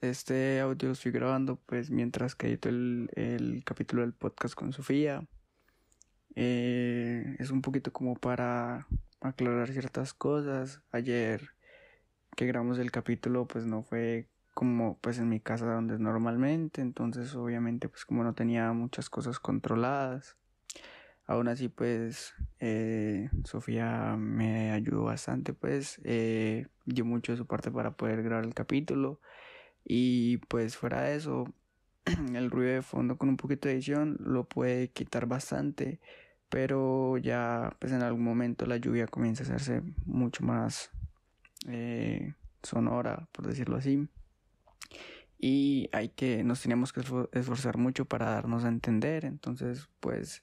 este 0.00 0.60
audio 0.60 0.92
estoy 0.92 1.12
grabando 1.12 1.56
pues 1.56 1.90
mientras 1.90 2.34
que 2.34 2.46
edito 2.46 2.68
el, 2.68 3.10
el 3.14 3.62
capítulo 3.64 4.02
del 4.02 4.14
podcast 4.14 4.54
con 4.54 4.72
Sofía. 4.72 5.26
Eh, 6.34 7.36
es 7.38 7.50
un 7.50 7.60
poquito 7.60 7.92
como 7.92 8.14
para 8.14 8.86
aclarar 9.20 9.70
ciertas 9.70 10.14
cosas. 10.14 10.80
Ayer 10.90 11.50
que 12.36 12.46
grabamos 12.46 12.78
el 12.78 12.90
capítulo 12.90 13.46
pues 13.46 13.66
no 13.66 13.82
fue 13.82 14.28
como 14.54 14.98
pues 15.00 15.18
en 15.18 15.28
mi 15.28 15.40
casa 15.40 15.66
donde 15.66 15.94
es 15.94 16.00
normalmente, 16.00 16.80
entonces 16.80 17.34
obviamente 17.34 17.88
pues 17.88 18.04
como 18.04 18.24
no 18.24 18.34
tenía 18.34 18.72
muchas 18.72 19.10
cosas 19.10 19.38
controladas. 19.38 20.36
Aún 21.26 21.48
así 21.48 21.68
pues 21.68 22.34
eh, 22.58 23.28
Sofía 23.44 24.16
me 24.16 24.72
ayudó 24.72 25.04
bastante 25.04 25.52
pues 25.52 26.00
eh, 26.04 26.68
dio 26.86 27.04
mucho 27.04 27.32
de 27.32 27.38
su 27.38 27.46
parte 27.46 27.70
para 27.70 27.96
poder 27.96 28.22
grabar 28.22 28.44
el 28.44 28.54
capítulo 28.54 29.20
y 29.88 30.36
pues 30.48 30.76
fuera 30.76 31.02
de 31.02 31.16
eso 31.16 31.52
el 32.34 32.50
ruido 32.50 32.74
de 32.74 32.82
fondo 32.82 33.16
con 33.16 33.30
un 33.30 33.38
poquito 33.38 33.68
de 33.68 33.74
edición 33.74 34.18
lo 34.20 34.44
puede 34.44 34.88
quitar 34.90 35.26
bastante 35.26 35.98
pero 36.50 37.16
ya 37.16 37.74
pues 37.78 37.92
en 37.92 38.02
algún 38.02 38.22
momento 38.22 38.66
la 38.66 38.76
lluvia 38.76 39.06
comienza 39.06 39.42
a 39.42 39.46
hacerse 39.46 39.82
mucho 40.04 40.44
más 40.44 40.90
eh, 41.66 42.34
sonora 42.62 43.28
por 43.32 43.46
decirlo 43.46 43.76
así. 43.76 44.08
Y 45.40 45.88
hay 45.92 46.08
que 46.08 46.42
nos 46.42 46.62
teníamos 46.62 46.92
que 46.92 47.00
esforzar 47.32 47.78
mucho 47.78 48.06
para 48.06 48.30
darnos 48.30 48.64
a 48.64 48.68
entender 48.68 49.24
entonces 49.24 49.88
pues 50.00 50.42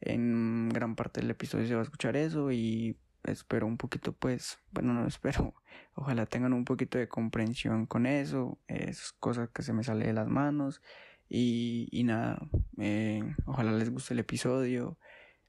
en 0.00 0.68
gran 0.68 0.94
parte 0.94 1.20
del 1.20 1.30
episodio 1.30 1.66
se 1.66 1.74
va 1.74 1.80
a 1.80 1.84
escuchar 1.84 2.16
eso 2.16 2.52
y 2.52 2.96
espero 3.32 3.66
un 3.66 3.76
poquito 3.76 4.12
pues 4.12 4.58
bueno 4.72 4.92
no 4.92 5.06
espero 5.06 5.54
ojalá 5.94 6.26
tengan 6.26 6.52
un 6.52 6.64
poquito 6.64 6.98
de 6.98 7.08
comprensión 7.08 7.86
con 7.86 8.06
eso 8.06 8.58
es 8.68 9.12
cosa 9.20 9.48
que 9.52 9.62
se 9.62 9.72
me 9.72 9.84
sale 9.84 10.06
de 10.06 10.12
las 10.12 10.28
manos 10.28 10.82
y, 11.28 11.88
y 11.90 12.04
nada 12.04 12.38
eh, 12.78 13.22
ojalá 13.46 13.72
les 13.72 13.90
guste 13.90 14.14
el 14.14 14.20
episodio 14.20 14.98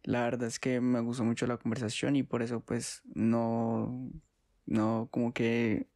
la 0.03 0.21
verdad 0.23 0.47
es 0.47 0.59
que 0.59 0.81
me 0.81 1.01
gustó 1.01 1.23
mucho 1.23 1.47
la 1.47 1.57
conversación 1.57 2.15
y 2.15 2.23
por 2.23 2.41
eso 2.41 2.61
pues 2.61 3.01
no 3.13 4.09
no 4.65 5.07
como 5.11 5.33
que 5.33 5.87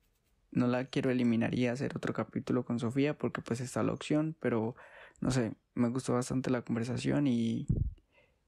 no 0.52 0.68
la 0.68 0.86
quiero 0.86 1.10
eliminar 1.10 1.56
y 1.56 1.68
hacer 1.68 1.95
otro 1.95 2.14
capítulo 2.14 2.66
con 2.66 2.80
Sofía 2.80 3.18
porque 3.18 3.42
pues 3.42 3.62
está 3.62 3.84
la 3.84 3.94
opción, 3.94 4.36
pero 4.40 4.76
no 5.22 5.32
sé, 5.32 5.54
me 5.76 5.90
gustó 5.90 6.14
bastante 6.14 6.50
la 6.50 6.62
conversación 6.62 7.28
y, 7.28 7.68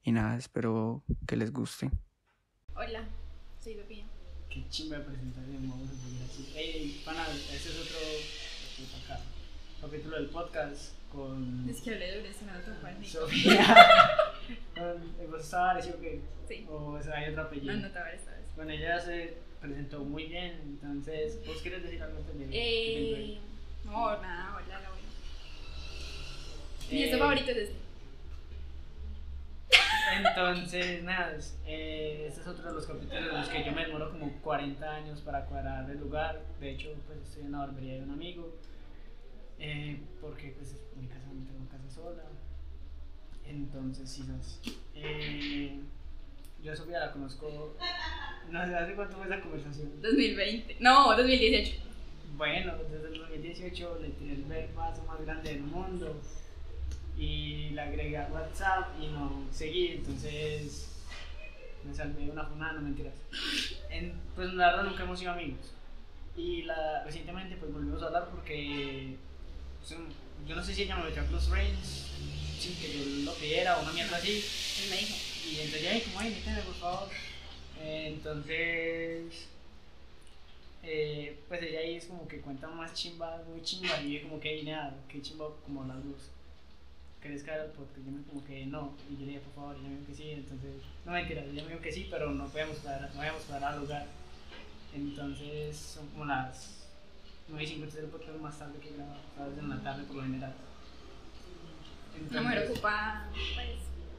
y 0.02 0.12
nada, 0.12 0.36
espero 0.36 1.02
que 1.26 1.36
les 1.36 1.52
guste. 1.52 1.90
Hola, 2.74 3.08
soy 3.64 3.76
Sofía. 3.76 4.04
Qué 4.50 4.62
chimba 4.68 4.98
de 4.98 5.04
presentación, 5.04 5.70
vamos 5.70 5.88
a 5.88 5.94
seguir 5.94 6.22
así. 6.22 6.52
Hey, 6.54 7.02
pana, 7.02 7.26
este 7.32 7.70
es 7.70 7.80
otro 7.80 7.96
acá, 9.02 9.22
capítulo 9.80 10.16
del 10.16 10.26
podcast 10.26 10.92
con... 11.10 11.66
Es 11.66 11.80
que 11.80 11.94
hablé 11.94 12.20
de 12.20 12.28
eso, 12.28 12.40
no 12.44 12.52
te 12.60 13.06
Sofía. 13.06 13.76
¿Vos 15.30 15.40
estaba 15.44 15.78
o 15.78 16.00
qué? 16.00 16.20
Sí. 16.46 16.66
¿O 16.68 17.00
hay 17.14 17.30
otro 17.30 17.44
apellido? 17.44 17.72
No, 17.72 17.80
no 17.80 17.90
te 17.90 17.98
esta 18.14 18.32
vez. 18.32 18.44
Bueno, 18.54 18.72
ella 18.72 19.00
se 19.00 19.38
presentó 19.62 20.00
muy 20.00 20.26
bien, 20.26 20.60
entonces, 20.62 21.40
¿vos 21.46 21.56
quieres 21.62 21.84
decir 21.84 22.02
algo 22.02 22.22
de 22.22 22.48
Eh, 22.50 23.38
no, 23.86 24.20
nada, 24.20 24.56
hola, 24.56 24.80
la 24.80 24.90
Mi 26.90 27.02
eh, 27.04 27.18
favorito 27.18 27.50
es 27.50 27.56
este. 27.56 27.84
Entonces, 30.12 31.02
nada, 31.02 31.36
eh, 31.66 32.26
este 32.28 32.40
es 32.40 32.46
otro 32.46 32.68
de 32.68 32.72
los 32.72 32.86
capítulos 32.86 33.18
en 33.18 33.38
los 33.38 33.48
que 33.48 33.64
yo 33.64 33.72
me 33.72 33.86
demoro 33.86 34.10
como 34.10 34.32
40 34.42 34.94
años 34.94 35.20
para 35.20 35.44
cuadrar 35.46 35.88
el 35.90 35.98
lugar. 35.98 36.42
De 36.60 36.70
hecho, 36.70 36.94
pues 37.06 37.20
estoy 37.20 37.44
en 37.44 37.52
la 37.52 37.58
barbería 37.58 37.94
de 37.94 38.02
un 38.02 38.10
amigo. 38.10 38.54
Eh, 39.58 40.00
porque 40.20 40.54
pues 40.56 40.76
mi 40.96 41.06
casa 41.06 41.26
no 41.32 41.46
tengo 41.46 41.68
casa 41.70 41.90
sola. 41.90 42.24
Entonces, 43.46 44.10
sí. 44.10 44.24
Eh, 44.94 45.80
yo 46.62 46.72
a 46.72 46.76
Sofía 46.76 47.00
la 47.00 47.12
conozco. 47.12 47.76
No 48.50 48.66
sé, 48.66 48.74
¿hace 48.74 48.94
cuánto 48.94 49.16
fue 49.16 49.26
esa 49.26 49.40
conversación? 49.40 50.00
2020. 50.00 50.76
No, 50.80 51.16
2018. 51.16 51.82
Bueno, 52.36 52.74
desde 52.90 53.08
el 53.08 53.18
2018 53.18 53.98
le 54.02 54.08
tiré 54.10 54.34
el 54.34 54.44
verbazo 54.44 55.02
más 55.04 55.20
grande 55.20 55.50
del 55.50 55.62
mundo. 55.62 56.20
Y 57.16 57.70
la 57.70 57.84
agregué 57.84 58.18
a 58.18 58.28
WhatsApp 58.32 58.88
y 59.00 59.06
no 59.08 59.44
seguí, 59.52 59.88
entonces 59.92 60.88
me 61.84 61.94
salvé 61.94 62.24
de 62.24 62.30
una 62.30 62.44
funada, 62.44 62.74
no 62.74 62.80
mentiras. 62.80 63.14
En, 63.90 64.14
pues 64.34 64.52
la 64.54 64.68
verdad 64.68 64.84
nunca 64.84 65.04
hemos 65.04 65.18
sido 65.18 65.32
amigos. 65.32 65.72
Y 66.36 66.62
la, 66.62 67.04
recientemente 67.04 67.56
pues 67.56 67.72
volvimos 67.72 68.02
a 68.02 68.06
hablar 68.06 68.28
porque 68.30 69.16
pues, 69.80 70.00
yo 70.46 70.56
no 70.56 70.62
sé 70.62 70.74
si 70.74 70.82
ella 70.82 70.96
me 70.96 71.04
metió 71.04 71.22
a 71.22 71.26
Close 71.26 71.50
Range 71.50 71.76
sin 72.58 72.74
que 72.76 72.98
yo 72.98 73.24
lo 73.24 73.34
pidiera 73.34 73.78
o 73.78 73.82
una 73.82 73.92
mierda 73.92 74.16
así. 74.16 74.42
Y 74.84 74.90
me 74.90 74.96
dijo. 74.96 75.14
Y 75.46 75.60
entonces, 75.60 75.88
ay, 75.92 76.00
como, 76.00 76.18
ay, 76.20 76.30
méteme 76.30 76.62
por 76.62 76.74
favor. 76.74 77.08
entonces, 77.82 79.48
eh, 80.82 81.38
pues 81.48 81.62
ella 81.62 81.80
ahí 81.80 81.96
es 81.96 82.06
como 82.06 82.26
que 82.26 82.40
cuenta 82.40 82.68
más 82.68 82.94
chimba, 82.94 83.42
muy 83.48 83.62
chimba, 83.62 84.00
y 84.02 84.14
yo 84.14 84.22
como 84.28 84.40
que, 84.40 84.62
nada, 84.62 84.96
que 85.08 85.20
chimba 85.20 85.48
como 85.64 85.84
las 85.84 86.02
dos. 86.04 86.30
¿Querés 87.24 87.42
caer 87.42 87.60
al 87.62 87.70
podcast? 87.70 88.04
Yo 88.04 88.12
me 88.12 88.22
como 88.24 88.44
que 88.44 88.66
no, 88.66 88.94
y 89.08 89.14
yo 89.14 89.20
le 89.20 89.32
dije, 89.32 89.40
por 89.40 89.54
favor, 89.54 89.76
ella 89.76 89.88
me 89.88 89.96
dijo 89.96 90.08
que 90.08 90.14
sí, 90.14 90.30
entonces, 90.32 90.82
no 91.06 91.12
mentira, 91.12 91.42
ella 91.42 91.62
me 91.62 91.68
dijo 91.70 91.80
que 91.80 91.90
sí, 91.90 92.06
pero 92.10 92.30
no 92.30 92.46
podíamos 92.48 92.76
cuadrar, 92.80 93.08
no 93.08 93.16
podíamos 93.16 93.42
cuadrar 93.44 93.72
al 93.72 93.80
lugar. 93.80 94.06
Entonces, 94.94 95.74
son 95.74 96.06
como 96.08 96.26
las 96.26 96.86
9 97.48 97.64
y 97.64 97.66
50 97.66 97.96
del 97.96 98.10
podcast 98.10 98.38
más 98.40 98.58
tarde 98.58 98.78
que 98.78 98.90
grababa, 98.90 99.22
sabes, 99.38 99.56
en 99.56 99.70
la 99.70 99.82
tarde 99.82 100.04
por 100.04 100.16
lo 100.16 100.22
general. 100.24 100.52
Entonces, 102.14 102.42
no 102.42 102.42
me 102.46 102.58
ocupada, 102.58 103.30
pues. 103.32 103.78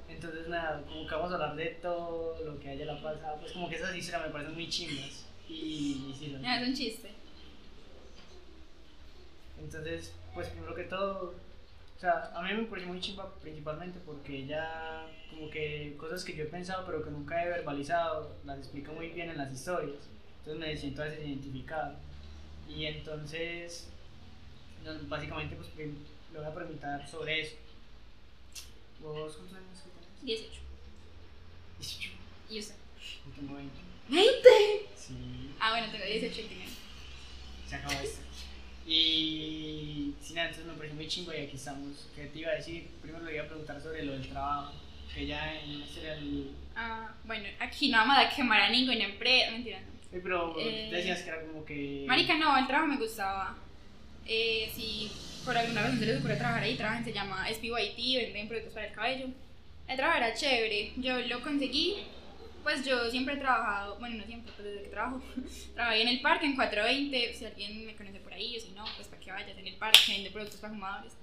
Entonces, 0.10 0.48
nada, 0.48 0.82
como 0.88 1.08
que 1.08 1.14
vamos 1.14 1.32
a 1.32 1.36
hablar 1.36 1.56
de 1.56 1.66
todo 1.84 2.44
lo 2.44 2.60
que 2.60 2.70
haya 2.70 2.86
la 2.86 3.00
pasado. 3.00 3.38
Pues, 3.40 3.52
como 3.52 3.70
que 3.70 3.76
esas 3.76 3.96
historias 3.96 4.26
me 4.26 4.34
parecen 4.34 4.56
muy 4.56 4.68
chimbas. 4.68 5.28
Y, 5.48 5.54
y 6.10 6.16
sí, 6.18 6.36
no, 6.42 6.52
es 6.52 6.68
un 6.68 6.74
chiste. 6.74 7.12
Entonces, 9.60 10.12
pues, 10.34 10.48
primero 10.50 10.74
que 10.74 10.86
todo, 10.86 11.36
sea, 12.06 12.32
a 12.36 12.42
mí 12.42 12.54
me 12.54 12.64
pareció 12.64 12.90
muy 12.90 13.00
chimba 13.00 13.34
principalmente 13.42 14.00
porque 14.06 14.46
ya, 14.46 15.08
como 15.30 15.50
que 15.50 15.96
cosas 15.98 16.24
que 16.24 16.36
yo 16.36 16.44
he 16.44 16.48
pensado 16.48 16.86
pero 16.86 17.04
que 17.04 17.10
nunca 17.10 17.44
he 17.44 17.50
verbalizado, 17.50 18.36
las 18.46 18.60
explica 18.60 18.92
muy 18.92 19.10
bien 19.10 19.30
en 19.30 19.38
las 19.38 19.52
historias. 19.52 20.08
Entonces, 20.40 20.60
me 20.60 20.78
siento 20.78 21.02
a 21.02 21.06
veces 21.06 21.26
identificado. 21.26 21.96
Y 22.70 22.86
entonces, 22.86 23.90
básicamente, 25.08 25.56
pues, 25.56 25.70
le 25.76 26.40
voy 26.40 26.48
a 26.48 26.54
preguntar 26.54 27.08
sobre 27.08 27.42
eso. 27.42 27.56
¿Vos 29.02 29.36
cuántos 29.36 29.58
años 29.58 29.84
18. 30.24 30.62
18. 31.80 32.10
¿Y 32.50 32.60
usted? 32.60 32.76
Yo 33.26 33.32
tengo 33.36 33.56
20. 33.56 33.76
¿20? 34.10 34.88
Sí. 34.96 35.52
Ah, 35.60 35.72
bueno, 35.72 35.92
tengo 35.92 36.06
18 36.06 36.42
y. 36.42 37.70
Se 37.70 37.76
acabó 37.76 37.94
esto. 37.94 38.22
Y 38.88 39.95
nada, 40.34 40.50
entonces 40.50 40.72
me 40.72 40.78
pareció 40.78 40.96
muy 40.96 41.08
chingo 41.08 41.34
y 41.34 41.38
aquí 41.38 41.56
estamos. 41.56 42.08
¿Qué 42.16 42.26
te 42.26 42.40
iba 42.40 42.52
a 42.52 42.56
decir? 42.56 42.88
Primero 43.02 43.26
le 43.26 43.36
iba 43.36 43.44
a 43.44 43.48
preguntar 43.48 43.82
sobre 43.82 44.04
lo 44.04 44.14
del 44.14 44.28
trabajo. 44.28 44.74
Que 45.14 45.28
ya 45.28 45.62
en 45.62 45.82
ese 45.82 46.02
era 46.04 46.14
el. 46.16 46.52
Ah, 46.76 47.14
bueno, 47.24 47.48
aquí 47.60 47.90
no 47.90 47.98
vamos 48.00 48.18
a 48.18 48.30
quemar 48.30 48.62
a 48.62 48.70
ninguna 48.70 49.06
empresa. 49.06 49.52
Mentira, 49.52 49.80
no. 49.80 49.92
Sí, 50.12 50.20
pero 50.22 50.60
eh, 50.60 50.90
decías 50.92 51.22
que 51.22 51.30
era 51.30 51.42
como 51.42 51.64
que. 51.64 52.06
Marica, 52.08 52.36
no, 52.36 52.58
el 52.58 52.68
trabajo 52.68 52.88
me 52.88 52.98
gustaba. 52.98 53.56
Eh, 54.26 54.70
si 54.74 55.10
por 55.46 55.58
alguna 55.58 55.84
razón 55.84 56.00
se 56.00 56.06
les 56.08 56.20
ocurre 56.20 56.36
trabajar 56.36 56.64
ahí, 56.64 56.76
trabajan, 56.76 57.06
se 57.06 57.14
llama 57.14 57.48
SPYT, 57.48 58.18
venden 58.18 58.48
productos 58.48 58.74
para 58.74 58.88
el 58.88 58.94
cabello 58.94 59.28
el 59.88 59.98
trabajo 59.98 60.18
era 60.18 60.34
chévere, 60.34 60.94
yo 60.98 61.20
lo 61.20 61.42
conseguí, 61.42 61.98
pues 62.66 62.84
yo 62.84 63.12
siempre 63.12 63.36
he 63.36 63.38
trabajado, 63.38 64.00
bueno, 64.00 64.18
no 64.18 64.26
siempre, 64.26 64.52
pero 64.58 64.70
desde 64.70 64.86
que 64.86 64.90
trabajo, 64.90 65.22
trabajé 65.76 66.02
en 66.02 66.08
el 66.08 66.20
parque 66.22 66.48
en 66.48 66.56
420, 66.56 67.34
si 67.36 67.46
alguien 67.46 67.86
me 67.86 67.96
conoce 67.96 68.20
por 68.20 68.34
ahí 68.34 68.58
o 68.58 68.60
si 68.60 68.72
no, 68.72 68.84
pues 68.96 69.08
para 69.08 69.22
que 69.22 69.32
vayas 69.32 69.56
en 69.56 69.68
el 69.68 69.76
parque, 69.76 70.00
vende 70.14 70.32
productos 70.32 70.60
para 70.60 70.74
fumadores. 70.74 71.14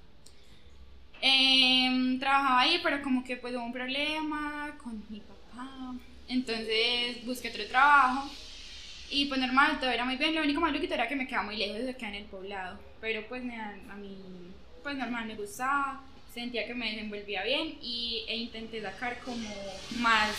Eh, 1.21 2.17
trabajaba 2.17 2.61
ahí, 2.61 2.79
pero 2.81 3.01
como 3.01 3.25
que 3.25 3.35
pues 3.35 3.53
hubo 3.55 3.65
un 3.65 3.73
problema 3.73 4.73
con 4.81 5.03
mi 5.09 5.19
papá, 5.19 5.95
entonces 6.29 7.25
busqué 7.25 7.49
otro 7.49 7.67
trabajo 7.67 8.31
y 9.09 9.25
pues 9.25 9.37
normal, 9.37 9.81
todo 9.81 9.89
era 9.89 10.05
muy 10.05 10.15
bien, 10.15 10.35
lo 10.35 10.43
único 10.43 10.61
malo 10.61 10.79
que 10.79 10.93
era 10.93 11.09
que 11.09 11.17
me 11.17 11.27
quedaba 11.27 11.43
muy 11.43 11.57
lejos 11.57 11.79
de 11.79 11.89
acá 11.89 12.07
en 12.07 12.15
el 12.15 12.25
poblado, 12.25 12.79
pero 13.01 13.27
pues 13.27 13.43
a 13.43 13.95
mí, 13.97 14.17
pues 14.81 14.95
normal, 14.95 15.25
me 15.25 15.35
gustaba 15.35 16.05
sentía 16.33 16.65
que 16.65 16.73
me 16.73 16.91
desenvolvía 16.91 17.43
bien 17.43 17.77
y, 17.81 18.25
e 18.27 18.35
intenté 18.35 18.81
sacar 18.81 19.19
como 19.19 19.49
más 19.99 20.35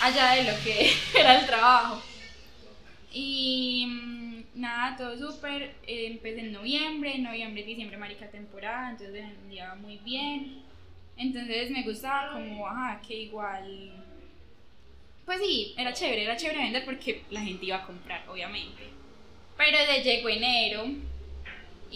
allá 0.00 0.32
de 0.32 0.44
lo 0.50 0.64
que 0.64 0.92
era 1.18 1.38
el 1.38 1.46
trabajo. 1.46 2.02
Y 3.12 3.86
mm, 3.86 4.42
nada, 4.60 4.96
todo 4.96 5.16
súper. 5.16 5.74
empecé 5.86 6.40
en 6.40 6.52
noviembre, 6.52 7.18
noviembre, 7.18 7.62
diciembre, 7.62 7.96
marica 7.96 8.28
temporada, 8.28 8.90
entonces 8.90 9.14
vendía 9.14 9.74
muy 9.76 9.98
bien. 9.98 10.62
Entonces 11.16 11.70
me 11.70 11.84
gustaba 11.84 12.32
como, 12.32 12.66
ajá, 12.66 13.00
que 13.06 13.14
igual. 13.14 13.92
Pues 15.24 15.38
sí, 15.40 15.74
era 15.78 15.92
chévere, 15.92 16.24
era 16.24 16.36
chévere 16.36 16.58
vender 16.58 16.84
porque 16.84 17.22
la 17.30 17.40
gente 17.40 17.64
iba 17.64 17.76
a 17.76 17.86
comprar, 17.86 18.28
obviamente. 18.28 18.82
Pero 19.56 19.78
llegó 20.02 20.28
enero 20.28 20.86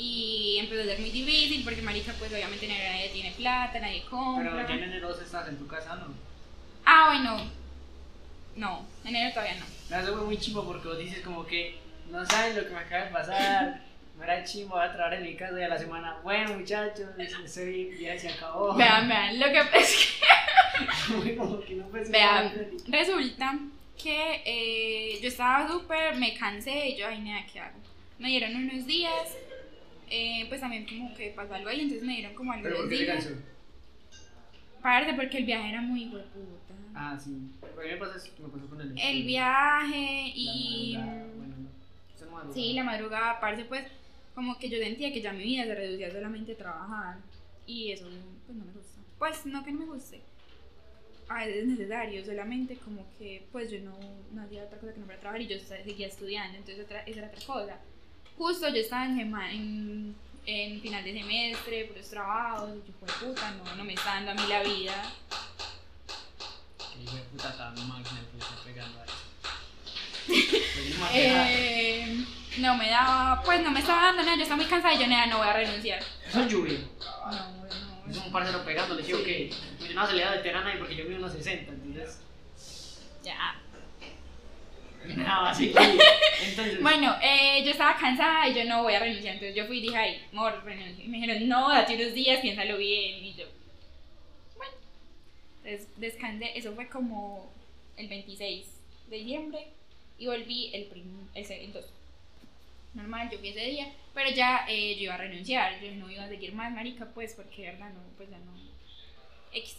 Y 0.01 0.59
empezó 0.61 0.83
a 0.83 0.85
ser 0.85 1.01
muy 1.01 1.11
difícil 1.11 1.65
porque 1.65 1.83
marica 1.83 2.13
pues 2.21 2.33
obviamente 2.33 2.69
nadie 2.69 3.11
tiene 3.13 3.33
plata, 3.33 3.81
nadie 3.81 4.05
compra. 4.05 4.53
Pero 4.53 4.69
ya 4.69 4.75
en 4.75 4.83
enero 4.85 5.11
estás 5.11 5.49
en 5.49 5.59
tu 5.59 5.67
casa, 5.67 5.97
¿no? 5.97 6.15
Ah, 6.85 7.09
bueno. 7.09 7.51
No, 8.55 8.87
en 9.05 9.17
enero 9.17 9.35
todavía 9.35 9.57
no. 9.57 9.67
Me 9.91 9.97
hace 9.97 10.13
muy 10.13 10.39
chimbo 10.39 10.65
porque 10.65 10.87
vos 10.87 10.99
dices 10.99 11.21
como 11.25 11.45
que 11.45 11.81
no 12.13 12.25
saben 12.25 12.55
lo 12.55 12.65
que 12.65 12.71
me 12.71 12.79
acaba 12.79 13.05
de 13.07 13.11
pasar. 13.11 13.83
Me 14.19 14.25
era 14.25 14.45
chimbo, 14.45 14.77
voy 14.77 14.85
a 14.85 14.93
trabajar 14.93 15.15
en 15.15 15.25
mi 15.25 15.37
casa 15.37 15.61
y 15.61 15.63
a 15.63 15.69
la 15.69 15.79
semana. 15.79 16.17
Bueno, 16.25 16.59
muchachos, 16.59 17.07
soy, 17.47 17.97
ya 18.01 18.19
se 18.19 18.29
acabó. 18.29 18.75
Vean, 18.75 19.09
vean, 19.09 19.39
lo 19.39 19.47
que 19.47 19.79
es 19.79 19.97
que, 19.97 21.37
como 21.37 21.61
que 21.61 21.75
no 21.75 21.89
vean, 21.91 22.53
resulta 22.89 23.59
que 24.01 24.43
eh, 24.45 25.21
yo 25.21 25.29
estaba 25.29 25.69
súper, 25.69 26.17
me 26.17 26.35
cansé 26.35 26.89
y 26.89 26.97
yo, 26.97 27.07
ay, 27.07 27.21
nada, 27.21 27.45
¿qué 27.53 27.61
hago? 27.61 27.79
Me 28.19 28.29
dieron 28.29 28.57
unos 28.57 28.87
días, 28.87 29.37
eh, 30.11 30.47
pues 30.49 30.61
también 30.61 30.87
como 30.87 31.15
que 31.15 31.31
pasó 31.31 31.55
algo 31.55 31.69
ahí, 31.69 31.81
entonces 31.81 32.07
me 32.07 32.15
dieron 32.15 32.35
como 32.35 32.53
¿Pero 32.53 32.67
algunos 32.67 32.83
por 32.83 32.91
qué 32.91 33.05
días. 33.05 33.29
Parte 34.83 35.15
porque 35.15 35.39
el 35.39 35.45
viaje 35.45 35.69
era 35.71 35.81
muy 35.81 36.05
hueputa. 36.07 36.75
Ah, 36.95 37.19
sí. 37.19 37.31
A 37.63 37.81
mí 37.83 37.89
me 37.91 37.97
pasó, 37.97 38.29
me 38.41 38.49
pasó 38.49 38.69
con 38.69 38.81
el 38.81 38.99
El 38.99 39.25
viaje 39.25 39.97
la 39.97 40.33
y... 40.35 40.95
madrugada, 40.97 41.27
Bueno, 41.37 41.55
no. 41.59 41.69
Eso. 42.15 42.53
Sí, 42.53 42.73
la 42.75 42.85
madrugada, 42.85 43.31
aparte 43.33 43.65
pues 43.65 43.85
como 44.35 44.57
que 44.59 44.69
yo 44.69 44.79
sentía 44.79 45.13
que 45.13 45.21
ya 45.21 45.33
mi 45.33 45.43
vida 45.45 45.65
se 45.65 45.75
reducía 45.75 46.13
solamente 46.13 46.53
a 46.53 46.57
trabajar 46.57 47.19
y 47.67 47.91
eso 47.93 48.07
pues 48.47 48.57
no 48.59 48.65
me 48.65 48.73
gusta. 48.73 49.01
Pues 49.19 49.47
no 49.47 49.65
que 49.65 49.73
no 49.73 49.81
me 49.81 49.87
guste. 49.87 50.21
A 51.29 51.45
veces 51.45 51.57
es 51.57 51.67
necesario, 51.67 52.25
solamente 52.25 52.77
como 52.77 53.05
que 53.19 53.47
pues 53.53 53.71
yo 53.71 53.81
no, 53.81 53.99
no 54.33 54.43
hacía 54.43 54.63
otra 54.65 54.79
cosa 54.79 54.95
que 54.95 55.01
no 55.01 55.07
fuera 55.07 55.21
trabajar 55.21 55.43
y 55.43 55.49
yo 55.49 55.59
seguía 55.59 56.07
estudiando, 56.07 56.57
entonces 56.57 56.85
otra, 56.85 57.01
esa 57.01 57.19
era 57.19 57.29
otra 57.29 57.47
cosa. 57.47 57.79
Justo 58.39 58.69
yo 58.69 58.77
estaba 58.77 59.05
en, 59.07 59.19
en, 59.19 60.17
en 60.47 60.81
final 60.81 61.03
de 61.05 61.13
semestre, 61.13 61.85
puros 61.87 62.09
trabajos, 62.09 62.71
y 62.71 62.87
yo 62.89 62.95
fue 63.01 63.29
puta, 63.29 63.51
no, 63.51 63.75
no 63.75 63.85
me 63.85 63.95
está 63.95 64.15
dando 64.15 64.31
a 64.31 64.35
mí 64.35 64.43
la 64.49 64.63
vida. 64.63 65.03
Que 66.79 67.03
hijo 67.03 67.17
de 67.17 67.23
puta 67.23 67.51
estaba 67.51 67.71
máquina 67.73 68.21
que 68.31 68.39
está 68.39 68.55
pegando 68.65 69.01
a 69.01 69.05
eso. 69.05 69.15
No 70.29 71.05
me 71.05 71.11
pegaba. 71.13 71.47
Eh, 71.51 72.25
no 72.59 72.77
me 72.77 72.91
daba, 72.91 73.43
pues 73.43 73.61
no 73.63 73.71
me 73.73 73.81
estaba 73.81 74.03
dando 74.07 74.23
nada, 74.23 74.37
yo 74.37 74.43
estaba 74.43 74.57
muy 74.61 74.67
cansada 74.71 74.95
y 74.95 74.99
yo 75.01 75.07
nada, 75.09 75.27
no 75.27 75.39
voy 75.39 75.49
a 75.49 75.53
renunciar. 75.53 76.01
Eso 76.27 76.41
es 76.41 76.49
lluvia. 76.53 76.79
No, 77.01 77.31
no, 77.67 78.11
Es 78.11 78.17
un 78.19 78.31
parcero 78.33 78.65
pegando, 78.65 78.95
le 78.95 79.03
digo 79.03 79.23
que 79.25 79.51
yo 79.51 79.95
no 79.95 80.07
se 80.07 80.13
le 80.13 80.23
da 80.25 80.31
veterana 80.31 80.71
ahí 80.71 80.79
porque 80.79 80.95
yo 80.95 81.05
mido 81.05 81.19
unos 81.19 81.33
60, 81.33 81.73
entonces. 81.73 82.21
ya. 83.25 83.61
Así. 85.27 85.73
Entonces. 86.43 86.83
Bueno, 86.83 87.17
eh, 87.23 87.63
yo 87.65 87.71
estaba 87.71 87.97
cansada 87.97 88.49
y 88.49 88.55
yo 88.55 88.65
no 88.65 88.83
voy 88.83 88.95
a 88.95 89.01
renunciar. 89.01 89.35
Entonces 89.35 89.57
yo 89.57 89.67
fui 89.67 89.79
y 89.79 89.83
dije, 89.83 89.97
ay, 89.97 90.23
amor, 90.33 90.63
renuncio. 90.65 91.05
Y 91.05 91.09
me 91.09 91.19
dijeron, 91.19 91.49
no, 91.49 91.69
date 91.69 91.95
unos 91.95 92.15
días, 92.15 92.41
piénsalo 92.41 92.77
bien. 92.77 93.25
Y 93.25 93.35
yo, 93.35 93.45
bueno. 94.57 94.73
Entonces 95.65 95.89
descansé. 95.97 96.53
Eso 96.57 96.75
fue 96.75 96.89
como 96.89 97.51
el 97.97 98.09
26 98.09 98.67
de 99.09 99.17
diciembre. 99.17 99.67
Y 100.19 100.27
volví 100.27 100.71
el, 100.75 100.85
prim, 100.87 101.29
el. 101.35 101.75
Normal, 102.95 103.31
yo 103.31 103.39
fui 103.39 103.49
ese 103.49 103.65
día. 103.65 103.93
Pero 104.15 104.31
ya 104.31 104.67
eh, 104.69 104.97
yo 104.97 105.05
iba 105.05 105.15
a 105.15 105.19
renunciar. 105.19 105.81
Yo 105.81 105.93
no 105.93 106.11
iba 106.11 106.25
a 106.25 106.29
seguir 106.29 106.53
más, 106.55 106.73
marica, 106.73 107.07
pues, 107.15 107.35
porque 107.35 107.63
verdad 107.63 107.91
no, 107.91 108.01
pues 108.17 108.31
ya 108.31 108.39
no. 108.39 108.53
X. 109.53 109.77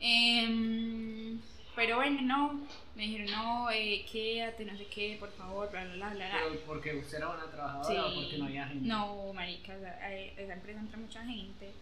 Em, 0.00 1.38
pero 1.74 1.96
bueno, 1.96 2.20
no. 2.22 2.60
Me 2.94 3.04
dijeron, 3.04 3.30
no, 3.30 3.70
eh, 3.70 4.04
quédate, 4.10 4.64
no 4.64 4.76
sé 4.76 4.86
qué, 4.86 5.16
por 5.18 5.30
favor, 5.32 5.70
bla, 5.70 5.84
bla, 5.84 5.94
bla, 5.94 6.10
bla. 6.10 6.30
Pero 6.32 6.60
porque 6.66 6.94
usted 6.96 7.18
era 7.18 7.28
una 7.28 7.50
trabajadora 7.50 8.06
o 8.06 8.14
porque 8.14 8.38
no 8.38 8.44
había 8.46 8.66
gente. 8.66 8.86
No, 8.86 9.32
marica, 9.32 9.74
o 9.76 9.80
sea, 9.80 10.12
eh, 10.12 10.34
esa 10.36 10.52
empresa 10.52 10.80
entra 10.80 10.98
mucha 10.98 11.24
gente. 11.24 11.72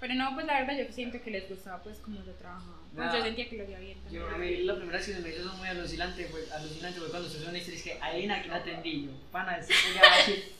Pero 0.00 0.14
no, 0.14 0.34
pues 0.34 0.46
la 0.46 0.60
verdad 0.60 0.76
yo 0.76 0.92
siento 0.92 1.20
que 1.22 1.30
les 1.30 1.48
gustaba 1.48 1.82
pues 1.82 1.98
como 1.98 2.22
yo 2.24 2.32
trabajaba. 2.32 2.78
Pues 2.94 3.06
Nada. 3.06 3.18
yo 3.18 3.24
sentía 3.24 3.48
que 3.48 3.56
lo 3.56 3.64
hacía 3.64 3.78
bien. 3.78 3.98
Yo, 4.10 4.28
a 4.28 4.36
mí 4.38 4.56
la 4.64 4.76
primera 4.76 4.98
vez 4.98 5.06
que 5.06 5.14
se 5.14 5.20
me 5.20 5.30
hizo 5.30 5.52
muy 5.54 5.68
alucinante 5.68 6.26
fue, 6.26 6.44
alucinante 6.52 7.00
fue 7.00 7.10
cuando 7.10 7.28
se 7.28 7.38
hizo 7.38 7.48
una 7.48 7.58
historia, 7.58 7.78
es 7.78 7.84
que 7.84 8.00
Alina 8.00 8.36
aquí 8.36 8.48
la 8.48 8.56
atendí 8.56 9.06
yo. 9.06 9.10
Pana, 9.32 9.56
este 9.58 9.74
ya 9.94 10.02
va 10.02 10.14
a 10.14 10.18
decir. 10.18 10.52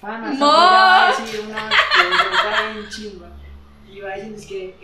Pana, 0.00 0.32
esta 0.32 0.44
¡Mo! 0.44 0.52
ya 0.52 0.60
va 0.60 1.08
a 1.08 1.20
decir 1.20 1.40
una 1.40 1.68
que 1.68 2.10
yo 2.10 2.34
estaba 2.34 2.70
en 2.70 2.88
chimba. 2.88 3.30
Y 3.88 3.98
iba 3.98 4.12
a 4.12 4.16
decir, 4.16 4.34
es 4.34 4.46
que. 4.46 4.74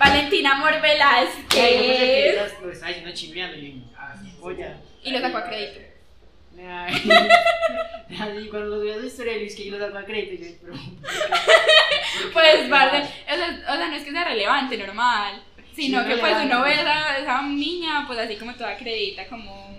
Valentina 0.00 0.58
pensé 1.48 1.48
que 1.48 2.40
lo 2.62 2.72
estaba 2.72 2.88
diciendo 2.88 3.12
chimbeando 3.12 3.56
y 3.58 3.84
ah, 3.94 4.14
polla. 4.40 4.78
Y 5.04 5.10
lo 5.10 5.20
sacó 5.20 5.36
a 5.38 5.44
crédito. 5.44 5.80
Y 8.42 8.48
cuando 8.48 8.76
lo 8.76 8.80
vi 8.80 8.90
a 8.90 8.94
su 8.94 9.06
historia, 9.06 9.36
Luis, 9.36 9.54
que 9.54 9.66
yo 9.66 9.78
lo 9.78 9.86
saco 9.86 9.98
a 9.98 10.04
crédito, 10.04 10.42
yo, 10.42 10.50
pero. 10.60 10.74
Pues, 12.32 12.68
parce, 12.68 12.98
o 12.98 13.36
sea, 13.36 13.62
o 13.68 13.76
sea, 13.76 13.88
no 13.88 13.94
es 13.94 14.02
que 14.02 14.10
sea 14.10 14.24
relevante, 14.24 14.76
normal. 14.76 15.42
Sino 15.74 16.04
que 16.06 16.16
pues 16.16 16.36
uno 16.44 16.62
ve 16.62 16.74
a 16.74 17.18
esa, 17.18 17.42
niña, 17.42 18.04
pues 18.06 18.18
así 18.18 18.36
como 18.36 18.54
toda 18.54 18.70
acredita, 18.70 19.26
como. 19.28 19.78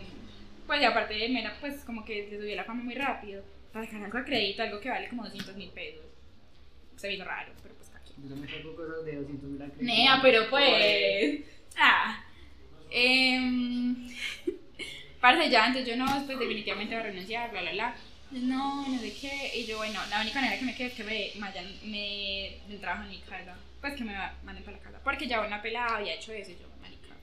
Pues 0.66 0.82
y 0.82 0.86
aparte 0.86 1.14
de 1.14 1.30
Mera, 1.30 1.54
pues 1.60 1.84
como 1.84 2.06
que 2.06 2.28
le 2.32 2.40
subió 2.40 2.56
la 2.56 2.64
fama 2.64 2.84
muy 2.84 2.96
rápido. 2.96 3.44
Para 3.74 3.86
sacar 3.86 4.06
algo 4.06 4.18
a 4.18 4.24
crédito, 4.24 4.64
algo 4.64 4.80
que 4.80 4.90
vale 4.90 5.10
como 5.10 5.24
200 5.24 5.56
mil 5.56 5.70
pesos. 5.72 6.06
Se 6.96 7.12
hizo 7.12 7.26
raro, 7.26 7.52
pero 7.62 7.76
pues. 7.76 7.91
Yo 8.18 8.36
me 8.36 8.48
saco 8.48 8.76
cosas 8.76 9.06
de 9.06 9.16
200 9.16 9.50
mil 9.50 9.62
a 9.62 9.66
crédito. 9.66 9.84
Nea, 9.84 10.20
pero 10.22 10.50
pues. 10.50 11.42
Ah. 11.78 12.24
Eh, 12.90 13.40
parce, 15.22 15.50
ya 15.50 15.66
antes 15.66 15.88
yo 15.88 15.96
no, 15.96 16.06
pues 16.26 16.38
definitivamente 16.38 16.94
voy 16.94 17.04
a 17.04 17.08
renunciar, 17.08 17.52
bla, 17.52 17.62
bla, 17.62 17.72
bla. 17.72 17.96
No, 18.32 18.88
no 18.88 19.00
sé 19.00 19.14
qué. 19.14 19.52
Y 19.56 19.66
yo, 19.66 19.78
bueno, 19.78 20.00
la 20.10 20.22
única 20.22 20.40
manera 20.40 20.58
que 20.58 20.66
me 20.66 20.76
quede 20.76 20.88
es 20.88 20.94
que 20.94 21.04
me, 21.04 21.32
vayan, 21.36 21.66
me 21.84 22.60
den 22.68 22.80
trabajo 22.80 23.04
en 23.04 23.10
mi 23.10 23.20
casa. 23.20 23.56
Pues 23.82 23.94
que 23.96 24.04
me 24.04 24.14
manden 24.44 24.64
para 24.64 24.78
la 24.78 24.84
casa. 24.84 25.00
Porque 25.04 25.28
ya 25.28 25.42
una 25.42 25.62
pelada 25.62 25.98
había 25.98 26.14
hecho 26.14 26.32
eso 26.32 26.52
y 26.52 26.56
yo, 26.56 26.68
marica. 26.82 27.16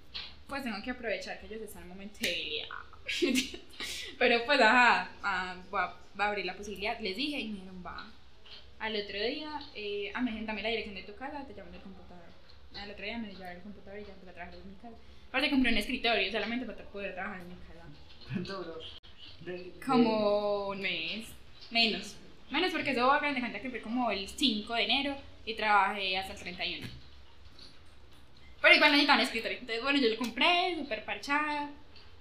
Pues 0.46 0.62
tengo 0.62 0.82
que 0.82 0.90
aprovechar 0.90 1.40
que 1.40 1.46
ellos 1.46 1.62
están 1.62 1.82
en 1.82 1.88
momento 1.88 2.18
de. 2.20 2.66
Pero 4.18 4.44
pues, 4.44 4.60
ajá, 4.60 5.10
ah, 5.22 5.56
va, 5.72 5.98
va 6.18 6.24
a 6.24 6.28
abrir 6.28 6.44
la 6.44 6.56
posibilidad. 6.56 6.98
Les 7.00 7.16
dije 7.16 7.38
y 7.40 7.48
me 7.48 7.54
dijeron, 7.54 7.82
va. 7.84 8.06
Al 8.78 8.94
otro 8.94 9.18
día, 9.18 9.60
eh, 9.74 10.12
ah, 10.14 10.20
me 10.20 10.30
dijeron, 10.30 10.46
dame 10.46 10.62
la 10.62 10.68
dirección 10.68 10.94
de 10.94 11.02
tu 11.02 11.14
casa, 11.16 11.44
te 11.46 11.54
llamo 11.54 11.70
del 11.72 11.80
computador. 11.80 12.24
Al 12.76 12.90
otro 12.90 13.04
día 13.04 13.18
me 13.18 13.28
llevaron 13.28 13.56
el 13.56 13.62
computador 13.62 13.98
y 14.00 14.04
ya 14.04 14.12
empecé 14.12 14.30
a 14.30 14.34
trabajar 14.34 14.54
desde 14.54 14.70
mi 14.70 14.76
casa. 14.76 14.96
Aparte 15.28 15.50
compré 15.50 15.72
un 15.72 15.78
escritorio 15.78 16.32
solamente 16.32 16.64
para 16.64 16.84
poder 16.84 17.14
trabajar 17.14 17.40
en 17.40 17.48
mi 17.48 17.54
casa. 17.56 17.86
¿Cuánto 18.32 18.62
duró? 18.62 18.80
Como 19.84 20.68
un 20.68 20.80
mes, 20.80 21.26
menos. 21.70 22.16
Menos 22.50 22.72
porque 22.72 22.90
eso 22.90 23.10
hagan 23.10 23.34
de 23.34 23.40
cuenta 23.40 23.60
que 23.60 23.70
fue 23.70 23.80
como 23.80 24.10
el 24.10 24.28
5 24.28 24.74
de 24.74 24.82
enero 24.84 25.16
y 25.44 25.54
trabajé 25.54 26.16
hasta 26.16 26.32
el 26.34 26.38
31. 26.38 26.86
Pero 28.60 28.74
igual 28.74 28.90
necesitaba 28.92 29.18
un 29.18 29.24
escritorio. 29.24 29.58
Entonces, 29.58 29.82
bueno, 29.82 29.98
yo 30.00 30.08
lo 30.08 30.16
compré, 30.16 30.76
súper 30.78 31.04
parchada. 31.04 31.70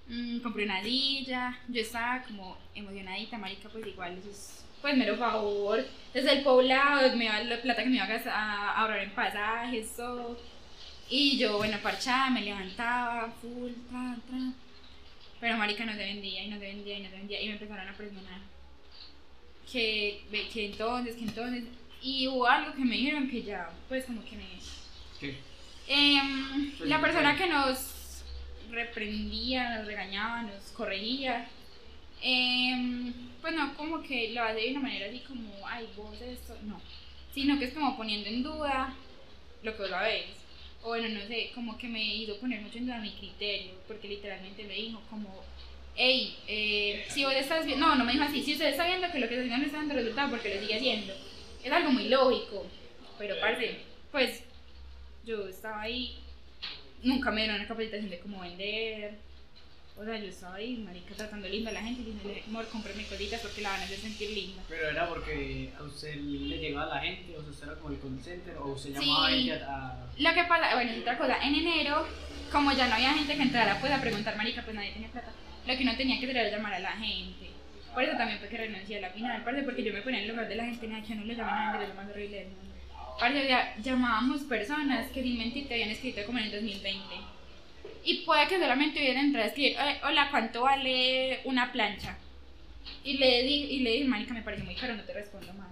mm, 0.08 0.38
compré 0.40 0.64
una 0.64 0.82
silla. 0.82 1.58
Yo 1.68 1.80
estaba 1.82 2.22
como 2.22 2.56
emocionadita, 2.74 3.38
marica, 3.38 3.68
pues 3.68 3.86
igual 3.86 4.16
eso 4.18 4.30
es, 4.30 4.57
pues 4.80 4.96
mero 4.96 5.16
favor. 5.16 5.84
Desde 6.14 6.32
el 6.32 6.42
poblado, 6.42 7.14
me 7.16 7.26
iba 7.26 7.38
la 7.42 7.60
plata 7.60 7.82
que 7.82 7.88
me 7.90 7.96
iba 7.96 8.04
a, 8.04 8.08
gastar- 8.08 8.32
a 8.34 8.72
ahorrar 8.80 9.00
en 9.00 9.10
pasajes, 9.10 9.94
todo. 9.96 10.38
Y 11.10 11.38
yo, 11.38 11.56
bueno, 11.58 11.78
parchada, 11.82 12.30
me 12.30 12.42
levantaba, 12.42 13.30
full, 13.40 13.72
tra, 13.90 14.16
tra. 14.28 14.38
Pero 15.40 15.56
marica 15.56 15.84
no 15.84 15.92
se 15.92 15.98
vendía 15.98 16.42
y 16.44 16.48
no 16.48 16.58
se 16.58 16.66
vendía 16.66 16.98
y 16.98 17.02
no 17.02 17.10
se 17.10 17.16
vendía. 17.16 17.40
Y 17.42 17.46
me 17.46 17.52
empezaron 17.54 17.88
a 17.88 17.92
presionar. 17.96 18.40
Que, 19.70 20.22
que 20.52 20.66
entonces, 20.66 21.14
que 21.16 21.22
entonces. 21.24 21.64
Y 22.02 22.26
hubo 22.28 22.46
algo 22.46 22.72
que 22.74 22.84
me 22.84 22.96
dijeron 22.96 23.28
que 23.28 23.42
ya, 23.42 23.70
pues 23.88 24.04
como 24.04 24.24
que 24.24 24.36
me... 24.36 24.44
¿Qué? 25.20 25.36
Pues, 26.78 26.88
la 26.88 27.00
persona 27.00 27.36
que 27.36 27.46
nos 27.46 28.22
reprendía, 28.70 29.78
nos 29.78 29.86
regañaba, 29.86 30.42
nos 30.42 30.62
corregía, 30.76 31.46
em, 32.22 33.12
pues 33.40 33.54
no 33.54 33.74
como 33.74 34.02
que 34.02 34.32
lo 34.32 34.42
hace 34.42 34.60
de 34.60 34.70
una 34.72 34.80
manera 34.80 35.06
así 35.06 35.20
como, 35.20 35.66
ay, 35.66 35.88
vos 35.96 36.20
esto, 36.20 36.56
no, 36.64 36.80
sino 37.34 37.58
que 37.58 37.66
es 37.66 37.74
como 37.74 37.96
poniendo 37.96 38.28
en 38.28 38.42
duda 38.42 38.94
lo 39.62 39.72
que 39.76 39.82
vos 39.82 39.90
sabés. 39.90 40.26
O 40.82 40.88
bueno, 40.88 41.08
no 41.08 41.26
sé, 41.26 41.50
como 41.54 41.76
que 41.76 41.88
me 41.88 42.02
hizo 42.02 42.38
poner 42.38 42.60
mucho 42.60 42.78
en 42.78 42.86
duda 42.86 42.98
mi 42.98 43.12
criterio, 43.12 43.72
porque 43.86 44.08
literalmente 44.08 44.64
me 44.64 44.74
dijo 44.74 45.00
como, 45.10 45.42
hey, 45.96 46.36
eh, 46.46 47.04
si 47.08 47.24
vos 47.24 47.34
estás 47.34 47.66
viendo, 47.66 47.86
no, 47.86 47.96
no 47.96 48.04
me 48.04 48.12
dijo 48.12 48.24
así, 48.24 48.42
si 48.42 48.52
usted 48.52 48.68
está 48.68 48.86
viendo 48.86 49.10
que 49.10 49.18
lo 49.18 49.28
que 49.28 49.34
está 49.34 49.44
haciendo 49.44 49.58
no 49.58 49.66
está 49.66 49.78
dando 49.78 49.94
resultado, 49.94 50.30
porque 50.30 50.54
lo 50.54 50.60
sigue 50.60 50.76
haciendo. 50.76 51.14
Es 51.64 51.72
algo 51.72 51.90
muy 51.90 52.08
lógico, 52.08 52.66
pero 53.18 53.34
parce, 53.40 53.78
pues 54.12 54.44
yo 55.24 55.48
estaba 55.48 55.82
ahí, 55.82 56.16
nunca 57.02 57.30
me 57.30 57.42
dieron 57.42 57.56
una 57.56 57.68
capacitación 57.68 58.10
de 58.10 58.20
cómo 58.20 58.40
vender. 58.40 59.18
O 60.00 60.04
sea, 60.04 60.16
yo 60.16 60.28
estaba 60.28 60.54
ahí, 60.54 60.76
marica, 60.76 61.12
tratando 61.16 61.48
linda 61.48 61.70
a 61.70 61.74
la 61.74 61.82
gente 61.82 62.02
y 62.02 62.04
diciéndole, 62.04 62.42
amor, 62.46 62.68
cómprame 62.68 63.02
cositas 63.04 63.40
porque 63.40 63.62
la 63.62 63.70
van 63.70 63.80
a 63.80 63.84
hacer 63.84 63.98
sentir 63.98 64.30
linda. 64.30 64.62
Pero 64.68 64.88
era 64.90 65.08
porque 65.08 65.72
a 65.76 65.82
usted 65.82 66.14
le 66.14 66.58
llegaba 66.58 66.94
la 66.94 67.00
gente, 67.00 67.36
o 67.36 67.42
sea, 67.42 67.50
usted 67.50 67.66
era 67.66 67.76
como 67.76 67.92
el 67.94 68.00
call 68.00 68.20
center, 68.22 68.56
o 68.58 68.68
usted 68.68 68.94
llamaba 68.94 69.28
Sí. 69.28 69.42
gente 69.48 69.64
a, 69.64 69.76
a- 69.76 70.06
Lo 70.16 70.34
que 70.34 70.44
pasa, 70.44 70.74
bueno, 70.76 70.92
es 70.92 71.00
otra 71.00 71.18
cosa, 71.18 71.36
en 71.42 71.54
enero, 71.56 72.06
como 72.52 72.70
ya 72.72 72.86
no 72.86 72.94
había 72.94 73.12
gente 73.14 73.34
que 73.36 73.42
entrara 73.42 73.80
pues 73.80 73.92
a 73.92 74.00
preguntar, 74.00 74.36
marica, 74.36 74.62
pues 74.62 74.76
nadie 74.76 74.92
tenía 74.92 75.08
plata, 75.08 75.32
lo 75.66 75.76
que 75.76 75.82
uno 75.82 75.96
tenía 75.96 76.18
que 76.20 76.26
hacer 76.26 76.36
era 76.36 76.56
llamar 76.56 76.74
a 76.74 76.78
la 76.78 76.92
gente. 76.92 77.50
Por 77.92 78.04
eso 78.04 78.16
también 78.16 78.38
fue 78.38 78.48
que 78.48 78.56
renuncié 78.56 78.98
a 78.98 79.00
la 79.00 79.10
final, 79.10 79.42
parce, 79.42 79.62
porque 79.64 79.82
yo 79.82 79.92
me 79.92 80.02
ponía 80.02 80.20
en 80.22 80.28
lugar 80.28 80.46
de 80.48 80.54
la 80.54 80.64
gente, 80.64 80.86
nada, 80.86 81.02
que 81.04 81.14
no 81.16 81.24
lo 81.24 81.32
llaman 81.32 81.74
a 81.74 81.78
de 81.80 81.88
lo 81.88 81.94
más 81.94 82.08
horrible 82.08 82.36
del 82.38 82.48
mundo. 82.48 82.74
Parce, 83.18 83.46
sea, 83.48 83.76
llamábamos 83.82 84.42
personas 84.42 85.10
que 85.10 85.22
sin 85.24 85.36
mentir 85.38 85.66
te 85.66 85.74
habían 85.74 85.90
escrito 85.90 86.20
como 86.24 86.38
en 86.38 86.44
el 86.44 86.52
2020. 86.52 87.02
Y 88.08 88.22
puede 88.22 88.48
que 88.48 88.58
solamente 88.58 88.98
hubieran 89.00 89.26
entrado 89.26 89.44
a 89.44 89.48
escribir, 89.48 89.76
"Eh, 89.78 90.00
hola, 90.02 90.28
¿cuánto 90.30 90.62
vale 90.62 91.40
una 91.44 91.70
plancha? 91.70 92.16
Y 93.04 93.18
le 93.18 93.42
di, 93.42 93.54
y 93.64 93.80
le 93.80 93.92
dije, 93.92 94.04
marica, 94.06 94.32
me 94.32 94.40
parece 94.40 94.62
muy 94.62 94.74
caro, 94.76 94.96
no 94.96 95.02
te 95.02 95.12
respondo 95.12 95.52
más. 95.52 95.68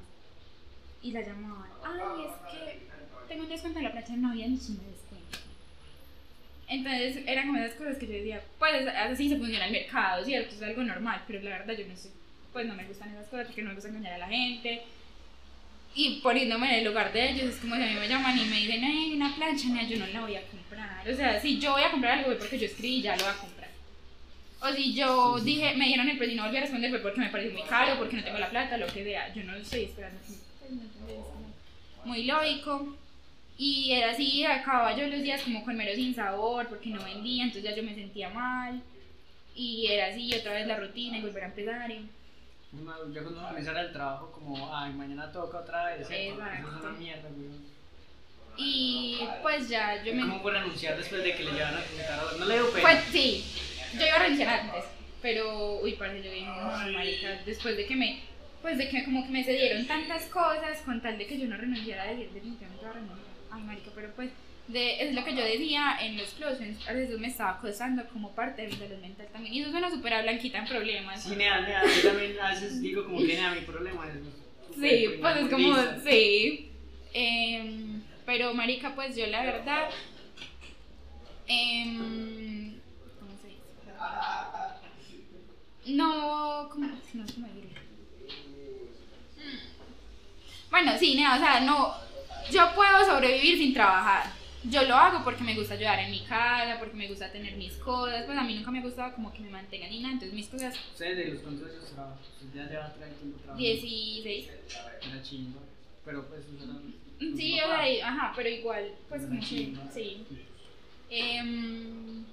Y 1.01 1.13
la 1.13 1.23
llamaban, 1.23 1.71
ay, 1.83 2.27
es 2.27 2.53
que 2.53 2.79
tengo 3.27 3.45
un 3.45 3.49
descuento 3.49 3.79
en 3.79 3.87
la 3.87 3.93
plancha, 3.93 4.17
no 4.17 4.33
había 4.33 4.49
ni 4.49 4.59
chino 4.59 4.83
de 4.83 4.91
descuento. 4.91 5.39
Entonces 6.69 7.25
eran 7.27 7.47
como 7.47 7.59
esas 7.59 7.75
cosas 7.79 7.97
que 7.97 8.07
yo 8.07 8.13
decía, 8.13 8.43
pues 8.59 8.87
así 8.87 9.31
se 9.31 9.39
funciona 9.39 9.65
el 9.65 9.73
mercado, 9.73 10.23
¿cierto? 10.23 10.55
Es 10.55 10.61
algo 10.61 10.83
normal, 10.83 11.23
pero 11.27 11.41
la 11.41 11.57
verdad 11.57 11.73
yo 11.73 11.87
no 11.89 11.97
sé, 11.97 12.11
pues 12.53 12.67
no 12.67 12.75
me 12.75 12.85
gustan 12.85 13.15
esas 13.15 13.29
cosas 13.29 13.47
porque 13.47 13.63
no 13.63 13.71
me 13.71 13.77
gusta 13.77 13.89
engañar 13.89 14.13
a 14.13 14.19
la 14.19 14.29
gente. 14.29 14.83
Y 15.99 16.21
poniéndome 16.21 16.69
en 16.69 16.75
el 16.81 16.85
lugar 16.85 17.11
de 17.13 17.31
ellos, 17.31 17.45
es 17.55 17.57
como 17.57 17.75
si 17.75 17.83
a 17.83 17.87
mí 17.87 17.95
me 17.95 18.07
llaman 18.07 18.39
y 18.39 18.45
me 18.45 18.57
dicen, 18.61 18.85
ay, 18.85 19.15
una 19.15 19.35
plancha, 19.35 19.67
mira, 19.69 19.85
yo 19.85 19.99
no 19.99 20.07
la 20.09 20.21
voy 20.21 20.37
a 20.37 20.43
comprar. 20.43 21.09
O 21.11 21.17
sea, 21.17 21.41
si 21.41 21.59
yo 21.59 21.73
voy 21.73 21.83
a 21.85 21.91
comprar 21.91 22.19
algo, 22.19 22.37
porque 22.39 22.59
yo 22.59 22.67
escribí, 22.67 23.01
ya 23.01 23.17
lo 23.17 23.25
voy 23.25 23.33
a 23.33 23.39
comprar. 23.39 23.71
O 24.61 24.73
si 24.75 24.93
yo 24.95 25.39
dije, 25.41 25.75
me 25.75 25.87
dijeron 25.87 26.09
el 26.11 26.19
precio 26.19 26.35
y 26.35 26.37
no 26.37 26.45
volví 26.45 26.59
a 26.59 26.61
responder, 26.61 26.91
fue 26.91 26.99
porque 27.01 27.21
me 27.21 27.31
pareció 27.31 27.53
muy 27.53 27.63
caro, 27.63 27.97
porque 27.99 28.17
no 28.17 28.25
tengo 28.25 28.39
la 28.39 28.51
plata, 28.51 28.77
lo 28.77 28.87
que 28.89 29.05
sea. 29.05 29.33
Yo 29.35 29.43
no 29.45 29.55
estoy 29.57 29.85
esperando 29.85 30.21
que 30.23 30.33
me- 30.75 30.83
no 31.15 32.05
Muy 32.05 32.25
lógico. 32.25 32.95
Y 33.59 33.93
era 33.93 34.11
así, 34.11 34.45
acababa 34.45 34.95
yo 34.95 35.07
los 35.09 35.23
días 35.23 35.41
como 35.43 35.65
con 35.65 35.77
mero 35.77 35.95
sin 35.95 36.15
sabor, 36.15 36.67
porque 36.69 36.91
no 36.91 37.03
vendía, 37.03 37.45
entonces 37.45 37.71
ya 37.71 37.75
yo 37.75 37.83
me 37.83 37.95
sentía 37.95 38.29
mal. 38.29 38.83
Y 39.55 39.87
era 39.87 40.09
así, 40.09 40.31
otra 40.35 40.53
vez 40.53 40.67
la 40.67 40.77
rutina 40.79 41.17
y 41.17 41.23
volver 41.23 41.45
a 41.45 41.47
empezar. 41.47 41.91
y- 41.91 42.07
Ya 43.13 43.23
cuando 43.23 43.41
uno 43.41 43.81
el 43.81 43.93
trabajo, 43.93 44.31
como, 44.33 44.75
ay, 44.77 44.93
mañana 44.93 45.31
toca 45.33 45.59
otra 45.59 45.87
vez. 45.87 46.03
Eso 46.03 46.13
es 46.13 46.33
una 46.35 46.91
mierda, 46.99 47.29
güey. 47.31 47.77
Y 48.59 49.19
pues 49.43 49.69
ya 49.69 50.03
yo 50.03 50.15
me... 50.15 50.23
¿Cómo 50.23 50.41
fue 50.41 50.53
renunciar 50.53 50.97
después 50.97 51.23
de 51.23 51.35
que 51.35 51.45
le 51.45 51.53
llevaron 51.53 51.79
a 51.79 51.83
preguntar? 51.83 52.21
a- 52.21 52.39
No 52.39 52.45
le 52.47 52.55
dio 52.55 52.71
pena. 52.71 52.83
Pues 52.83 53.05
sí, 53.13 53.45
yo 53.99 54.07
iba 54.07 54.17
a 54.17 54.19
renunciar 54.21 54.61
antes, 54.61 54.85
pero 55.21 55.75
uy, 55.83 55.93
parce, 55.93 56.23
yo 56.23 56.31
dije, 56.31 56.47
no, 56.47 56.93
marica, 56.93 57.29
después 57.45 57.77
de 57.77 57.87
que 57.87 57.97
me, 57.97 58.21
pues 58.63 58.79
de 58.79 58.89
que 58.89 59.05
como 59.05 59.25
que 59.25 59.31
me 59.31 59.45
se 59.45 59.53
dieron 59.53 59.87
tantas 59.87 60.25
cosas 60.27 60.79
con 60.85 61.03
tal 61.03 61.19
de 61.19 61.27
que 61.27 61.39
yo 61.39 61.47
no 61.49 61.57
renunciara 61.57 62.05
a 62.05 62.07
decir 62.07 62.31
definitivamente 62.33 62.83
voy 62.85 62.91
a 62.91 62.95
renunciar. 62.95 63.27
Ay, 63.51 63.63
marica, 63.63 63.91
pero 63.95 64.11
pues 64.17 64.31
de, 64.69 65.03
es 65.03 65.15
lo 65.15 65.25
que 65.25 65.35
yo 65.35 65.45
decía 65.45 65.97
en 66.01 66.17
los 66.17 66.31
closets, 66.31 66.89
a 66.89 66.93
veces 66.93 67.19
me 67.19 67.29
estaba 67.29 67.51
acosando 67.53 68.05
como 68.09 68.33
parte 68.35 68.63
de 68.63 68.69
mi 68.69 68.75
salud 68.75 68.99
mental 68.99 69.29
también, 69.33 69.55
y 69.55 69.61
eso 69.63 69.71
suena 69.71 69.91
súper 69.91 70.15
a 70.15 70.23
blanquita 70.23 70.59
en 70.59 70.67
problemas. 70.67 71.23
Sí, 71.23 71.37
nea, 71.37 71.61
nea, 71.61 71.83
yo 71.85 72.09
también 72.09 72.41
a 72.41 72.51
veces 72.51 72.81
digo 72.81 73.05
como 73.05 73.19
que 73.19 73.35
nea, 73.37 73.51
mi 73.55 73.61
problema 73.61 74.07
es... 74.09 74.15
Sí, 74.75 75.17
pues 75.21 75.37
es 75.37 75.49
como, 75.51 75.69
Lisa. 75.69 76.01
sí. 76.05 76.73
Em, 77.13 78.03
pero 78.27 78.53
marica, 78.53 78.95
pues 78.95 79.17
yo 79.17 79.27
la 79.29 79.43
verdad, 79.43 79.89
em, 81.47 82.75
¿cómo 83.19 83.33
se 83.41 83.49
dice? 83.49 83.63
No, 85.95 86.69
¿cómo? 86.71 86.87
No 86.87 87.25
cómo 87.33 87.47
decirlo. 87.47 87.81
Mm. 89.37 90.71
Bueno, 90.71 90.99
sí, 90.99 91.15
nada, 91.15 91.37
o 91.37 91.39
sea, 91.39 91.61
no, 91.61 91.95
yo 92.51 92.75
puedo 92.75 93.05
sobrevivir 93.07 93.57
sin 93.57 93.73
trabajar. 93.73 94.36
Yo 94.71 94.83
lo 94.83 94.95
hago 94.97 95.23
porque 95.23 95.45
me 95.45 95.55
gusta 95.55 95.75
ayudar 95.75 95.99
en 96.01 96.11
mi 96.11 96.21
casa, 96.25 96.79
porque 96.79 96.97
me 96.97 97.07
gusta 97.09 97.31
tener 97.31 97.55
mis 97.57 97.75
cosas, 97.75 98.25
pues 98.25 98.37
a 98.37 98.43
mí 98.43 98.55
nunca 98.55 98.71
me 98.71 98.79
ha 98.81 98.83
gustado 98.83 99.15
como 99.15 99.33
que 99.33 99.41
me 99.41 99.51
mantengan 99.51 99.91
ni 99.91 100.01
nada, 100.01 100.15
entonces 100.15 100.35
mis 100.35 100.49
cosas, 100.49 100.75
Ustedes 100.93 101.17
de 101.19 101.25
los 101.35 101.43
cuántos 101.43 101.71
años 101.71 101.85
trabajan, 101.93 102.19
Usted 102.19 102.47
ya 102.59 102.69
lleva 102.69 102.93
tres 102.95 103.15
tiempo 103.19 103.39
trabajando. 103.39 103.63
16, 103.63 104.51
Era 105.09 105.23
chimba, 105.23 105.61
pero 106.05 106.27
pues. 106.27 106.43
Sí, 107.19 107.61
o 107.61 107.67
sea, 107.67 107.89
y- 107.91 108.01
ajá, 108.01 108.33
pero 108.35 108.49
igual, 108.49 108.93
pues 109.09 109.23
como 109.23 109.41
que, 109.41 109.73
sí. 109.95 110.25
Em, 111.09 112.25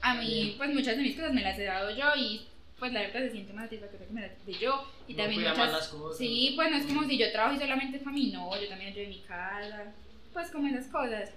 a 0.00 0.14
mí, 0.14 0.54
pues 0.56 0.70
muchas 0.72 0.96
de 0.96 1.02
mis 1.02 1.16
cosas 1.16 1.32
me 1.32 1.42
las 1.42 1.58
he 1.58 1.64
dado 1.64 1.90
yo 1.96 2.06
y 2.16 2.42
pues 2.78 2.92
la 2.92 3.00
verdad 3.00 3.20
se 3.20 3.30
siente 3.32 3.52
más 3.52 3.64
satisfactoria 3.64 4.06
que 4.06 4.12
me 4.12 4.20
las 4.22 4.46
dé 4.46 4.52
yo. 4.54 4.86
Y 5.08 5.12
No 5.14 5.18
también 5.24 5.40
muchas... 5.42 5.72
las 5.72 5.88
cosas. 5.88 6.18
Sí, 6.18 6.52
pues 6.56 6.70
no 6.70 6.76
es 6.76 6.86
como 6.86 7.04
si 7.04 7.18
yo 7.18 7.30
trabajo 7.32 7.56
y 7.56 7.58
solamente 7.60 7.96
es 7.98 8.02
para 8.02 8.14
mí, 8.14 8.30
no, 8.32 8.60
yo 8.60 8.68
también 8.68 8.90
ayudo 8.92 9.04
en 9.04 9.10
mi 9.10 9.20
casa, 9.20 9.92
pues 10.32 10.50
como 10.50 10.68
esas 10.68 10.86
cosas. 10.86 11.30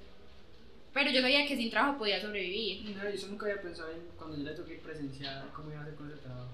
Pero 0.93 1.11
yo 1.11 1.21
sabía 1.21 1.45
que 1.45 1.57
sin 1.57 1.69
trabajo 1.69 1.97
podía 1.97 2.21
sobrevivir. 2.21 2.95
No, 2.95 3.09
yo 3.09 3.27
nunca 3.27 3.47
había 3.47 3.61
pensado 3.61 3.91
en 3.91 3.99
cuando 4.17 4.37
yo 4.37 4.43
le 4.43 4.51
toqué 4.51 4.75
presenciar 4.75 5.45
cómo 5.53 5.71
iba 5.71 5.79
a 5.79 5.83
hacer 5.83 5.95
con 5.95 6.09
ese 6.09 6.19
trabajo. 6.19 6.51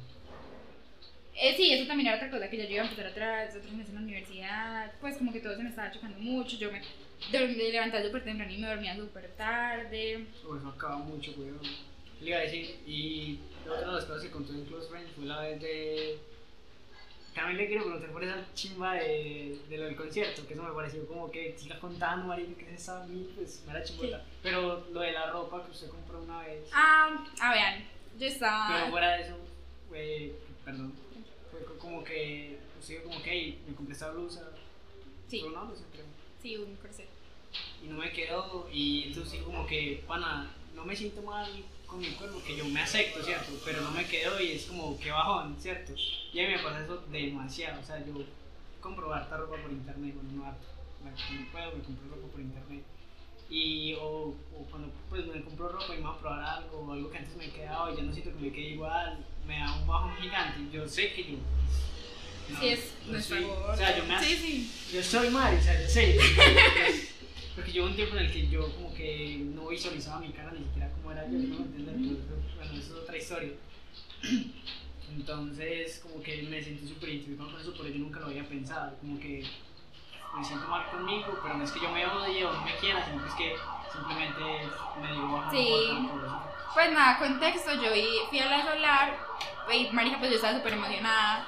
Eh, 1.36 1.53
sí, 1.55 1.71
eso 1.71 1.88
también 1.88 2.07
era 2.07 2.17
otra 2.17 2.29
cosa 2.29 2.50
que 2.50 2.57
yo 2.57 2.63
iba 2.63 2.83
a 2.83 2.89
empezar 2.89 3.12
otra, 3.12 3.45
otra 3.45 3.77
vez 3.77 3.89
en 3.89 3.95
la 3.95 4.01
universidad, 4.01 4.91
pues 5.00 5.17
como 5.17 5.31
que 5.31 5.39
todo 5.39 5.55
se 5.55 5.63
me 5.63 5.69
estaba 5.69 5.91
chocando 5.91 6.19
mucho, 6.19 6.57
yo 6.57 6.69
me, 6.71 6.81
levantaba 7.31 8.03
súper 8.03 8.24
temprano 8.24 8.51
y 8.51 8.57
me 8.57 8.67
dormía 8.67 8.95
súper 8.95 9.29
tarde. 9.38 10.25
O 10.48 10.57
eso 10.57 10.67
acaba 10.67 10.98
mucho, 10.98 11.33
weón. 11.38 11.60
Le 12.19 12.29
iba 12.29 12.38
a 12.38 12.41
decir, 12.41 12.75
y 12.86 13.39
otra 13.65 13.88
de 13.88 13.93
las 13.93 14.05
cosas 14.05 14.24
que 14.24 14.31
contó 14.31 14.53
en 14.53 14.65
Close 14.65 14.89
Friends 14.89 15.12
fue 15.15 15.25
la 15.25 15.41
vez 15.41 15.62
de. 15.62 16.19
También 17.33 17.57
le 17.57 17.67
quiero 17.67 17.83
preguntar 17.83 18.11
por 18.11 18.23
esa 18.23 18.45
chimba 18.53 18.93
de, 18.95 19.57
de 19.69 19.77
lo 19.77 19.85
del 19.85 19.95
concierto, 19.95 20.45
que 20.45 20.53
eso 20.53 20.63
me 20.63 20.71
pareció 20.73 21.07
como 21.07 21.31
que 21.31 21.55
siga 21.57 21.79
contando, 21.79 22.27
marica, 22.27 22.57
que 22.65 22.71
se 22.71 22.77
sabe 22.77 23.03
a 23.03 23.07
mí, 23.07 23.31
pues 23.35 23.63
me 23.65 23.71
era 23.71 23.83
chimbota. 23.83 24.25
Pero 24.43 24.85
lo 24.91 25.00
de 25.00 25.11
la 25.13 25.31
ropa 25.31 25.63
que 25.63 25.71
usted 25.71 25.88
compró 25.89 26.21
una 26.21 26.39
vez. 26.39 26.69
Ah, 26.73 27.23
a 27.39 27.53
vean, 27.53 27.79
yo 27.79 27.85
Pero 28.19 28.31
estaba. 28.31 28.89
fuera 28.89 29.15
de 29.17 29.23
eso, 29.23 29.38
fue. 29.88 30.33
Perdón. 30.65 30.93
Fue 31.51 31.63
co- 31.63 31.77
como 31.77 32.03
que. 32.03 32.59
Usted 32.79 33.03
como 33.03 33.21
que, 33.23 33.31
hey, 33.31 33.61
me 33.67 33.75
compré 33.75 33.93
esta 33.93 34.09
blusa. 34.11 34.51
Sí, 35.29 35.39
Pero 35.43 35.51
no, 35.61 35.67
pues 35.69 35.83
creo. 35.93 36.05
sí, 36.41 36.57
un 36.57 36.75
corset. 36.75 37.07
y 37.83 37.88
no 37.88 37.97
me 37.97 38.11
quedo 38.11 38.67
y 38.71 39.03
entonces 39.07 39.33
digo 39.33 39.45
como 39.45 39.65
que 39.67 40.03
pana 40.07 40.51
no 40.75 40.83
me 40.85 40.95
siento 40.95 41.21
mal 41.21 41.50
con 41.91 42.00
mi 42.00 42.07
cuerpo 42.12 42.41
que 42.48 42.55
yo 42.55 42.65
me 42.65 42.81
acepto 42.81 43.21
cierto 43.21 43.51
pero 43.65 43.81
no 43.81 43.91
me 43.91 44.05
quedo 44.07 44.39
y 44.41 44.53
es 44.53 44.63
como 44.65 44.98
que 44.98 45.12
bajón 45.12 45.57
cierto 45.60 45.93
y 46.33 46.39
a 46.39 46.48
mí 46.48 46.55
me 46.55 46.63
pasa 46.63 46.83
eso 46.83 47.03
demasiado 47.12 47.81
o 47.81 47.83
sea 47.83 48.00
yo 48.05 48.13
compro 48.79 49.13
harta 49.13 49.36
ropa 49.38 49.57
por 49.62 49.69
internet 49.71 50.15
bueno 50.15 50.29
no 50.33 50.45
harta 50.45 50.65
cuando 51.01 51.51
puedo 51.51 51.75
me 51.75 51.83
compro 51.83 52.15
ropa 52.15 52.27
por 52.31 52.39
internet 52.41 52.83
y 53.50 53.93
o, 53.95 54.29
o 54.55 54.65
cuando 54.69 54.89
pues 55.10 55.25
me 55.27 55.41
compro 55.41 55.67
ropa 55.67 55.93
y 55.93 55.98
me 55.98 56.03
voy 56.07 56.15
a 56.15 56.19
probar 56.19 56.43
algo 56.45 56.93
algo 56.93 57.12
que 57.12 57.17
antes 57.17 57.36
me 57.36 57.50
quedaba 57.51 57.91
y 57.91 57.98
ya 57.98 58.03
no 58.03 58.13
siento 58.13 58.31
que 58.38 58.45
me 58.45 58.51
quede 58.53 58.69
igual 58.69 59.25
me 59.45 59.60
da 59.60 59.74
un 59.75 59.86
bajón 59.88 60.15
gigante 60.15 60.60
yo 60.71 60.88
sé 60.88 61.12
que 61.13 61.24
yo 61.33 61.38
no, 62.50 62.60
Sí, 62.60 62.67
es 62.69 62.93
nuestra 63.07 63.39
gorda. 63.41 63.74
o 63.74 63.77
sea 63.77 63.98
yo 63.98 64.05
me 64.05 64.19
Sí, 64.24 64.36
sí. 64.36 64.95
yo 64.95 65.03
soy 65.03 65.29
Mario, 65.29 65.60
o 65.60 65.62
sea, 65.62 65.81
yo 65.81 65.88
sé. 65.88 66.17
Porque 67.55 67.72
yo 67.72 67.86
un 67.86 67.96
tiempo 67.96 68.15
en 68.15 68.25
el 68.25 68.31
que 68.31 68.48
yo 68.48 68.74
como 68.75 68.93
que 68.93 69.41
no 69.53 69.67
visualizaba 69.67 70.20
mi 70.20 70.31
cara 70.31 70.51
ni 70.51 70.63
siquiera 70.63 70.89
cómo 70.91 71.12
era 71.12 71.25
yo, 71.25 71.38
no 71.38 71.65
pero 71.75 71.98
eso, 72.00 72.17
bueno, 72.55 72.74
eso 72.74 72.93
es 72.96 73.03
otra 73.03 73.17
historia. 73.17 73.51
Entonces, 75.15 76.00
como 76.00 76.24
que 76.24 76.43
me 76.43 76.63
sentí 76.63 76.88
súper 76.88 77.10
identificado 77.10 77.51
con 77.51 77.60
eso, 77.60 77.74
pero 77.77 77.89
yo 77.89 78.00
nunca 78.00 78.22
lo 78.22 78.27
había 78.27 78.48
pensado, 78.48 78.96
como 79.00 79.20
que 79.20 79.43
me 80.38 80.43
siento 80.43 80.67
mal 80.67 80.89
conmigo, 80.89 81.38
pero 81.43 81.58
no 81.58 81.63
es 81.65 81.72
que 81.72 81.81
yo 81.81 81.91
me 81.91 82.05
odie 82.08 82.46
o 82.46 82.53
no 82.53 82.62
me 82.62 82.75
quiera, 82.75 83.05
sino 83.05 83.22
que 83.22 83.27
es 83.27 83.36
que 83.36 83.55
simplemente 83.91 84.41
me 85.01 85.12
dio 85.12 85.31
baja 85.31 85.51
Sí. 85.51 86.08
Pues 86.74 86.91
nada, 86.93 87.20
contexto, 87.20 87.74
yo 87.74 87.89
fui 88.29 88.39
a 88.39 88.46
la 88.46 88.63
solar, 88.63 89.17
y 89.74 89.89
marica, 89.91 90.17
pues 90.20 90.31
yo 90.31 90.36
estaba 90.38 90.58
súper 90.58 90.74
emocionada. 90.74 91.46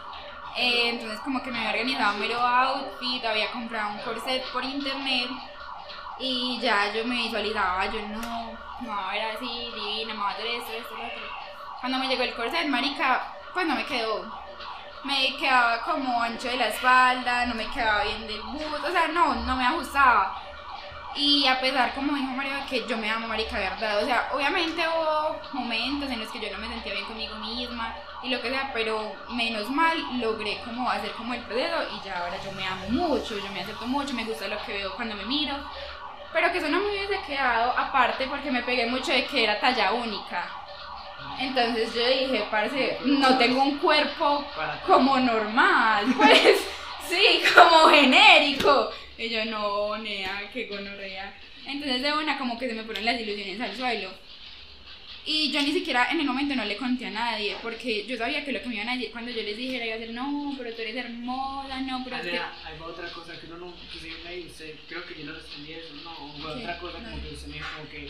Eh, 0.58 0.90
entonces 0.90 1.20
como 1.22 1.42
que 1.42 1.50
me 1.50 1.58
había 1.60 1.72
organizado 1.72 2.14
un 2.14 2.20
mero 2.20 2.40
outfit, 2.40 3.24
había 3.26 3.52
comprado 3.52 3.94
un 3.94 4.00
corset 4.00 4.44
por 4.52 4.64
internet 4.64 5.30
y 6.20 6.60
ya 6.60 6.92
yo 6.94 7.06
me 7.06 7.16
visualizaba, 7.16 7.86
yo 7.88 8.02
no, 8.08 8.58
no, 8.82 8.94
a 8.94 9.12
ver 9.12 9.36
así, 9.36 9.72
divina, 9.76 10.14
me 10.14 10.20
voy 10.20 10.30
a 10.30 10.34
hacer 10.34 10.46
esto, 10.46 10.72
esto, 10.72 10.96
lo. 10.96 11.04
Cuando 11.80 12.00
me 12.00 12.08
llegó 12.08 12.24
el 12.24 12.34
corset, 12.34 12.68
marica, 12.68 13.34
pues 13.54 13.66
no 13.66 13.76
me 13.76 13.86
quedó. 13.86 14.44
Me 15.04 15.36
quedaba 15.36 15.82
como 15.82 16.22
ancho 16.22 16.48
de 16.48 16.58
la 16.58 16.70
espalda, 16.70 17.46
no 17.46 17.56
me 17.56 17.68
quedaba 17.68 18.04
bien 18.04 18.26
del 18.26 18.42
busto, 18.42 18.88
o 18.88 18.92
sea, 18.92 19.08
no, 19.10 19.36
no 19.36 19.56
me 19.56 19.66
ajustaba. 19.66 20.42
Y 21.16 21.46
a 21.46 21.60
pesar, 21.60 21.94
como 21.94 22.16
dijo 22.16 22.32
Mario, 22.34 22.54
que 22.68 22.88
yo 22.88 22.98
me 22.98 23.10
amo, 23.10 23.28
marica, 23.28 23.60
verdad. 23.60 24.02
O 24.02 24.06
sea, 24.06 24.30
obviamente 24.34 24.82
hubo 24.88 25.40
momentos 25.52 26.10
en 26.10 26.20
los 26.20 26.32
que 26.32 26.40
yo 26.40 26.52
no 26.52 26.58
me 26.58 26.68
sentía 26.68 26.94
bien 26.94 27.06
conmigo 27.06 27.36
misma 27.36 27.94
y 28.24 28.30
lo 28.30 28.42
que 28.42 28.50
sea, 28.50 28.72
pero 28.74 29.14
menos 29.30 29.70
mal 29.70 29.96
logré 30.20 30.60
como 30.66 30.90
hacer 30.90 31.12
como 31.12 31.36
el 31.36 31.42
proceso 31.42 31.76
y 31.96 32.04
ya 32.06 32.20
ahora 32.20 32.42
yo 32.44 32.52
me 32.54 32.66
amo 32.66 32.90
mucho, 32.90 33.38
yo 33.38 33.52
me 33.52 33.62
acepto 33.62 33.86
mucho, 33.86 34.14
me 34.14 34.24
gusta 34.24 34.48
lo 34.48 34.58
que 34.66 34.74
veo 34.74 34.96
cuando 34.96 35.16
me 35.16 35.26
miro. 35.26 35.56
Pero 36.34 36.52
que 36.52 36.58
eso 36.58 36.70
no 36.70 36.80
me 36.80 36.90
hubiese 36.90 37.20
quedado 37.28 37.72
aparte 37.78 38.26
porque 38.28 38.52
me 38.52 38.64
pegué 38.64 38.88
mucho 38.88 39.12
de 39.12 39.26
que 39.26 39.44
era 39.44 39.60
talla 39.60 39.94
única. 39.94 40.50
Entonces 41.40 41.94
yo 41.94 42.08
dije, 42.08 42.46
parce, 42.50 42.98
no 43.06 43.38
tengo 43.38 43.62
un 43.62 43.78
cuerpo 43.78 44.46
como 44.86 45.20
normal, 45.20 46.06
pues 46.18 46.68
sí, 47.08 47.42
como 47.54 47.88
genérico. 47.90 48.92
Y 49.18 49.30
yo, 49.30 49.46
no, 49.46 49.98
nea, 49.98 50.50
qué 50.52 50.66
gonorrea. 50.66 51.34
Entonces 51.66 52.02
de 52.02 52.14
una 52.14 52.38
como 52.38 52.58
que 52.58 52.68
se 52.68 52.74
me 52.74 52.84
fueron 52.84 53.06
las 53.06 53.20
ilusiones 53.20 53.62
al 53.62 53.76
suelo. 53.76 54.10
Y 55.26 55.52
yo 55.52 55.62
ni 55.62 55.72
siquiera 55.72 56.10
en 56.12 56.20
el 56.20 56.26
momento 56.26 56.54
no 56.56 56.66
le 56.66 56.76
conté 56.76 57.06
a 57.06 57.12
nadie, 57.12 57.56
porque 57.62 58.06
yo 58.06 58.18
sabía 58.18 58.44
que 58.44 58.52
lo 58.52 58.62
que 58.62 58.68
me 58.68 58.76
iban 58.76 58.90
a 58.90 58.94
decir 58.96 59.12
cuando 59.12 59.32
yo 59.32 59.42
les 59.42 59.56
dijera 59.56 59.86
iba 59.86 59.96
a 59.96 60.00
ser, 60.00 60.10
no, 60.12 60.54
pero 60.58 60.74
tú 60.76 60.82
eres 60.82 60.96
hermosa, 60.98 61.80
no, 61.82 62.04
pero 62.04 62.18
es 62.18 62.24
que... 62.24 62.38
Hay 62.40 62.80
otra 62.86 63.10
cosa 63.12 63.40
que 63.40 63.48
uno 63.48 63.58
no, 63.58 63.74
que 63.92 64.00
si 64.00 64.12
me 64.24 64.36
dice, 64.36 64.76
creo 64.90 65.06
que 65.06 65.16
yo 65.20 65.26
no 65.26 65.34
respondí 65.34 65.72
eso, 65.74 65.94
no, 66.04 66.34
fue 66.42 66.52
otra 66.52 66.78
cosa 66.78 66.98
como 67.00 67.22
que 67.22 67.30
usted 67.36 67.48
me 67.48 67.54
dijo 67.54 67.68
como 67.78 67.90
que, 67.90 68.10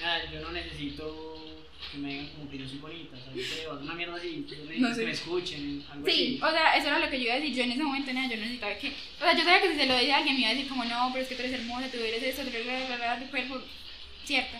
nada, 0.00 0.32
yo 0.32 0.40
no 0.40 0.50
necesito 0.50 1.44
que 1.92 1.98
me 1.98 2.08
digan 2.08 2.26
como 2.30 2.50
que 2.50 2.58
yo 2.58 2.68
soy 2.68 2.78
bonita, 2.78 3.16
o 3.16 3.20
sea, 3.20 3.32
yo 3.34 3.42
sé, 3.42 3.66
o 3.68 3.78
una 3.78 3.94
mierda 3.94 4.16
así, 4.16 4.44
yo 4.50 4.56
No 4.80 4.88
sé. 4.92 5.00
que 5.00 5.06
me 5.06 5.12
escuchen, 5.12 5.84
algo 5.92 6.06
Sí, 6.08 6.12
así. 6.12 6.40
o 6.42 6.50
sea, 6.50 6.76
eso 6.76 6.88
era 6.88 6.98
lo 6.98 7.08
que 7.08 7.18
yo 7.18 7.24
iba 7.26 7.34
a 7.34 7.38
decir. 7.38 7.54
Yo 7.54 7.62
en 7.62 7.72
ese 7.72 7.82
momento 7.84 8.12
nada, 8.12 8.28
yo 8.28 8.34
no 8.36 8.42
necesitaba 8.42 8.74
que. 8.74 8.88
O 8.88 9.20
sea, 9.20 9.32
yo 9.32 9.44
sabía 9.44 9.62
que 9.62 9.70
si 9.72 9.78
se 9.78 9.86
lo 9.86 9.94
decía 9.94 10.16
a 10.16 10.18
alguien 10.18 10.34
me 10.34 10.40
iba 10.40 10.50
a 10.50 10.54
decir, 10.54 10.68
como 10.68 10.84
no, 10.84 11.10
pero 11.12 11.22
es 11.22 11.28
que 11.28 11.36
tú 11.36 11.42
eres 11.42 11.54
hermosa, 11.60 11.88
tú 11.88 11.98
eres 11.98 12.20
eso, 12.20 12.42
tú 12.42 12.48
eres 12.48 12.66
la, 12.66 12.96
la, 12.98 13.14
la, 13.14 13.18
tu 13.20 13.30
cuerpo. 13.30 13.62
Cierto. 14.24 14.56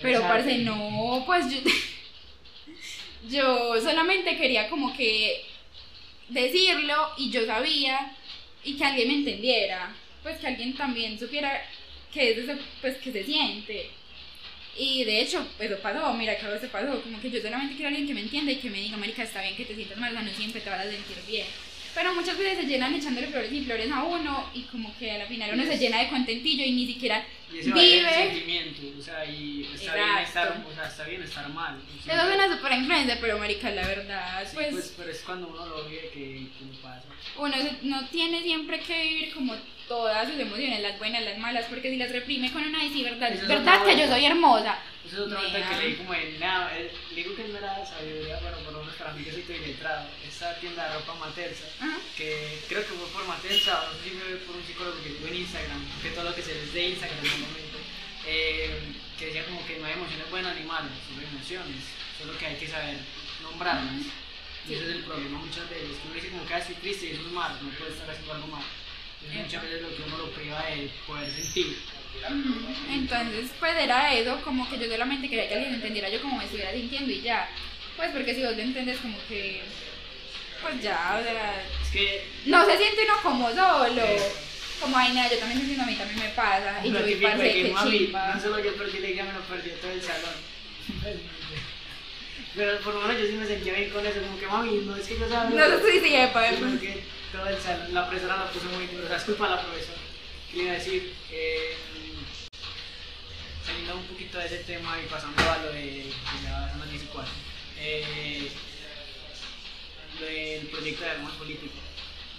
Pero, 0.00 0.20
parce, 0.22 0.58
no, 0.58 1.22
pues 1.26 1.50
yo. 1.50 1.60
yo 3.28 3.80
solamente 3.80 4.36
quería 4.36 4.68
como 4.68 4.94
que 4.94 5.44
decirlo 6.28 6.94
y 7.16 7.30
yo 7.30 7.46
sabía 7.46 8.14
y 8.64 8.76
que 8.76 8.84
alguien 8.84 9.08
me 9.08 9.14
entendiera. 9.14 9.94
Pues 10.22 10.38
que 10.38 10.46
alguien 10.46 10.74
también 10.74 11.18
supiera 11.18 11.62
que 12.12 12.30
es 12.30 12.38
eso, 12.38 12.52
pues 12.80 12.96
que 12.98 13.12
se 13.12 13.24
siente. 13.24 13.90
Y 14.76 15.04
de 15.04 15.20
hecho, 15.20 15.46
eso 15.58 15.78
pasó, 15.78 16.12
mira 16.14 16.36
que 16.36 16.46
eso 16.46 16.68
pasó, 16.68 17.00
como 17.02 17.20
que 17.20 17.30
yo 17.30 17.40
solamente 17.40 17.74
quiero 17.74 17.88
a 17.88 17.90
alguien 17.90 18.06
que 18.08 18.14
me 18.14 18.22
entienda 18.22 18.52
y 18.52 18.56
que 18.56 18.70
me 18.70 18.80
diga, 18.80 18.96
marica, 18.96 19.22
está 19.22 19.42
bien 19.42 19.54
que 19.54 19.64
te 19.64 19.74
sientas 19.74 19.98
mal, 19.98 20.10
o 20.10 20.14
sea, 20.14 20.22
no 20.22 20.32
siempre 20.32 20.60
te 20.60 20.70
vas 20.70 20.80
a 20.80 20.90
sentir 20.90 21.16
bien. 21.28 21.46
Pero 21.94 22.12
muchas 22.14 22.36
veces 22.36 22.58
se 22.58 22.66
llenan 22.66 22.94
echándole 22.94 23.28
flores 23.28 23.52
y 23.52 23.64
flores 23.64 23.90
a 23.92 24.02
uno 24.02 24.50
y 24.52 24.62
como 24.62 24.96
que 24.98 25.12
a 25.12 25.18
la 25.18 25.26
final 25.26 25.50
uno 25.54 25.64
se 25.64 25.78
llena 25.78 26.00
de 26.00 26.08
contentillo 26.08 26.64
y 26.64 26.72
ni 26.72 26.86
siquiera... 26.86 27.24
Y 27.52 27.58
ese 27.58 27.70
vive. 27.70 28.12
sentimiento, 28.12 28.82
o 28.98 29.02
sea, 29.02 29.24
y 29.24 29.70
está 29.72 29.94
bien 29.94 30.18
estar, 30.18 30.64
o 30.68 30.74
sea, 30.74 30.88
está 30.88 31.04
bien 31.04 31.22
estar 31.22 31.48
mal. 31.50 31.80
Eso 32.04 32.26
suena 32.26 32.56
súper 32.56 32.72
influencia, 32.72 33.18
pero 33.20 33.38
marica, 33.38 33.70
la 33.70 33.86
verdad, 33.86 34.44
sí, 34.44 34.56
pues, 34.56 34.72
pues, 34.72 34.94
pero 34.96 35.10
es 35.12 35.20
cuando 35.20 35.46
uno 35.46 35.64
lo 35.64 35.88
vive 35.88 36.10
que, 36.12 36.48
pasa. 36.82 37.04
uno 37.38 37.54
no 37.82 38.08
tiene 38.08 38.42
siempre 38.42 38.80
que 38.80 39.02
vivir 39.04 39.34
como 39.34 39.54
todas 39.88 40.28
sus 40.28 40.38
emociones, 40.38 40.80
las 40.80 40.98
buenas, 40.98 41.22
las 41.22 41.38
malas, 41.38 41.66
porque 41.68 41.90
si 41.90 41.96
las 41.96 42.10
reprime 42.10 42.52
con 42.52 42.62
una 42.62 42.84
y 42.84 42.90
sí, 42.90 43.02
verdad, 43.02 43.32
es 43.32 43.46
verdad 43.46 43.84
que 43.84 43.98
yo 43.98 44.06
soy 44.08 44.24
hermosa. 44.24 44.78
Eso 45.06 45.16
es 45.16 45.26
otra 45.26 45.40
vuelta 45.40 45.68
que 45.68 45.76
leí 45.76 45.94
como 45.96 46.14
en 46.14 46.40
nada, 46.40 46.72
le 46.72 46.90
digo 47.14 47.36
que 47.36 47.44
no 47.44 47.58
era 47.58 47.84
sabiduría, 47.84 48.38
pero 48.40 48.56
por 48.64 48.72
lo 48.72 48.78
menos 48.80 48.94
para 48.94 49.12
mí 49.12 49.22
que 49.22 49.32
soy 49.32 49.44
iletrado. 49.48 50.08
Esta 50.26 50.54
tienda 50.60 50.88
de 50.88 50.94
ropa 50.94 51.14
Matersa, 51.14 51.66
Ajá. 51.78 51.98
que 52.16 52.58
creo 52.68 52.80
que 52.80 52.94
fue 52.94 53.08
por 53.08 53.26
Matersa, 53.26 53.82
o 53.82 53.92
no 53.92 53.98
sé 53.98 54.04
si 54.04 54.10
fue 54.16 54.36
por 54.46 54.56
un 54.56 54.64
psicólogo 54.64 55.02
que 55.02 55.10
tuvo 55.10 55.28
en 55.28 55.36
Instagram, 55.36 55.84
que 56.02 56.10
todo 56.10 56.24
lo 56.24 56.34
que 56.34 56.42
se 56.42 56.54
les 56.54 56.72
dé 56.72 56.88
Instagram 56.88 57.18
en 57.18 57.32
el 57.32 57.38
momento, 57.40 57.78
eh, 58.26 58.70
que 59.18 59.26
decía 59.26 59.44
como 59.44 59.66
que 59.66 59.78
no 59.78 59.86
hay 59.86 59.92
emociones 59.92 60.30
buenas 60.30 60.56
ni 60.56 60.64
malas, 60.64 60.92
solo 61.06 61.26
emociones, 61.26 61.84
solo 62.18 62.38
que 62.38 62.46
hay 62.46 62.56
que 62.56 62.68
saber 62.68 62.96
nombrarlas. 63.42 64.08
Y 64.66 64.72
ese 64.72 64.84
es 64.84 64.90
el 64.96 65.04
problema 65.04 65.38
muchas 65.38 65.68
veces, 65.68 66.00
que 66.00 66.06
uno 66.06 66.14
dice 66.14 66.30
como 66.30 66.46
que 66.46 66.54
ah, 66.54 66.58
estoy 66.58 66.76
triste 66.76 67.06
y 67.06 67.10
eso 67.10 67.20
es 67.20 67.32
malo, 67.32 67.54
no 67.60 67.68
puede 67.76 67.92
estar 67.92 68.08
haciendo 68.08 68.32
algo 68.32 68.46
malo. 68.46 68.64
Muchas 69.32 69.62
veces 69.62 69.76
es 69.76 69.82
lo 69.82 69.96
que 69.96 70.02
uno 70.02 70.18
lo 70.18 70.30
priva 70.30 70.62
de 70.66 70.90
poder 71.06 71.30
sentir. 71.32 71.76
Entonces, 72.90 73.50
pues 73.58 73.76
era 73.76 74.14
eso, 74.14 74.40
como 74.42 74.68
que 74.68 74.78
yo 74.78 74.86
solamente 74.86 75.28
quería 75.28 75.48
que 75.48 75.54
alguien 75.54 75.74
entendiera 75.74 76.08
yo 76.08 76.20
como 76.22 76.38
me 76.38 76.44
estuviera 76.44 76.72
sintiendo 76.72 77.12
y 77.12 77.20
ya. 77.20 77.48
Pues 77.96 78.10
porque 78.12 78.34
si 78.34 78.42
vos 78.42 78.56
lo 78.56 78.62
entiendes 78.62 78.98
como 78.98 79.18
que, 79.28 79.62
pues 80.62 80.80
ya, 80.82 81.18
o 81.20 81.24
sea, 81.24 81.62
Es 81.82 81.90
que 81.90 82.24
no 82.46 82.64
se 82.64 82.76
siente 82.76 83.04
uno 83.04 83.14
como 83.22 83.48
solo. 83.50 84.02
Como, 84.80 84.98
ay, 84.98 85.14
nada, 85.14 85.30
yo 85.30 85.38
también 85.38 85.60
entiendo, 85.60 85.84
a 85.84 85.86
mí 85.86 85.94
también 85.94 86.18
me 86.20 86.28
pasa. 86.30 86.84
Y 86.84 86.90
Lo 86.90 87.00
yo 87.00 87.06
vi 87.06 87.12
típico 87.14 87.30
parce, 87.30 87.52
que 87.52 87.74
chimba. 87.88 88.34
no 88.34 88.40
solo 88.40 88.58
yo 88.58 88.72
la 88.72 89.08
idea, 89.08 89.24
me 89.24 89.32
lo 89.32 89.40
perdió 89.40 89.72
todo 89.74 89.92
el 89.92 90.02
salón. 90.02 90.34
Pero 92.56 92.78
por 92.80 92.94
lo 92.94 93.00
menos 93.02 93.20
yo 93.20 93.26
sí 93.26 93.32
me 93.32 93.46
sentía 93.46 93.72
bien 93.74 93.90
con 93.90 94.06
eso, 94.06 94.20
como 94.20 94.38
que 94.38 94.46
mami, 94.46 94.82
no 94.86 94.96
es 94.96 95.06
que 95.08 95.18
yo 95.18 95.28
sabía. 95.28 95.68
No 95.68 95.78
sé 95.78 95.92
si 95.92 96.08
sepa, 96.08 96.48
Sino 96.50 96.80
que 96.80 97.02
todo 97.34 97.48
el 97.48 97.60
salón, 97.60 97.92
la 97.92 98.08
profesora 98.08 98.36
la 98.36 98.50
puso 98.52 98.66
muy 98.66 98.86
duro, 98.86 99.04
o 99.04 99.08
sea, 99.08 99.16
es 99.16 99.24
culpa 99.24 99.48
de 99.48 99.56
la 99.56 99.62
profesora. 99.62 99.98
¿Qué 100.50 100.56
le 100.56 100.62
iba 100.62 100.72
a 100.72 100.76
decir? 100.76 101.14
Eh, 101.32 101.76
saliendo 103.66 103.96
un 103.96 104.06
poquito 104.06 104.38
de 104.38 104.46
ese 104.46 104.58
tema 104.58 104.96
y 105.00 105.08
pasando 105.08 105.42
a 105.42 105.58
lo 105.58 105.72
de. 105.72 105.82
que 105.82 106.44
ya 106.44 106.70
son 106.70 106.78
las 106.78 107.02
14. 107.02 107.32
Eh, 107.80 108.52
lo 110.20 110.26
del 110.26 110.66
proyecto 110.68 111.04
de 111.04 111.10
armas 111.10 111.32
político. 111.32 111.74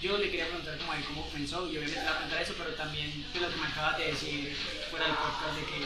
Yo 0.02 0.18
le 0.18 0.30
quería 0.30 0.48
preguntar 0.48 0.78
como 0.78 0.92
a 0.94 0.98
él 0.98 1.04
cómo 1.04 1.26
comenzó, 1.28 1.66
y 1.68 1.78
obviamente 1.78 1.96
le 1.96 2.02
voy 2.02 2.10
a 2.10 2.16
preguntar 2.16 2.42
eso, 2.42 2.54
pero 2.58 2.70
también 2.76 3.26
pues, 3.32 3.44
lo 3.44 3.50
que 3.50 3.56
me 3.58 3.68
acabas 3.68 3.98
de 3.98 4.08
decir 4.08 4.56
fuera 4.90 5.08
del 5.08 5.16
podcast 5.16 5.56
de 5.58 5.66
que 5.66 5.86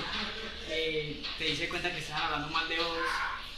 eh, 0.69 1.23
te 1.37 1.43
diste 1.45 1.69
cuenta 1.69 1.91
que 1.91 1.99
estaban 1.99 2.23
hablando 2.23 2.49
mal 2.49 2.69
de 2.69 2.77
vos. 2.77 3.07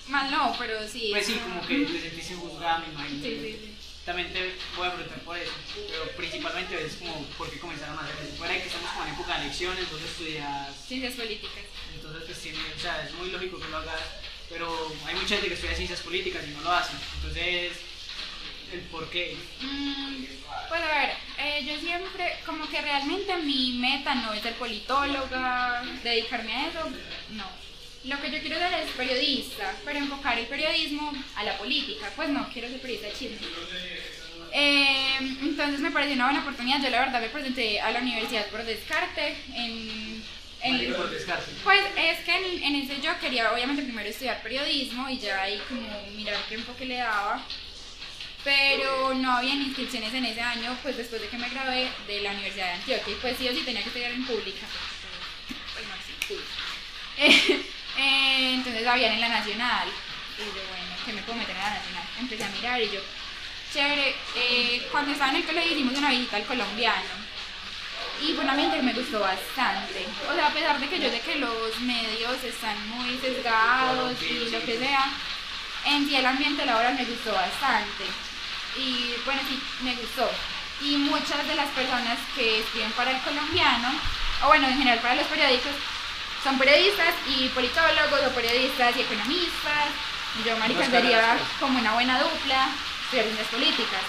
Mal 0.08 0.32
no, 0.32 0.56
pero 0.58 0.88
sí. 0.88 1.10
Pues 1.12 1.26
sí, 1.26 1.42
como 1.44 1.66
que 1.68 1.80
te 1.80 2.02
sentiste 2.02 2.36
juzgada, 2.36 2.80
me 2.80 2.94
imagino. 2.94 3.24
Sí, 3.24 3.40
sí, 3.42 3.60
sí. 3.60 3.81
También 4.06 4.34
te 4.34 4.56
voy 4.76 4.88
a 4.88 4.94
preguntar 4.96 5.20
por 5.22 5.38
eso, 5.38 5.52
pero 5.76 6.12
principalmente 6.18 6.86
es 6.86 6.96
como 6.96 7.24
por 7.38 7.50
qué 7.52 7.60
comenzaron 7.60 7.98
a 8.00 8.02
hacer 8.02 8.16
eso. 8.26 8.36
Fuera 8.38 8.54
de 8.54 8.62
que 8.62 8.68
estamos 8.68 8.90
como 8.92 9.06
en 9.06 9.14
época 9.14 9.38
de 9.38 9.44
elecciones, 9.46 9.92
vos 9.92 10.02
estudias, 10.02 10.76
Ciencias 10.88 11.14
políticas. 11.14 11.64
entonces 11.94 12.24
pues 12.26 12.40
tiene, 12.42 12.58
o 12.76 12.80
sea, 12.80 13.06
es 13.06 13.14
muy 13.14 13.30
lógico 13.30 13.60
que 13.60 13.68
lo 13.68 13.78
hagas, 13.78 14.02
pero 14.50 14.92
hay 15.06 15.14
mucha 15.16 15.36
gente 15.36 15.48
que 15.50 15.54
estudia 15.54 15.76
ciencias 15.76 16.00
políticas 16.00 16.44
y 16.48 16.52
no 16.52 16.62
lo 16.62 16.72
hace. 16.72 16.94
Entonces, 17.18 17.74
el 18.74 18.80
por 18.92 19.08
qué. 19.12 19.38
Mm, 19.62 20.26
Pues 20.68 20.82
a 20.82 20.88
ver, 20.88 21.12
eh, 21.38 21.64
yo 21.66 21.80
siempre, 21.80 22.40
como 22.46 22.68
que 22.70 22.82
realmente 22.82 23.38
mi 23.38 23.74
meta 23.74 24.16
no 24.16 24.34
es 24.34 24.42
ser 24.42 24.56
politóloga, 24.56 25.84
dedicarme 26.04 26.54
a 26.56 26.68
eso, 26.70 26.90
no. 27.32 27.61
Lo 28.04 28.20
que 28.20 28.32
yo 28.32 28.40
quiero 28.40 28.58
ser 28.58 28.74
es 28.74 28.92
periodista, 28.92 29.76
pero 29.86 30.00
enfocar 30.00 30.38
el 30.40 30.48
periodismo 30.48 31.14
a 31.36 31.44
la 31.44 31.58
política, 31.58 32.12
pues 32.16 32.30
no 32.30 32.50
quiero 32.52 32.68
ser 32.68 32.82
periodista 32.82 33.08
de 33.08 33.14
chisme. 33.14 33.38
Eh, 34.54 35.18
entonces 35.20 35.80
me 35.80 35.92
pareció 35.92 36.16
una 36.16 36.26
buena 36.26 36.42
oportunidad, 36.42 36.82
yo 36.82 36.90
la 36.90 37.00
verdad 37.00 37.22
me 37.22 37.30
presenté 37.30 37.80
a 37.80 37.92
la 37.92 38.00
universidad 38.00 38.48
por 38.48 38.64
descarte, 38.66 39.36
en, 39.56 40.24
en, 40.62 40.94
por 40.94 41.10
descarte. 41.10 41.52
pues 41.64 41.80
es 41.96 42.20
que 42.26 42.36
en, 42.36 42.64
en 42.64 42.76
ese 42.76 43.00
yo 43.02 43.18
quería 43.20 43.54
obviamente 43.54 43.84
primero 43.84 44.10
estudiar 44.10 44.42
periodismo 44.42 45.08
y 45.08 45.20
ya 45.20 45.44
ahí 45.44 45.62
como 45.70 45.88
mirar 46.16 46.38
qué 46.50 46.56
enfoque 46.56 46.86
le 46.86 46.96
daba. 46.98 47.46
Pero 48.44 49.14
no 49.14 49.38
había 49.38 49.54
inscripciones 49.54 50.12
en 50.16 50.26
ese 50.26 50.42
año, 50.42 50.76
pues 50.82 50.98
después 50.98 51.22
de 51.22 51.28
que 51.28 51.38
me 51.38 51.48
gradué 51.48 51.88
de 52.08 52.22
la 52.22 52.32
Universidad 52.32 52.66
de 52.66 52.72
Antioquia 52.72 53.14
y 53.14 53.18
pues 53.22 53.38
sí 53.38 53.48
o 53.48 53.54
sí 53.54 53.62
tenía 53.62 53.84
que 53.84 53.90
estudiar 53.90 54.12
en 54.12 54.26
pública. 54.26 54.66
Pues 55.74 55.88
no, 55.88 55.94
sí, 56.06 56.26
pública. 56.28 56.52
Eh, 57.18 57.62
eh, 57.98 58.54
entonces 58.56 58.86
habían 58.86 59.14
en 59.14 59.22
la 59.22 59.30
Nacional. 59.30 59.88
Y 60.38 60.42
yo, 60.42 60.64
bueno, 60.70 60.96
¿qué 61.06 61.14
me 61.14 61.22
puedo 61.22 61.38
meter 61.38 61.56
en 61.56 61.62
la 61.62 61.70
Nacional? 61.70 62.04
Empecé 62.20 62.44
a 62.44 62.50
mirar 62.50 62.82
y 62.82 62.90
yo, 62.90 63.02
chévere. 63.74 64.16
Eh, 64.36 64.88
cuando 64.92 65.12
estaba 65.12 65.32
en 65.32 65.38
el 65.38 65.46
colegio 65.46 65.72
hicimos 65.72 65.98
una 65.98 66.10
visita 66.10 66.38
al 66.38 66.46
colombiano. 66.46 67.32
Y 68.22 68.38
ambiente 68.38 68.78
que 68.78 68.84
me 68.84 68.94
gustó 68.94 69.20
bastante. 69.20 70.06
O 70.30 70.36
sea, 70.36 70.48
a 70.48 70.54
pesar 70.54 70.80
de 70.80 70.88
que 70.88 71.00
yo 71.00 71.10
sé 71.10 71.22
que 71.22 71.38
los 71.38 71.80
medios 71.80 72.44
están 72.44 72.78
muy 72.90 73.18
sesgados 73.18 74.14
y 74.22 74.50
lo 74.52 74.64
que 74.64 74.78
sea, 74.78 75.12
en 75.86 76.08
sí 76.08 76.16
el 76.16 76.26
ambiente 76.26 76.66
laboral 76.66 76.94
me 76.94 77.06
gustó 77.06 77.34
bastante. 77.34 78.06
Y 78.78 79.16
bueno, 79.26 79.42
sí, 79.50 79.60
me 79.82 79.96
gustó. 79.96 80.30
Y 80.82 80.98
muchas 80.98 81.48
de 81.48 81.56
las 81.56 81.70
personas 81.70 82.20
que 82.36 82.60
escriben 82.60 82.92
para 82.92 83.12
el 83.12 83.22
colombiano, 83.22 83.90
o 84.44 84.48
bueno, 84.48 84.68
en 84.68 84.78
general 84.78 85.00
para 85.00 85.16
los 85.16 85.26
periódicos, 85.26 85.72
son 86.44 86.58
periodistas 86.58 87.14
y 87.28 87.50
politólogos 87.50 88.22
o 88.28 88.30
periodistas 88.36 88.96
y 88.98 89.02
economistas. 89.02 89.88
Y 90.40 90.48
yo, 90.48 90.58
marica, 90.58 90.86
sería 90.86 91.20
carreras, 91.22 91.42
como 91.60 91.80
una 91.80 91.94
buena 91.94 92.20
dupla 92.20 92.70
estudiar 93.04 93.26
ciencias 93.26 93.48
políticas. 93.48 94.02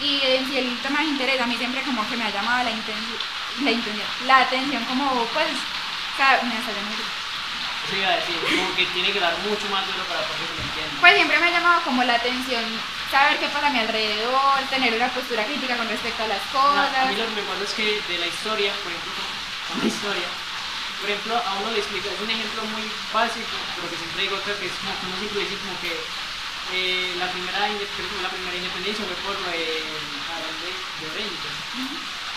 Y 0.00 0.20
en 0.24 0.48
sí 0.48 0.58
el 0.58 0.78
tema 0.80 1.00
de 1.00 1.06
interés 1.12 1.40
a 1.40 1.46
mí 1.46 1.56
siempre 1.58 1.82
como 1.82 2.08
que 2.08 2.16
me 2.16 2.24
ha 2.24 2.30
llamado 2.30 2.64
la, 2.64 2.70
la, 2.70 3.70
la 4.26 4.40
atención 4.40 4.82
como 4.86 5.24
pues, 5.34 5.46
sea, 6.16 6.40
me 6.42 6.56
salió 6.64 6.82
muy 6.88 6.96
bien. 6.96 7.20
Eso 7.84 7.96
iba 7.96 8.08
a 8.08 8.16
decir, 8.16 8.36
como 8.48 8.74
que 8.76 8.86
tiene 8.86 9.12
que 9.12 9.20
dar 9.20 9.36
mucho 9.38 9.68
más 9.68 9.84
duro 9.86 10.04
para 10.08 10.20
poder 10.24 10.46
que 10.48 10.56
lo 10.56 10.62
entiendan. 10.64 11.00
Pues 11.00 11.14
siempre 11.14 11.38
me 11.38 11.46
ha 11.46 11.50
llamado 11.50 11.82
como 11.82 12.02
la 12.04 12.14
atención 12.14 12.64
saber 13.10 13.38
qué 13.38 13.48
pasa 13.48 13.66
a 13.66 13.70
mi 13.70 13.80
alrededor, 13.80 14.60
tener 14.70 14.94
una 14.94 15.08
postura 15.08 15.44
crítica 15.44 15.76
con 15.76 15.88
respecto 15.88 16.22
a 16.24 16.28
las 16.28 16.40
No, 16.54 16.60
a 16.60 16.86
cosas. 16.88 17.08
mí 17.10 17.16
lo 17.16 17.26
que 17.26 17.34
me 17.36 17.42
pasa 17.42 17.64
es 17.64 17.72
que 17.74 18.00
de 18.08 18.18
la 18.18 18.26
historia, 18.26 18.72
por 18.84 18.92
ejemplo, 18.92 19.24
con 19.68 19.78
la 19.80 19.86
historia, 19.86 20.28
por 21.00 21.08
ejemplo, 21.08 21.32
a 21.32 21.50
uno 21.64 21.72
le 21.72 21.80
explica, 21.80 22.12
es 22.12 22.20
un 22.20 22.28
ejemplo 22.30 22.60
muy 22.76 22.84
básico, 23.12 23.56
pero 23.74 23.88
que 23.88 23.96
siempre 23.96 24.22
digo 24.28 24.36
acá, 24.36 24.52
que 24.60 24.68
es 24.68 24.76
como 24.84 24.92
que 24.92 25.06
uno 25.08 25.16
siempre 25.16 25.40
dice 25.48 25.56
como 25.64 25.76
que 25.80 25.92
eh, 26.76 27.16
la, 27.16 27.26
primera, 27.32 27.66
creo 27.66 28.22
la 28.22 28.30
primera 28.30 28.56
independencia 28.60 29.02
fue 29.08 29.16
por 29.24 29.34
lo 29.40 29.48
de 29.48 29.80
de, 30.60 30.70
de 30.70 31.04
Orense. 31.08 31.50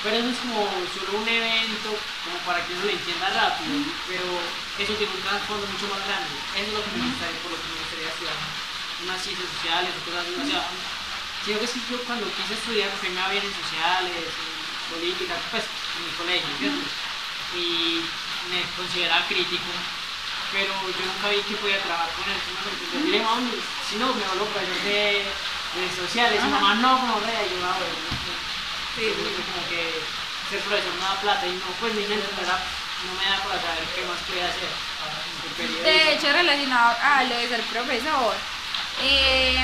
Pero 0.03 0.15
eso 0.19 0.29
es 0.31 0.39
como 0.43 0.67
solo 0.91 1.11
un 1.19 1.27
evento, 1.27 1.95
como 2.23 2.37
para 2.43 2.59
que 2.63 2.75
uno 2.75 2.87
lo 2.87 2.91
entienda 2.91 3.27
rápido, 3.35 3.71
pero 4.07 4.27
eso 4.79 4.91
tiene 4.99 5.11
un 5.11 5.23
trasfondo 5.23 5.63
mucho 5.67 5.87
más 5.91 6.01
grande. 6.07 6.33
Eso 6.59 6.67
es 6.71 6.75
lo 6.75 6.83
que 6.83 6.91
me 6.97 7.07
gustaría, 7.07 7.39
por 7.39 7.51
lo 7.51 7.59
que 7.59 7.67
me 7.71 7.79
gustaría 7.83 8.09
estudiar, 8.11 8.37
unas 9.03 9.19
ciencias 9.23 9.47
sociales 9.47 9.95
cosas 10.03 10.23
así. 10.23 10.33
O 10.39 10.47
sea, 10.47 10.63
Sino 11.43 11.59
que 11.59 11.67
que 11.67 11.79
yo 11.91 11.99
cuando 12.07 12.23
quise 12.39 12.55
estudiar 12.55 12.87
me 13.03 13.11
iba 13.11 13.27
bien 13.27 13.43
en 13.43 13.51
sociales, 13.51 14.31
en 14.31 14.63
política, 14.87 15.35
pues 15.51 15.67
en 15.67 16.01
mi 16.07 16.11
colegio, 16.15 16.51
¿cierto? 16.55 16.87
Y 17.51 17.99
me 18.49 18.61
consideraba 18.75 19.25
crítico. 19.27 19.71
pero 20.51 20.69
yo 20.69 21.03
nunca 21.09 21.29
vi 21.29 21.41
que 21.41 21.55
podía 21.57 21.81
trabajar 21.81 22.09
con 22.13 22.25
él. 22.29 22.37
Yo 22.93 23.01
dije, 23.01 23.25
si 23.89 23.95
no, 23.97 24.13
me 24.13 24.21
vuelvo 24.23 24.45
profesor 24.53 24.83
de 24.85 25.25
redes 25.73 25.95
sociales. 25.97 26.37
Y 26.43 26.47
mamá, 26.49 26.75
no, 26.75 26.99
como 26.99 27.19
re, 27.21 27.49
yo, 27.49 27.57
no 27.57 27.73
sé. 27.73 28.33
Sí, 28.95 29.05
como 29.17 29.61
que 29.69 29.81
ser 30.49 30.59
profesor 30.61 30.93
no 30.93 31.05
da 31.09 31.21
plata 31.21 31.47
y 31.47 31.53
no, 31.57 31.65
pues 31.79 31.93
mente 31.95 32.29
no, 32.37 32.53
no 32.53 33.11
me 33.17 33.25
da 33.25 33.37
para 33.41 33.57
saber 33.61 33.83
qué 33.95 34.01
más 34.05 34.19
podía 34.29 34.45
hacer. 34.45 34.69
De 35.83 36.13
hecho, 36.13 36.31
relacionado 36.31 36.95
a 37.01 37.23
lo 37.23 37.35
de 37.35 37.47
ser 37.49 37.61
profesor, 37.61 38.35
eh, 39.01 39.57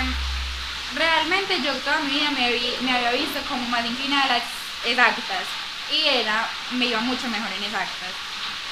realmente 0.96 1.62
yo 1.62 1.74
toda 1.86 2.00
mi 2.00 2.12
vida 2.14 2.32
me, 2.32 2.52
vi- 2.52 2.76
me 2.82 2.96
había 2.96 3.12
visto 3.12 3.40
como 3.48 3.62
más 3.70 3.86
inclinada 3.86 4.24
a 4.26 4.38
las 4.40 4.44
exactas 4.86 5.46
y 5.92 6.08
era, 6.08 6.50
me 6.72 6.86
iba 6.88 7.00
mucho 7.02 7.28
mejor 7.28 7.52
en 7.58 7.64
exactas. 7.64 8.12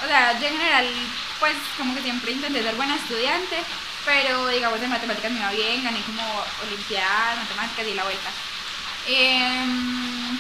O 0.04 0.08
sea, 0.08 0.40
yo 0.40 0.48
en 0.48 0.58
general, 0.58 0.88
pues 1.40 1.56
como 1.78 1.96
que 1.96 2.02
siempre 2.02 2.32
intenté 2.32 2.62
ser 2.62 2.76
buena 2.76 2.96
estudiante, 2.96 3.58
pero 4.06 4.48
digamos 4.48 4.82
en 4.82 4.90
matemáticas 4.90 5.32
me 5.32 5.40
iba 5.40 5.52
bien, 5.52 5.84
gané 5.84 6.02
como 6.02 6.24
olimpiadas, 6.64 7.38
matemáticas 7.38 7.88
y 7.88 7.94
la 7.94 8.04
vuelta. 8.04 8.30
Em, 9.08 10.38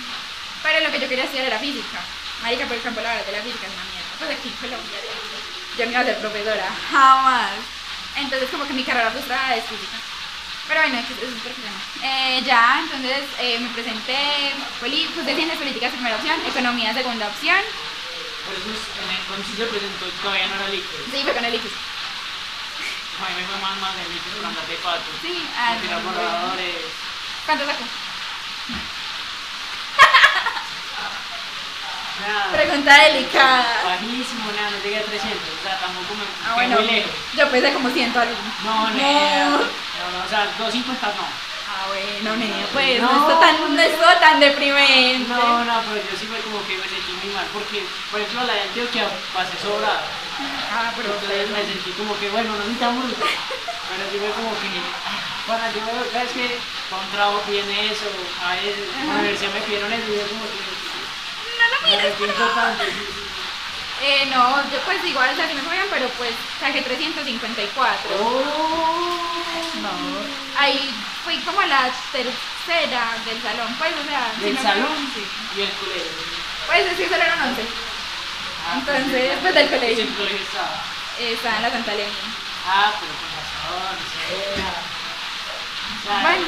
pero 0.61 0.79
lo 0.81 0.91
que 0.91 0.99
yo 0.99 1.09
quería 1.09 1.25
estudiar 1.25 1.47
era 1.47 1.59
física. 1.59 1.99
Marica, 2.43 2.65
por 2.65 2.75
el 2.75 2.83
campo 2.83 3.01
laboral 3.01 3.25
de 3.25 3.31
la 3.31 3.41
física 3.41 3.65
es 3.67 3.73
una 3.73 3.83
mierda. 3.91 4.13
Pues 4.19 4.31
aquí 4.31 4.49
en 4.49 4.55
Colombia 4.55 4.99
yo 5.77 5.85
no 5.85 5.91
iba 5.91 6.01
a 6.01 6.05
ser 6.05 6.17
profesora, 6.19 6.67
jamás. 6.91 7.51
Entonces 8.15 8.49
como 8.49 8.67
que 8.67 8.73
mi 8.73 8.83
carrera 8.83 9.11
frustrada 9.11 9.55
es 9.55 9.65
física. 9.65 9.97
Pero 10.67 10.81
bueno, 10.81 10.99
eso 10.99 11.13
es 11.13 11.33
súper 11.33 11.53
bueno. 11.53 11.79
Eh, 12.03 12.43
ya, 12.45 12.81
entonces 12.83 13.23
eh, 13.39 13.59
me 13.59 13.69
presenté, 13.69 14.53
puse 14.79 15.35
ciencias 15.35 15.57
políticas 15.57 15.93
primera 15.93 16.17
opción, 16.17 16.35
economía 16.45 16.93
segunda 16.93 17.27
opción. 17.27 17.59
Por 18.47 18.55
eso 18.55 18.69
es, 18.71 18.81
en 19.03 19.09
el, 19.11 19.19
se 19.57 19.65
presentó 19.67 20.05
todavía 20.23 20.47
no 20.47 20.55
era 20.55 20.69
líquido. 20.69 21.03
Sí, 21.11 21.21
fue 21.23 21.33
con 21.33 21.43
el 21.45 21.55
ICFES. 21.55 21.71
A 23.17 23.29
mí 23.29 23.35
me 23.35 23.47
fue 23.47 23.57
más 23.59 23.77
mal 23.81 23.93
de 23.97 24.03
líquido 24.07 24.37
por 24.37 24.45
andar 24.45 24.65
de 24.67 24.75
pato. 24.75 25.09
Sí, 25.21 25.43
ah, 25.57 25.73
No 25.75 25.81
tirar 25.81 25.99
no, 26.01 26.09
borradores. 26.11 26.75
¿Cuánto 27.45 27.65
sacó? 27.65 27.83
Nada. 32.21 32.51
Pregunta 32.51 32.97
delicada. 33.03 33.83
Bajísimo, 33.83 34.51
nada, 34.51 34.71
no 34.71 34.77
llegué 34.83 34.97
a 34.99 35.03
300. 35.03 35.37
O 35.37 35.63
sea, 35.63 35.79
tampoco 35.79 36.15
me 36.15 36.23
Ah, 36.45 36.53
bueno, 36.55 36.77
muy 36.77 36.87
lejos. 36.87 37.11
yo 37.35 37.51
pensé 37.51 37.73
como 37.73 37.89
100 37.89 38.17
algo. 38.17 38.35
No, 38.63 38.89
no, 38.89 39.49
no, 39.51 39.57
no, 39.59 40.25
o 40.25 40.29
sea, 40.29 40.45
250 40.57 41.07
no. 41.07 41.46
Bueno, 41.87 42.35
nena, 42.37 42.65
pues 42.73 43.01
no, 43.01 43.11
No. 43.11 43.21
está 43.29 43.39
tan, 43.39 43.75
no 43.75 43.81
está 43.81 44.19
tan 44.19 44.39
deprimente. 44.39 45.29
No, 45.29 45.63
no, 45.65 45.81
pero 45.87 46.01
yo 46.03 46.17
sí 46.19 46.25
fue 46.27 46.39
como 46.39 46.59
que 46.67 46.77
me 46.77 46.87
sentí 46.87 47.11
muy 47.23 47.33
mal. 47.33 47.45
Porque, 47.53 47.83
por 48.11 48.19
ejemplo, 48.19 48.45
la 48.45 48.53
de 48.53 48.61
Antioquia 48.61 49.09
pasé 49.33 49.57
sobrada. 49.61 50.03
Ah, 50.71 50.91
pero 50.95 51.13
Entonces 51.13 51.49
me 51.49 51.65
sentí 51.65 51.91
como 51.91 52.17
que, 52.19 52.29
bueno, 52.29 52.51
no 52.53 52.59
necesitamos. 52.59 53.05
Pero 53.07 54.03
sí 54.11 54.17
fue 54.19 54.31
como 54.35 54.51
que, 54.59 54.69
bueno, 55.47 55.63
yo 55.73 55.79
veo, 55.85 56.11
¿sabes 56.11 56.31
qué? 56.33 56.59
Para 56.89 57.01
un 57.03 57.11
trabajo 57.11 57.41
viene 57.47 57.91
eso. 57.91 58.05
A 58.43 58.55
veces, 58.55 58.75
en 59.01 59.07
la 59.07 59.15
universidad 59.15 59.53
me 59.53 59.61
pidieron 59.61 59.93
eso 59.93 60.07
y 60.11 60.17
yo 60.17 60.27
como 60.27 60.43
que. 60.43 60.59
no 61.57 61.65
lo 61.71 61.77
Me 61.87 61.95
arrepiento 61.95 62.45
tanto. 62.53 62.83
Sí, 63.99 64.05
sí. 64.05 64.05
Eh, 64.05 64.25
no, 64.31 64.63
yo 64.71 64.79
pues 64.85 65.03
igual, 65.05 65.29
o 65.31 65.35
sea, 65.35 65.47
sí 65.47 65.53
me 65.53 65.61
bien, 65.61 65.85
pero 65.89 66.07
pues 66.17 66.31
saqué 66.59 66.81
354. 66.81 68.09
Oh. 68.21 69.21
No. 69.81 69.89
Ahí 70.59 70.93
fui 71.23 71.37
como 71.41 71.61
la 71.63 71.89
tercera 72.11 73.15
del 73.25 73.41
salón, 73.41 73.75
pues, 73.77 73.93
o 73.93 74.07
sea. 74.07 74.31
sí 74.37 74.43
¿Del 74.45 74.57
fue- 74.57 74.63
salón? 74.63 75.11
Sí. 75.13 75.25
Y 75.57 75.61
el 75.61 75.71
colegio. 75.71 76.11
Pues 76.67 76.85
es 76.85 76.97
que 76.97 77.09
solo 77.09 77.23
eran 77.23 77.41
11. 77.41 77.61
Ah, 78.67 78.73
Entonces, 78.79 79.31
sí. 79.33 79.37
pues, 79.41 79.53
del 79.55 79.69
colegio. 79.69 79.95
Sí, 79.95 80.01
el 80.01 80.13
colegio 80.15 80.37
estaba. 80.41 80.83
Eh, 81.19 81.33
Estaba 81.33 81.55
en 81.57 81.61
la 81.63 81.71
Santa 81.71 81.93
Elena. 81.93 82.11
Ah, 82.67 82.91
pero 82.99 83.11
con 83.13 83.29
razón, 83.33 83.97
sea, 86.05 86.21
Bueno, 86.21 86.47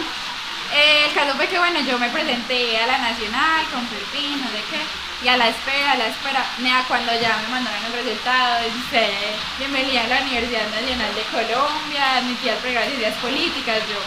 eh, 0.74 1.06
el 1.08 1.14
caso 1.14 1.36
fue 1.36 1.48
que 1.48 1.58
bueno, 1.58 1.80
yo 1.82 1.98
me 1.98 2.10
presenté 2.10 2.78
a 2.82 2.88
la 2.88 2.98
Nacional 2.98 3.66
con 3.72 3.86
Pepín, 3.88 4.42
no 4.42 4.50
sé 4.52 4.64
qué, 4.70 4.82
y 5.22 5.28
a 5.28 5.36
la 5.36 5.50
espera, 5.50 5.92
a 5.92 5.98
la 5.98 6.08
espera, 6.08 6.46
nea, 6.60 6.86
cuando 6.88 7.12
ya 7.20 7.38
me 7.44 7.50
mandaron 7.50 7.84
los 7.84 8.06
resultados, 8.06 8.74
dice, 8.74 9.10
bienvenida 9.58 10.06
a 10.06 10.08
la 10.08 10.22
Universidad 10.22 10.68
Nacional 10.70 11.14
de 11.14 11.24
Colombia, 11.24 12.16
admitida 12.16 12.54
al 12.54 12.60
programa 12.60 12.86
de 12.86 12.92
Ciencias 12.96 13.22
Políticas, 13.22 13.80
yo, 13.90 14.00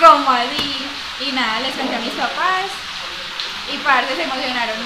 ¿cómo 0.00 0.30
así? 0.30 0.88
Y 1.20 1.32
nada, 1.32 1.60
les 1.60 1.74
conté 1.74 1.96
a 1.96 2.00
mis 2.00 2.12
papás, 2.12 2.72
y 3.70 3.76
parte 3.78 4.16
se 4.16 4.22
emocionaron 4.22 4.78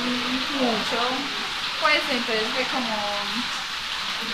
mucho, 0.59 0.99
pues 1.81 2.03
entonces 2.11 2.49
fue 2.55 2.65
como 2.65 2.97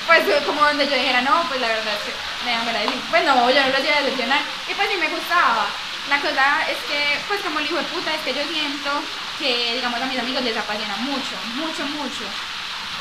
pues 0.07 0.25
fue 0.25 0.43
como 0.45 0.63
donde 0.63 0.87
yo 0.87 0.95
dijera, 0.95 1.21
no, 1.21 1.45
pues 1.49 1.61
la 1.61 1.69
verdad 1.69 1.95
es 1.95 2.01
que 2.01 2.13
me 2.45 2.53
da 2.53 2.65
pena 2.65 2.79
decir, 2.79 3.01
pues 3.11 3.25
no, 3.25 3.51
yo 3.51 3.61
no 3.61 3.69
los 3.69 3.85
iba 3.85 3.97
a 3.97 4.03
decepcionar, 4.03 4.41
y 4.69 4.75
pues 4.75 4.89
sí 4.89 4.97
me 4.97 5.09
gustaba. 5.09 5.67
La 6.09 6.21
cosa 6.21 6.63
es 6.71 6.79
que, 6.89 7.19
pues 7.29 7.41
como 7.43 7.59
el 7.59 7.67
hijo 7.67 7.77
de 7.77 7.85
puta, 7.85 8.15
es 8.15 8.21
que 8.23 8.33
yo 8.35 8.43
siento 8.49 8.91
que, 9.39 9.75
digamos, 9.75 10.01
a 10.01 10.07
mis 10.07 10.19
amigos 10.19 10.43
les 10.43 10.57
apasiona 10.57 10.97
mucho, 10.97 11.37
mucho, 11.55 11.85
mucho. 11.87 12.25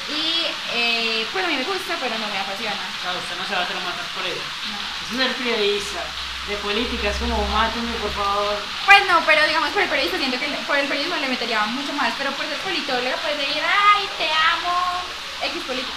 Y 0.09 0.45
eh, 0.73 1.25
pues 1.31 1.43
a 1.43 1.47
mí 1.47 1.55
me 1.55 1.63
gusta, 1.63 1.95
pero 1.99 2.17
no 2.17 2.27
me 2.27 2.37
apasiona. 2.39 2.75
o 2.75 3.01
sea, 3.01 3.11
usted 3.13 3.35
no 3.37 3.45
se 3.47 3.55
va 3.55 3.61
a 3.63 3.67
traumatizar 3.67 4.05
por 4.15 4.25
eso. 4.25 4.41
No. 4.71 5.19
Es 5.19 5.25
ser 5.27 5.35
periodista. 5.35 6.03
De 6.47 6.55
política 6.57 7.09
es 7.09 7.17
como, 7.17 7.35
mátenme 7.49 7.91
por 7.99 8.11
favor. 8.13 8.55
Pues 8.85 9.05
no, 9.07 9.21
pero 9.25 9.45
digamos 9.47 9.69
por 9.71 9.81
el 9.81 9.89
periodismo 9.89 10.17
siento 10.17 10.39
que 10.39 10.47
le- 10.47 10.57
por 10.63 10.77
el 10.77 10.87
periodismo 10.87 11.17
le 11.17 11.27
metería 11.27 11.65
mucho 11.65 11.91
más, 11.93 12.13
pero 12.17 12.31
por 12.31 12.45
ser 12.45 12.55
politóloga 12.59 13.17
puedes 13.17 13.37
decir, 13.37 13.61
ay, 13.67 14.07
te 14.17 14.29
amo, 14.31 15.01
X 15.43 15.63
político. 15.67 15.91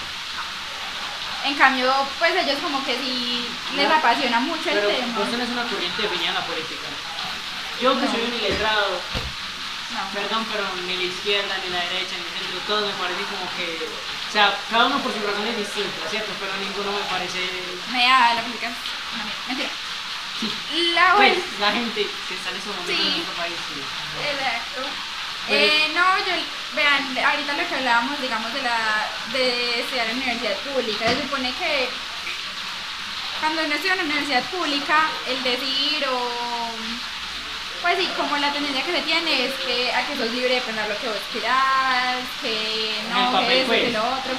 En 1.44 1.54
cambio, 1.56 1.90
pues 2.18 2.34
ellos 2.36 2.58
como 2.62 2.84
que 2.84 2.98
sí 2.98 3.48
les 3.74 3.88
No. 3.88 3.94
apasiona 3.94 4.40
mucho 4.40 4.68
el 4.70 4.76
Pero 4.78 4.88
tema. 4.88 5.18
vos 5.18 5.30
tenés 5.30 5.48
una 5.48 5.64
corriente 5.64 6.02
definida 6.02 6.28
en 6.28 6.34
la 6.34 6.44
política. 6.44 6.88
Yo 7.80 7.98
que 7.98 8.04
No. 8.06 8.12
soy 8.12 8.20
un 8.22 8.34
iletrado, 8.34 9.00
No. 9.96 10.00
perdón, 10.12 10.44
pero 10.52 10.64
ni 10.86 10.96
la 10.96 11.02
izquierda, 11.04 11.56
ni 11.64 11.70
la 11.70 11.80
derecha, 11.88 12.12
ni 12.20 12.24
el 12.28 12.34
centro, 12.44 12.60
todos 12.68 12.86
me 12.86 12.92
parecen 13.00 13.24
como 13.24 13.48
que... 13.56 13.88
O 14.28 14.32
sea, 14.32 14.54
cada 14.70 14.86
uno 14.86 14.98
por 15.00 15.12
sus 15.12 15.22
razones 15.24 15.56
distintas, 15.56 16.10
¿cierto? 16.10 16.30
Pero 16.38 16.52
ninguno 16.60 16.92
me 16.92 17.02
parece... 17.10 17.40
Me 17.90 18.04
da 18.04 18.34
la 18.34 18.42
política. 18.42 18.68
No, 18.68 19.24
mentira. 19.48 19.70
Sí. 20.38 20.52
La 20.94 21.16
Pues, 21.16 21.38
la 21.58 21.72
gente 21.72 22.06
que 22.28 22.34
está 22.34 22.50
en 22.50 22.56
ese 22.56 22.68
momento 22.68 22.92
Sí. 22.92 23.00
en 23.08 23.12
nuestro 23.16 23.34
país, 23.34 23.56
sí. 23.68 23.80
Exacto. 24.28 24.80
Eh, 25.50 25.90
no, 25.94 26.18
yo, 26.18 26.32
vean, 26.74 27.18
ahorita 27.18 27.52
lo 27.54 27.68
que 27.68 27.74
hablábamos, 27.74 28.20
digamos, 28.20 28.52
de 28.54 28.62
la 28.62 29.08
de 29.32 29.80
estudiar 29.80 30.08
en 30.08 30.16
universidad 30.16 30.56
pública, 30.58 31.08
se 31.08 31.22
supone 31.22 31.52
que 31.54 31.88
cuando 33.40 33.64
uno 33.64 33.74
estudia 33.74 33.94
en 33.94 34.00
una 34.00 34.08
universidad 34.14 34.44
pública, 34.44 35.10
el 35.26 35.42
decir 35.42 36.06
o 36.08 36.70
pues 37.82 37.96
sí, 37.98 38.08
como 38.16 38.36
la 38.36 38.52
tendencia 38.52 38.84
que 38.84 38.92
se 38.92 39.02
tiene 39.02 39.46
es 39.46 39.54
que 39.64 39.92
a 39.94 40.06
que 40.06 40.16
sos 40.16 40.30
libre 40.32 40.56
de 40.56 40.60
pensar 40.60 40.86
lo 40.86 40.98
que 40.98 41.08
vos 41.08 41.16
quieras, 41.32 42.20
que 42.42 43.00
En 43.00 43.10
no, 43.10 43.32
papel, 43.32 43.48
que 43.48 43.60
eso, 43.60 43.66
pues. 43.68 43.80
que 43.80 43.92
lo 43.92 44.04
otro. 44.04 44.32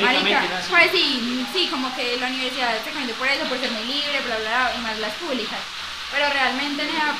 Marica, 0.00 0.42
pues 0.70 0.90
sí, 0.92 1.46
sí, 1.52 1.68
como 1.68 1.94
que 1.94 2.16
la 2.16 2.26
universidad 2.28 2.82
se 2.82 2.90
conoce 2.90 3.12
por 3.14 3.28
eso, 3.28 3.44
por 3.46 3.58
ser 3.60 3.70
muy 3.70 3.84
libre, 3.84 4.20
bla, 4.24 4.36
bla, 4.38 4.48
bla, 4.48 4.72
y 4.76 4.80
más 4.80 4.98
las 4.98 5.12
públicas. 5.14 5.60
Pero 6.10 6.30
realmente, 6.30 6.84
nea, 6.84 7.14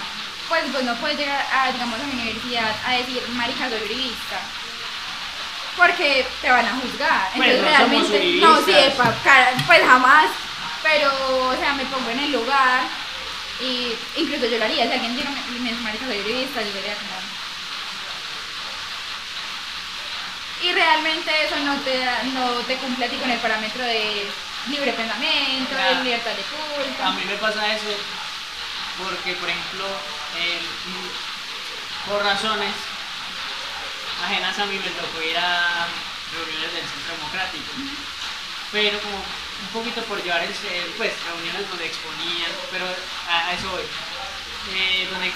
pues 0.49 0.73
vos 0.73 0.83
no 0.85 0.95
puedes 0.97 1.19
llegar 1.19 1.47
a, 1.53 1.73
digamos, 1.73 1.99
a 2.01 2.05
mi 2.05 2.13
universidad 2.13 2.75
a 2.87 2.93
decir, 2.93 3.23
marica, 3.31 3.69
soy 3.69 3.83
uribista. 3.83 4.39
Porque 5.77 6.27
te 6.41 6.51
van 6.51 6.65
a 6.67 6.73
juzgar. 6.81 7.31
Entonces 7.35 7.61
no 7.61 7.69
realmente, 7.79 8.19
no, 8.41 8.65
sí, 8.65 8.73
epa, 8.87 9.15
cara, 9.23 9.53
pues 9.67 9.81
jamás. 9.85 10.27
Pero, 10.83 11.11
o 11.49 11.57
sea, 11.57 11.73
me 11.75 11.85
pongo 11.87 12.09
en 12.11 12.21
el 12.21 12.33
lugar 12.33 12.83
y 13.61 13.93
incluso 14.17 14.47
yo 14.47 14.59
lo 14.59 14.65
haría. 14.65 14.87
Si 14.87 14.93
alguien 14.93 15.13
y 15.13 15.59
me 15.61 15.71
dice, 15.71 15.83
marica, 15.83 16.07
soy 16.07 16.21
uribista, 16.21 16.63
yo 16.63 16.73
diría 16.73 16.95
como... 16.95 17.17
Y 20.63 20.73
realmente 20.73 21.31
eso 21.45 21.57
no 21.65 21.77
te, 21.81 21.99
da- 21.99 22.23
no 22.33 22.51
te 22.67 22.77
cumple 22.77 23.05
a 23.05 23.09
ti 23.11 23.17
con 23.17 23.31
el 23.31 23.39
parámetro 23.41 23.83
de 23.85 24.27
libre 24.69 24.93
pensamiento, 24.93 25.75
de 25.77 26.03
libertad 26.05 26.31
de 26.33 26.43
culto. 26.43 27.05
A 27.05 27.11
mí 27.13 27.23
me 27.27 27.35
pasa 27.37 27.75
eso 27.75 27.85
porque, 28.99 29.35
por 29.35 29.49
ejemplo, 29.49 29.85
eh, 30.39 30.61
por 32.07 32.23
razones 32.23 32.73
ajenas 34.25 34.59
a 34.59 34.67
mí 34.67 34.79
me 34.79 34.91
tocó 34.91 35.23
ir 35.23 35.37
a 35.37 35.87
reuniones 36.33 36.73
del 36.73 36.83
Centro 36.83 37.15
Democrático. 37.17 37.73
Pero 38.73 39.01
como 39.01 39.17
un 39.17 39.69
poquito 39.73 40.03
por 40.05 40.23
llevar 40.23 40.43
el, 40.43 40.53
pues, 40.97 41.13
reuniones 41.25 41.69
donde 41.69 41.87
exponían, 41.87 42.51
pero 42.71 42.87
a, 43.29 43.49
a 43.49 43.53
eso 43.53 43.71
voy. 43.71 43.83
Eh, 44.75 45.09
donde, 45.11 45.33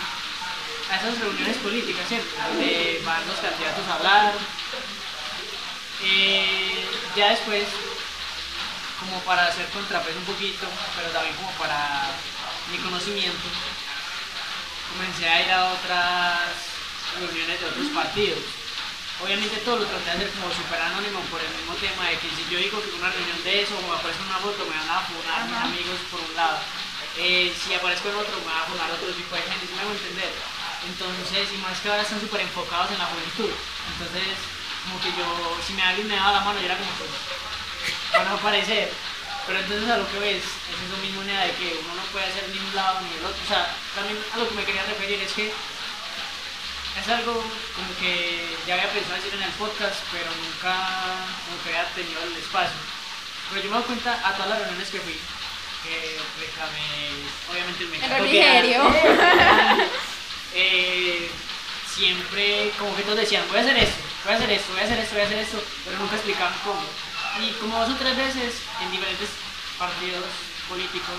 a 0.90 0.96
esas 0.96 1.18
reuniones 1.20 1.56
políticas, 1.58 2.08
¿cierto? 2.08 2.28
Donde 2.48 3.00
van 3.04 3.26
los 3.26 3.38
candidatos 3.38 3.86
a 3.86 3.94
hablar. 3.94 4.34
Eh, 6.02 6.84
ya 7.14 7.30
después 7.30 7.64
como 8.98 9.20
para 9.20 9.46
hacer 9.46 9.66
contrapeso 9.68 10.18
un 10.18 10.24
poquito, 10.24 10.66
pero 10.96 11.10
también 11.10 11.34
como 11.36 11.50
para 11.52 12.10
mi 12.70 12.78
conocimiento, 12.78 13.48
comencé 14.94 15.28
a 15.28 15.42
ir 15.42 15.50
a 15.50 15.72
otras 15.74 16.38
reuniones 17.18 17.60
de 17.60 17.66
otros 17.66 17.88
partidos. 17.94 18.38
obviamente 19.20 19.60
todo 19.66 19.82
lo 19.82 19.86
traté 19.86 20.04
de 20.04 20.10
hacer 20.16 20.30
como 20.38 20.48
súper 20.54 20.80
anónimo 20.80 21.20
por 21.28 21.42
el 21.42 21.50
mismo 21.52 21.74
tema 21.76 22.08
de 22.08 22.16
que 22.16 22.30
si 22.30 22.46
yo 22.48 22.56
digo 22.56 22.80
que 22.80 22.94
una 22.96 23.10
reunión 23.10 23.42
de 23.44 23.62
eso 23.62 23.76
o 23.76 23.82
me 23.84 23.92
aparece 23.98 24.22
una 24.22 24.40
foto 24.40 24.64
me 24.64 24.78
van 24.78 24.88
a 24.88 25.04
funar 25.04 25.44
mis 25.44 25.60
amigos 25.60 25.98
por 26.10 26.20
un 26.22 26.32
lado. 26.34 26.58
Eh, 27.18 27.52
si 27.52 27.74
aparezco 27.74 28.08
en 28.08 28.16
otro 28.16 28.38
me 28.40 28.48
van 28.48 28.62
a 28.62 28.70
funar 28.70 28.88
otro 28.90 29.10
tipo 29.12 29.34
de 29.34 29.42
gente, 29.42 29.66
si 29.66 29.74
me 29.74 29.82
hago 29.82 29.92
entender. 29.92 30.32
Entonces, 30.86 31.52
y 31.52 31.58
más 31.58 31.76
que 31.80 31.90
ahora 31.90 32.02
están 32.06 32.20
súper 32.20 32.40
enfocados 32.40 32.90
en 32.92 32.98
la 32.98 33.10
juventud. 33.12 33.52
Entonces, 33.92 34.40
como 34.86 34.96
que 35.02 35.12
yo, 35.12 35.26
si 35.66 35.74
me 35.74 35.82
alguien 35.82 36.08
me 36.08 36.16
daba 36.16 36.40
la 36.40 36.40
mano, 36.40 36.58
yo 36.58 36.66
era 36.66 36.78
como 36.78 36.88
para 38.12 38.24
no 38.24 38.34
aparecer. 38.36 38.88
Pero 39.46 39.58
entonces 39.58 39.90
a 39.90 39.96
lo 39.96 40.10
que 40.10 40.18
ves, 40.18 40.44
es 40.44 40.78
eso 40.86 40.96
mismo 41.02 41.22
idea 41.24 41.46
de 41.46 41.52
que 41.54 41.78
uno 41.82 41.94
no 41.94 42.02
puede 42.12 42.26
hacer 42.26 42.48
ni 42.52 42.58
un 42.58 42.74
lado 42.76 43.00
ni 43.00 43.18
el 43.18 43.24
otro. 43.24 43.40
O 43.42 43.48
sea, 43.48 43.74
también 43.94 44.18
a 44.32 44.36
lo 44.36 44.48
que 44.48 44.54
me 44.54 44.64
quería 44.64 44.84
referir 44.84 45.20
es 45.20 45.32
que 45.32 45.50
es 45.50 47.08
algo 47.08 47.32
como 47.74 47.90
que 47.98 48.56
ya 48.66 48.74
había 48.74 48.92
pensado 48.92 49.16
decir 49.16 49.34
en 49.34 49.42
el 49.42 49.52
podcast, 49.52 49.98
pero 50.12 50.26
nunca, 50.30 50.74
como 51.46 51.62
que 51.62 51.68
había 51.70 51.88
tenido 51.94 52.22
el 52.22 52.36
espacio. 52.36 52.78
Pero 53.50 53.62
yo 53.62 53.70
me 53.70 53.76
doy 53.76 53.84
cuenta 53.86 54.12
a 54.22 54.34
todas 54.34 54.50
las 54.50 54.58
reuniones 54.60 54.88
que 54.90 55.00
fui, 55.00 55.18
que 55.82 56.18
reclamé, 56.38 57.26
obviamente 57.50 57.84
el 57.84 57.94
El 57.94 58.10
refrigerio. 58.10 58.80
eh, 60.54 61.30
siempre 61.88 62.70
como 62.78 62.94
que 62.94 63.02
todos 63.02 63.18
decían, 63.18 63.44
voy 63.48 63.58
a 63.58 63.62
hacer 63.62 63.76
esto, 63.78 63.98
voy 64.24 64.34
a 64.34 64.36
hacer 64.36 64.50
esto, 64.50 64.72
voy 64.72 64.80
a 64.80 64.84
hacer 64.84 64.98
esto, 64.98 65.14
voy 65.14 65.22
a 65.22 65.26
hacer 65.26 65.38
esto, 65.38 65.64
pero 65.84 65.98
nunca 65.98 66.14
explicaban 66.16 66.54
cómo. 66.64 66.82
Y 67.38 67.52
como 67.60 67.78
dos 67.78 67.90
o 67.90 67.96
tres 67.96 68.16
veces 68.16 68.54
en 68.82 68.90
diferentes 68.90 69.28
partidos 69.78 70.24
políticos 70.68 71.16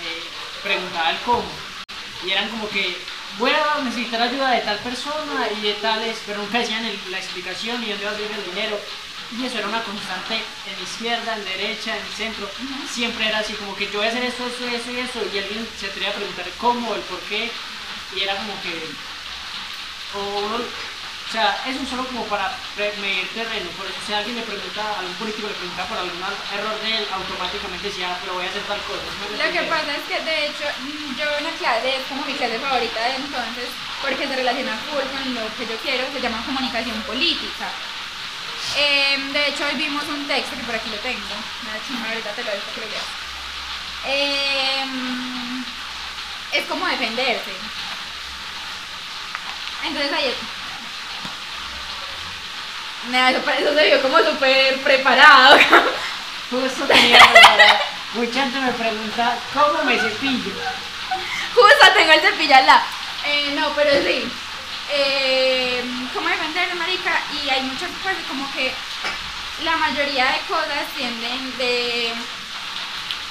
eh, 0.00 0.22
preguntaba 0.62 1.10
el 1.10 1.18
cómo. 1.20 1.44
Y 2.24 2.30
eran 2.30 2.48
como 2.48 2.68
que 2.68 2.96
voy 3.38 3.50
a 3.52 3.82
necesitar 3.82 4.22
ayuda 4.22 4.50
de 4.52 4.60
tal 4.60 4.78
persona 4.78 5.48
y 5.56 5.60
de 5.60 5.74
tales, 5.74 6.16
pero 6.26 6.38
nunca 6.40 6.58
decían 6.58 6.84
el- 6.84 6.98
la 7.10 7.18
explicación 7.18 7.82
y 7.82 7.90
dónde 7.90 8.04
va 8.04 8.10
a 8.10 8.14
salir 8.14 8.30
el 8.32 8.44
dinero. 8.54 8.80
Y 9.38 9.44
eso 9.46 9.58
era 9.58 9.68
una 9.68 9.82
constante 9.82 10.34
en 10.36 10.82
izquierda, 10.82 11.34
en 11.36 11.44
derecha, 11.44 11.96
en 11.96 12.02
el 12.04 12.12
centro. 12.12 12.48
Siempre 12.90 13.26
era 13.28 13.38
así, 13.38 13.52
como 13.54 13.74
que 13.74 13.86
yo 13.90 13.98
voy 13.98 14.06
a 14.06 14.10
hacer 14.10 14.24
esto, 14.24 14.46
esto, 14.46 14.66
eso 14.68 14.90
y 14.92 14.98
eso. 15.00 15.20
Y 15.32 15.38
alguien 15.38 15.68
se 15.78 15.86
atrevía 15.86 16.10
a 16.10 16.14
preguntar 16.14 16.46
cómo, 16.58 16.94
el 16.94 17.00
por 17.02 17.20
qué. 17.20 17.50
Y 18.16 18.20
era 18.20 18.36
como 18.36 18.52
que. 18.62 18.74
O, 20.14 20.60
o 21.34 21.36
sea, 21.36 21.58
eso 21.66 21.82
solo 21.90 22.06
como 22.06 22.22
para 22.30 22.46
medir 23.02 23.26
terreno. 23.34 23.66
Por 23.74 23.90
eso, 23.90 23.98
si 24.06 24.14
alguien 24.14 24.38
le 24.38 24.46
pregunta, 24.46 24.86
a 24.86 25.02
algún 25.02 25.18
político 25.18 25.50
le 25.50 25.58
pregunta 25.58 25.82
por 25.90 25.98
algún 25.98 26.22
error 26.22 26.78
de 26.78 26.90
él, 26.94 27.08
automáticamente 27.10 27.90
decía, 27.90 28.14
"Ah, 28.14 28.18
pero 28.22 28.38
voy 28.38 28.46
a 28.46 28.50
hacer 28.54 28.62
tal 28.70 28.78
cosa. 28.86 29.02
¿sí 29.02 29.18
me 29.18 29.42
Lo 29.42 29.50
que 29.50 29.66
pasa 29.66 29.90
es 29.98 30.04
que, 30.06 30.22
de 30.22 30.46
hecho, 30.46 30.62
yo 31.18 31.26
una 31.42 31.50
clase, 31.58 31.90
es 31.90 32.06
como 32.06 32.22
mi 32.22 32.38
clase 32.38 32.54
favorita 32.62 33.02
de 33.02 33.16
entonces, 33.18 33.66
porque 33.98 34.28
se 34.30 34.36
relaciona 34.36 34.78
full 34.86 35.02
con 35.10 35.34
lo 35.34 35.42
que 35.58 35.66
yo 35.66 35.76
quiero, 35.82 36.06
se 36.14 36.22
llama 36.22 36.38
comunicación 36.46 37.02
política. 37.02 37.66
Em, 38.78 39.32
de 39.34 39.48
hecho, 39.48 39.66
hoy 39.66 39.74
vimos 39.74 40.06
un 40.06 40.28
texto 40.30 40.54
que 40.54 40.62
por 40.62 40.76
aquí 40.78 40.86
lo 40.88 41.02
tengo. 41.02 41.34
Nada 41.66 41.82
chimba, 41.82 42.14
ahorita 42.14 42.30
te 42.30 42.44
lo 42.46 42.50
dejo 42.54 42.70
que 42.78 42.80
lo 42.80 42.86
leas. 42.94 43.10
Em, 44.06 45.64
es 46.52 46.64
como 46.70 46.86
defenderse. 46.86 47.54
Entonces 49.82 50.12
ahí 50.12 50.28
es. 50.30 50.53
Nada, 53.10 53.30
eso, 53.30 53.40
para- 53.42 53.58
eso 53.58 53.74
se 53.74 53.84
vio 53.86 54.02
como 54.02 54.18
súper 54.18 54.80
preparado. 54.82 55.58
Justo 56.50 56.84
tenía 56.86 57.18
preparado. 57.18 57.78
Mucha 58.14 58.42
gente 58.42 58.60
me 58.60 58.72
pregunta, 58.72 59.36
¿cómo 59.52 59.82
me 59.84 59.98
cepillo? 59.98 60.52
Justo 61.54 61.86
tengo 61.96 62.12
el 62.12 62.20
cepillo 62.20 62.54
al 62.56 62.66
lado. 62.66 62.82
Eh, 63.26 63.52
no, 63.58 63.70
pero 63.74 63.90
sí. 64.02 64.30
Eh, 64.92 65.82
¿Cómo 66.12 66.28
defender, 66.28 66.74
marica? 66.76 67.20
Y 67.42 67.48
hay 67.50 67.62
muchas 67.62 67.90
cosas 68.02 68.18
como 68.28 68.50
que 68.52 68.72
la 69.64 69.76
mayoría 69.76 70.26
de 70.26 70.38
cosas 70.48 70.84
tienden 70.96 71.56
de, 71.58 72.12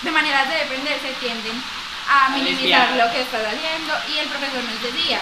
de 0.01 0.12
maneras 0.12 0.49
de 0.49 0.55
defenderse 0.55 1.13
tienden 1.19 1.63
a 2.09 2.29
minimizar 2.29 2.91
lo 2.91 3.12
que 3.12 3.21
estás 3.21 3.41
haciendo 3.45 3.93
y 4.13 4.19
el 4.19 4.27
profesor 4.27 4.63
nos 4.63 4.81
decía 4.81 5.19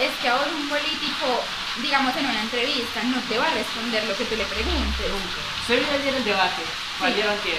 es 0.00 0.10
que 0.22 0.28
a 0.28 0.34
vos 0.36 0.46
un 0.54 0.68
político 0.68 1.44
digamos 1.76 2.16
en 2.16 2.26
una 2.26 2.40
entrevista 2.40 3.02
no 3.04 3.20
te 3.28 3.38
va 3.38 3.46
a 3.46 3.54
responder 3.54 4.04
lo 4.04 4.16
que 4.16 4.24
tú 4.24 4.36
le 4.36 4.44
preguntes 4.44 5.08
Nunca. 5.08 5.40
Usted 5.62 5.78
vio 5.78 5.90
ayer 5.92 6.14
el 6.14 6.24
debate. 6.24 6.62
¿O 7.00 7.06
Sí. 7.06 7.14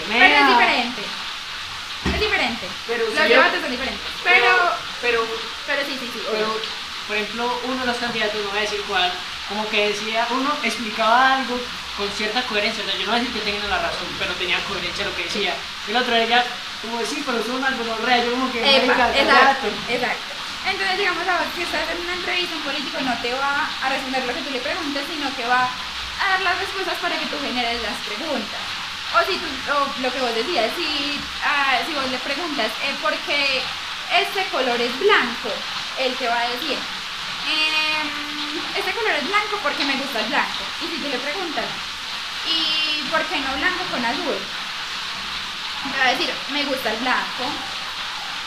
pero 0.08 0.36
es 0.36 0.48
diferente 0.48 1.02
es 2.06 2.19
diferente 2.19 2.67
Pero 2.88 3.06
los 3.06 3.13
debates 3.15 3.62
son 3.62 3.72
diferentes 3.72 4.08
pero 4.24 4.52
Pero, 5.02 5.26
pero 5.67 5.82
sí 5.86 5.98
sí 6.00 6.10
sí 6.13 6.22
pero, 6.32 6.60
por 7.08 7.17
ejemplo, 7.17 7.60
uno 7.65 7.80
de 7.82 7.88
los 7.88 7.98
candidatos, 7.98 8.43
no 8.43 8.50
voy 8.50 8.60
a 8.60 8.62
decir 8.62 8.82
cuál, 8.88 9.12
como 9.48 9.67
que 9.69 9.89
decía, 9.89 10.28
uno 10.30 10.52
explicaba 10.62 11.38
algo 11.38 11.60
con 11.98 12.08
cierta 12.12 12.43
coherencia. 12.43 12.84
O 12.84 12.88
sea, 12.88 12.95
yo 13.00 13.06
no 13.06 13.12
voy 13.12 13.19
a 13.19 13.24
decir 13.24 13.34
que 13.34 13.52
tengan 13.52 13.69
la 13.69 13.80
razón, 13.80 14.08
pero 14.19 14.32
tenía 14.36 14.60
coherencia 14.65 15.06
lo 15.06 15.15
que 15.15 15.24
decía. 15.24 15.56
El 15.88 15.95
otro 15.98 16.15
era 16.15 16.45
como, 16.84 17.04
sí, 17.04 17.24
pero 17.26 17.43
son 17.43 17.56
una 17.56 17.72
gonorrea. 17.72 18.24
Yo 18.24 18.32
como 18.32 18.52
que, 18.52 18.60
Epa, 18.62 19.10
exacto, 19.17 19.67
exacto. 19.89 20.38
Entonces, 20.65 20.98
digamos, 20.98 21.28
a 21.28 21.39
vos 21.39 21.54
que 21.56 21.63
estás 21.63 21.89
en 21.89 22.02
una 22.04 22.13
entrevista, 22.13 22.56
un 22.56 22.63
político 22.63 23.00
no 23.02 23.15
te 23.22 23.34
va 23.34 23.69
a 23.82 23.89
responder 23.89 24.26
lo 24.26 24.34
que 24.34 24.41
tú 24.41 24.52
le 24.52 24.60
preguntes, 24.60 25.04
sino 25.08 25.34
que 25.36 25.45
va 25.45 25.63
a 25.65 26.30
dar 26.30 26.41
las 26.41 26.60
respuestas 26.60 26.98
para 27.00 27.17
que 27.17 27.26
tú 27.28 27.38
generes 27.41 27.82
las 27.82 27.98
preguntas. 28.04 28.62
O 29.15 29.19
si 29.26 29.39
tú, 29.39 29.48
lo 30.02 30.12
que 30.12 30.22
vos 30.22 30.36
decías, 30.36 30.69
si, 30.76 31.19
ah, 31.43 31.80
si 31.88 31.93
vos 31.93 32.06
le 32.12 32.19
preguntas 32.19 32.69
eh, 32.84 32.93
por 33.02 33.15
qué 33.26 33.63
este 34.13 34.43
color 34.52 34.80
es 34.80 35.00
blanco, 35.00 35.50
él 35.98 36.13
te 36.15 36.28
va 36.28 36.41
a 36.41 36.50
decir, 36.50 36.78
em, 36.78 38.10
este 38.76 38.91
color 38.91 39.15
es 39.15 39.28
blanco 39.28 39.58
porque 39.63 39.86
me 39.86 39.98
gusta 39.98 40.19
el 40.19 40.28
blanco. 40.28 40.63
Y 40.84 40.88
si 40.88 41.02
tú 41.02 41.10
le 41.10 41.17
preguntas, 41.17 41.65
¿y 42.45 43.02
por 43.10 43.24
qué 43.26 43.39
no 43.39 43.56
blanco 43.58 43.84
con 43.89 44.06
azul? 44.06 44.38
Te 45.91 45.98
va 45.98 46.06
a 46.06 46.12
decir, 46.12 46.30
me 46.52 46.65
gusta 46.65 46.91
el 46.91 47.00
blanco. 47.00 47.43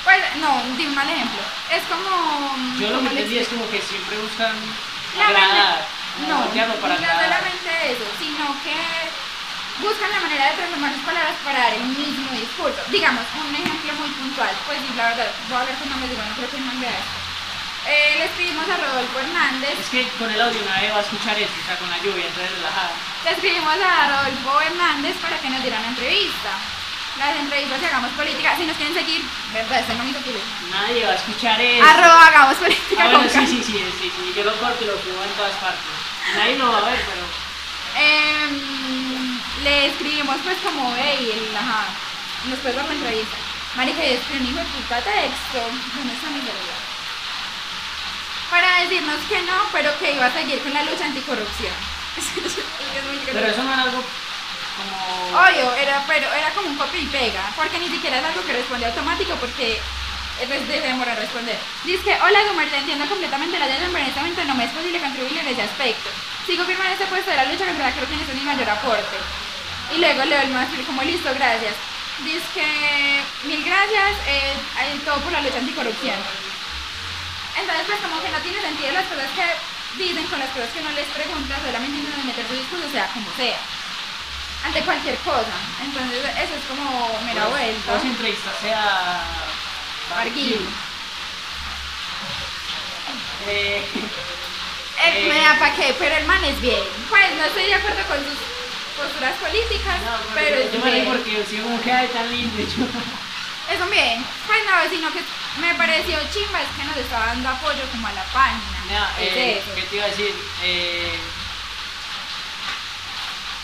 Pues, 0.05 0.19
no, 0.43 0.63
di 0.77 0.87
un 0.87 0.95
mal 0.95 1.09
ejemplo. 1.09 1.41
Es 1.71 1.83
como. 1.87 2.11
Yo 2.79 2.91
lo 2.91 2.97
¿cómo 2.99 3.11
que 3.11 3.17
entendí 3.17 3.39
es 3.39 3.49
como 3.49 3.69
que 3.71 3.81
siempre 3.81 4.19
buscan 4.19 4.55
La 5.17 5.29
agradar. 5.29 5.87
No, 6.29 6.37
voltearlo 6.43 6.75
para 6.77 6.95
no 6.95 7.01
agradar. 7.01 7.25
solamente 7.25 7.71
eso, 7.93 8.07
sino 8.19 8.45
que 8.63 8.77
buscan 9.81 10.11
la 10.13 10.21
manera 10.21 10.51
de 10.51 10.57
transformar 10.57 10.93
sus 10.93 11.05
palabras 11.05 11.37
para 11.45 11.59
dar 11.59 11.75
el 11.75 11.85
mismo 11.85 12.31
discurso. 12.33 12.81
Digamos, 12.91 13.25
un 13.39 13.55
ejemplo 13.55 13.93
muy 13.95 14.11
puntual, 14.11 14.53
pues 14.67 14.79
sí, 14.83 14.91
la 14.97 15.09
verdad, 15.09 15.31
voy 15.49 15.57
a 15.57 15.61
hablar 15.61 15.79
con 15.79 15.89
nombres, 15.89 16.11
digo, 16.11 16.23
no 16.23 16.35
creo 16.37 16.51
que 16.51 16.61
vea 16.83 16.91
esto. 16.93 17.23
Eh, 17.83 18.15
le 18.19 18.25
escribimos 18.27 18.69
a 18.69 18.77
Rodolfo 18.79 19.19
Hernández, 19.19 19.75
Es 19.81 19.91
que 19.91 20.07
con 20.15 20.31
el 20.31 20.41
audio 20.41 20.61
nadie 20.71 20.93
va 20.93 20.99
a 20.99 21.03
escuchar 21.03 21.37
esto, 21.37 21.57
o 21.59 21.67
sea, 21.67 21.77
con 21.79 21.91
la 21.91 21.99
lluvia, 21.99 22.27
entonces 22.27 22.53
relajada. 22.55 22.93
le 23.25 23.31
escribimos 23.33 23.75
a 23.75 24.07
Rodolfo 24.07 24.61
Hernández 24.61 25.17
para 25.19 25.37
que 25.39 25.51
nos 25.51 25.63
diera 25.63 25.79
una 25.81 25.89
entrevista. 25.89 26.51
Las 27.19 27.37
entrevistas 27.37 27.83
y 27.83 27.85
hagamos 27.85 28.11
política, 28.13 28.57
si 28.57 28.65
nos 28.65 28.77
quieren 28.77 28.95
seguir, 28.95 29.23
verdad, 29.53 29.81
este 29.81 29.95
no 29.95 30.05
me 30.05 30.13
culo. 30.13 30.39
Nadie 30.71 31.05
va 31.05 31.13
a 31.13 31.17
escuchar 31.17 31.61
esto. 31.61 31.85
Arroba 31.85 32.27
hagamos 32.27 32.57
política 32.57 33.05
Ah, 33.05 33.09
bueno, 33.11 33.31
sí, 33.31 33.47
sí, 33.47 33.63
sí, 33.63 33.85
sí, 34.01 34.13
sí, 34.17 34.33
yo 34.35 34.45
lo 34.45 34.57
corto 34.59 34.83
y 34.83 34.87
lo 34.87 34.95
subo 34.95 35.23
en 35.23 35.31
todas 35.37 35.55
partes. 35.57 35.93
Nadie 36.37 36.57
lo 36.57 36.73
va 36.73 36.79
a 36.79 36.91
ver, 36.91 37.05
pero 37.07 37.43
Em, 37.95 39.39
le 39.63 39.87
escribimos 39.87 40.37
pues 40.43 40.57
como, 40.65 40.95
hey, 40.97 41.31
el, 41.35 41.57
ajá, 41.57 41.85
nos 42.49 42.59
puedes 42.61 42.77
dar 42.77 42.87
la 42.87 42.95
entrevista. 42.95 43.37
Marica, 43.77 44.05
y 44.05 44.13
escribió 44.15 44.41
un 44.41 44.47
hijo 44.49 44.59
de 44.59 44.65
puta 44.65 45.01
texto, 45.01 45.59
¿dónde 45.97 46.15
está 46.15 46.31
mi 46.31 46.41
celular? 46.41 46.83
Para 48.51 48.81
decirnos 48.81 49.17
que 49.29 49.43
no, 49.43 49.57
pero 49.73 49.99
que 49.99 50.13
iba 50.13 50.27
a 50.27 50.33
seguir 50.33 50.63
con 50.63 50.73
la 50.73 50.83
lucha 50.85 51.07
anticorrupción. 51.07 51.73
Es 52.93 53.05
muy 53.05 53.19
Pero 53.25 53.47
eso 53.47 53.63
no 53.63 53.73
era 53.73 53.83
algo 53.85 54.05
como... 54.77 55.39
Obvio, 55.39 55.75
era, 55.77 56.05
pero 56.07 56.33
era 56.33 56.51
como 56.51 56.69
un 56.69 56.77
copia 56.77 57.01
y 57.01 57.07
pega, 57.07 57.53
porque 57.57 57.79
ni 57.79 57.89
siquiera 57.89 58.19
es 58.19 58.25
algo 58.25 58.45
que 58.45 58.53
responde 58.53 58.87
automático, 58.87 59.35
porque 59.37 59.81
eh, 60.41 60.47
pues, 60.47 60.61
se 60.67 60.81
demora 60.81 61.13
en 61.13 61.19
responder. 61.19 61.59
Dice 61.85 62.03
que, 62.03 62.15
hola 62.23 62.43
Gumer, 62.49 62.71
te 62.71 62.79
entiendo 62.79 63.07
completamente 63.07 63.59
la 63.59 63.67
pero 63.67 63.99
en 63.99 64.07
este 64.07 64.21
momento 64.21 64.45
no 64.45 64.55
me 64.55 64.65
es 64.65 64.73
posible 64.73 65.01
contribuir 65.01 65.39
en 65.39 65.49
ese 65.49 65.63
aspecto. 65.63 66.11
Sigo 66.47 66.65
firme 66.65 66.87
en 66.87 66.93
este 66.93 67.07
puesto 67.07 67.31
de 67.31 67.37
la 67.37 67.45
lucha 67.45 67.67
contra 67.67 67.87
la 67.89 67.95
corrupción 67.95 68.21
es 68.21 68.35
mi 68.35 68.43
mayor 68.43 68.71
aporte. 68.71 69.17
Y 69.95 69.99
luego 69.99 70.25
le 70.25 70.37
doy 70.37 70.47
más 70.49 70.69
como 70.87 71.03
listo, 71.03 71.31
gracias. 71.35 71.75
Dice 72.25 72.47
que, 72.55 73.21
mil 73.47 73.63
gracias, 73.65 74.11
eh, 74.27 74.55
eh, 74.83 75.01
todo 75.05 75.21
por 75.21 75.33
la 75.33 75.43
lucha 75.43 75.59
anticorrupción. 75.59 76.17
Entonces, 77.57 77.85
pues 77.87 78.01
como 78.01 78.23
que 78.23 78.31
no 78.31 78.39
tiene 78.41 78.61
sentido 78.61 78.93
las 78.93 79.07
cosas 79.07 79.29
que 79.37 80.03
dicen 80.03 80.25
con 80.27 80.39
las 80.39 80.51
cosas 80.51 80.71
que 80.73 80.81
no 80.81 80.91
les 80.93 81.07
preguntas, 81.09 81.61
solamente 81.63 81.99
intentan 81.99 82.27
meter 82.27 82.47
su 82.49 82.55
discurso, 82.55 82.91
sea 82.91 83.07
como 83.13 83.29
sea 83.37 83.61
ante 84.65 84.81
cualquier 84.83 85.17
cosa. 85.19 85.53
Entonces, 85.85 86.25
eso 86.25 86.55
es 86.55 86.65
como 86.69 87.21
mera 87.25 87.47
vuelta. 87.47 87.93
Vos 87.95 88.05
entrevistaste 88.05 88.73
a... 88.73 89.25
Arguil. 90.19 90.69
Eh, 93.49 93.83
Eh, 95.05 95.27
me 95.29 95.41
da 95.41 95.59
pa' 95.59 95.73
qué, 95.75 95.97
pero 95.99 96.15
el 96.17 96.27
man 96.27 96.45
es 96.45 96.61
bien. 96.61 96.83
Pues 97.09 97.23
no 97.37 97.45
estoy 97.45 97.65
de 97.65 97.75
acuerdo 97.75 98.03
con 98.07 98.19
sus 98.19 98.39
posturas 98.97 99.35
políticas, 99.39 100.01
no, 100.03 100.13
pero 100.35 100.57
yo, 100.61 100.63
es 100.63 100.73
yo 100.73 100.81
bien. 100.85 101.07
porque 101.07 101.45
si 101.49 101.57
como 101.59 101.81
que 101.81 101.91
ay, 101.91 102.07
tan 102.09 102.31
lindo 102.31 102.59
yo. 102.61 102.85
Es 103.73 103.81
un 103.81 103.91
bien. 103.91 104.25
Pues 104.47 104.61
no, 104.65 104.91
sino 104.95 105.11
que 105.13 105.21
me 105.61 105.75
pareció 105.75 106.19
chimba, 106.33 106.61
es 106.63 106.69
que 106.79 106.85
nos 106.85 106.97
estaba 106.97 107.27
dando 107.27 107.49
apoyo 107.49 107.83
como 107.91 108.07
a 108.07 108.13
la 108.13 108.23
página. 108.25 109.11
Eh, 109.19 109.59
eso. 109.59 109.75
¿qué 109.75 109.83
te 109.83 109.97
iba 109.97 110.05
a 110.05 110.09
decir? 110.09 110.35
Eh, 110.63 111.19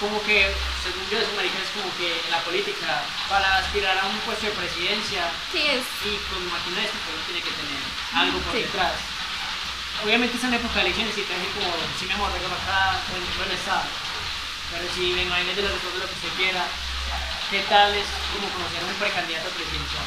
como 0.01 0.23
que, 0.23 0.55
según 0.83 1.03
yo, 1.11 1.19
eso, 1.19 1.33
marica, 1.35 1.59
es 1.59 1.71
como 1.75 1.91
que 1.99 2.07
en 2.07 2.31
la 2.31 2.39
política, 2.47 3.03
para 3.29 3.59
aspirar 3.59 3.99
a 3.99 4.07
un 4.07 4.17
puesto 4.23 4.47
de 4.47 4.53
presidencia 4.53 5.27
Sí, 5.51 5.59
es. 5.67 5.83
y 6.07 6.15
con 6.31 6.39
máquina 6.51 6.83
esto, 6.87 6.97
pues 7.03 7.27
tiene 7.27 7.43
que 7.43 7.51
tener 7.51 7.81
algo 8.15 8.39
por 8.41 8.55
Sí. 8.55 8.63
detrás. 8.63 8.95
Obviamente 10.05 10.37
está 10.39 10.47
en 10.47 10.55
época 10.55 10.75
de 10.79 10.81
elecciones 10.87 11.19
y 11.19 11.23
te 11.27 11.35
como, 11.59 11.75
si 11.99 12.07
me 12.07 12.15
amor, 12.15 12.31
venga 12.33 12.47
para 12.47 12.63
acá, 12.63 13.01
bueno, 13.11 13.27
bueno 13.37 13.53
está. 13.53 13.83
Pero 14.71 14.85
si 14.95 15.13
venga, 15.13 15.35
ahí 15.35 15.45
de 15.47 15.63
lo 15.63 15.69
de 15.75 15.99
lo 15.99 16.07
que 16.07 16.15
usted 16.15 16.33
quiera, 16.39 16.63
¿qué 17.51 17.61
tal 17.67 17.91
es 17.97 18.07
como 18.31 18.47
conocer 18.55 18.79
a 18.79 18.87
un 18.87 18.95
precandidato 19.03 19.49
presidencial? 19.51 20.07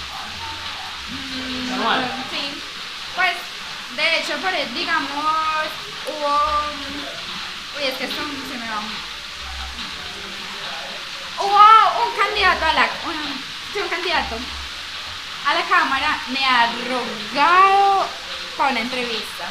Mm, 1.12 1.70
Normal. 1.76 2.08
Sí. 2.32 2.56
Pues, 3.16 3.36
de 3.98 4.06
hecho, 4.20 4.38
por, 4.40 4.54
digamos, 4.74 5.12
hubo. 6.08 6.40
Uy, 7.76 7.84
es 7.84 7.98
que 7.98 8.06
esto 8.06 8.22
se 8.48 8.58
me 8.58 8.70
va. 8.70 8.80
Hubo 11.38 12.06
un 12.06 12.16
candidato 12.18 12.66
a 12.66 12.74
la. 12.74 12.90
Un, 13.06 13.90
candidato 13.90 14.36
a 15.46 15.54
la 15.54 15.64
Cámara 15.66 16.20
me 16.28 16.46
ha 16.46 16.72
rogado 16.88 18.08
para 18.58 18.72
una 18.72 18.80
entrevista. 18.82 19.50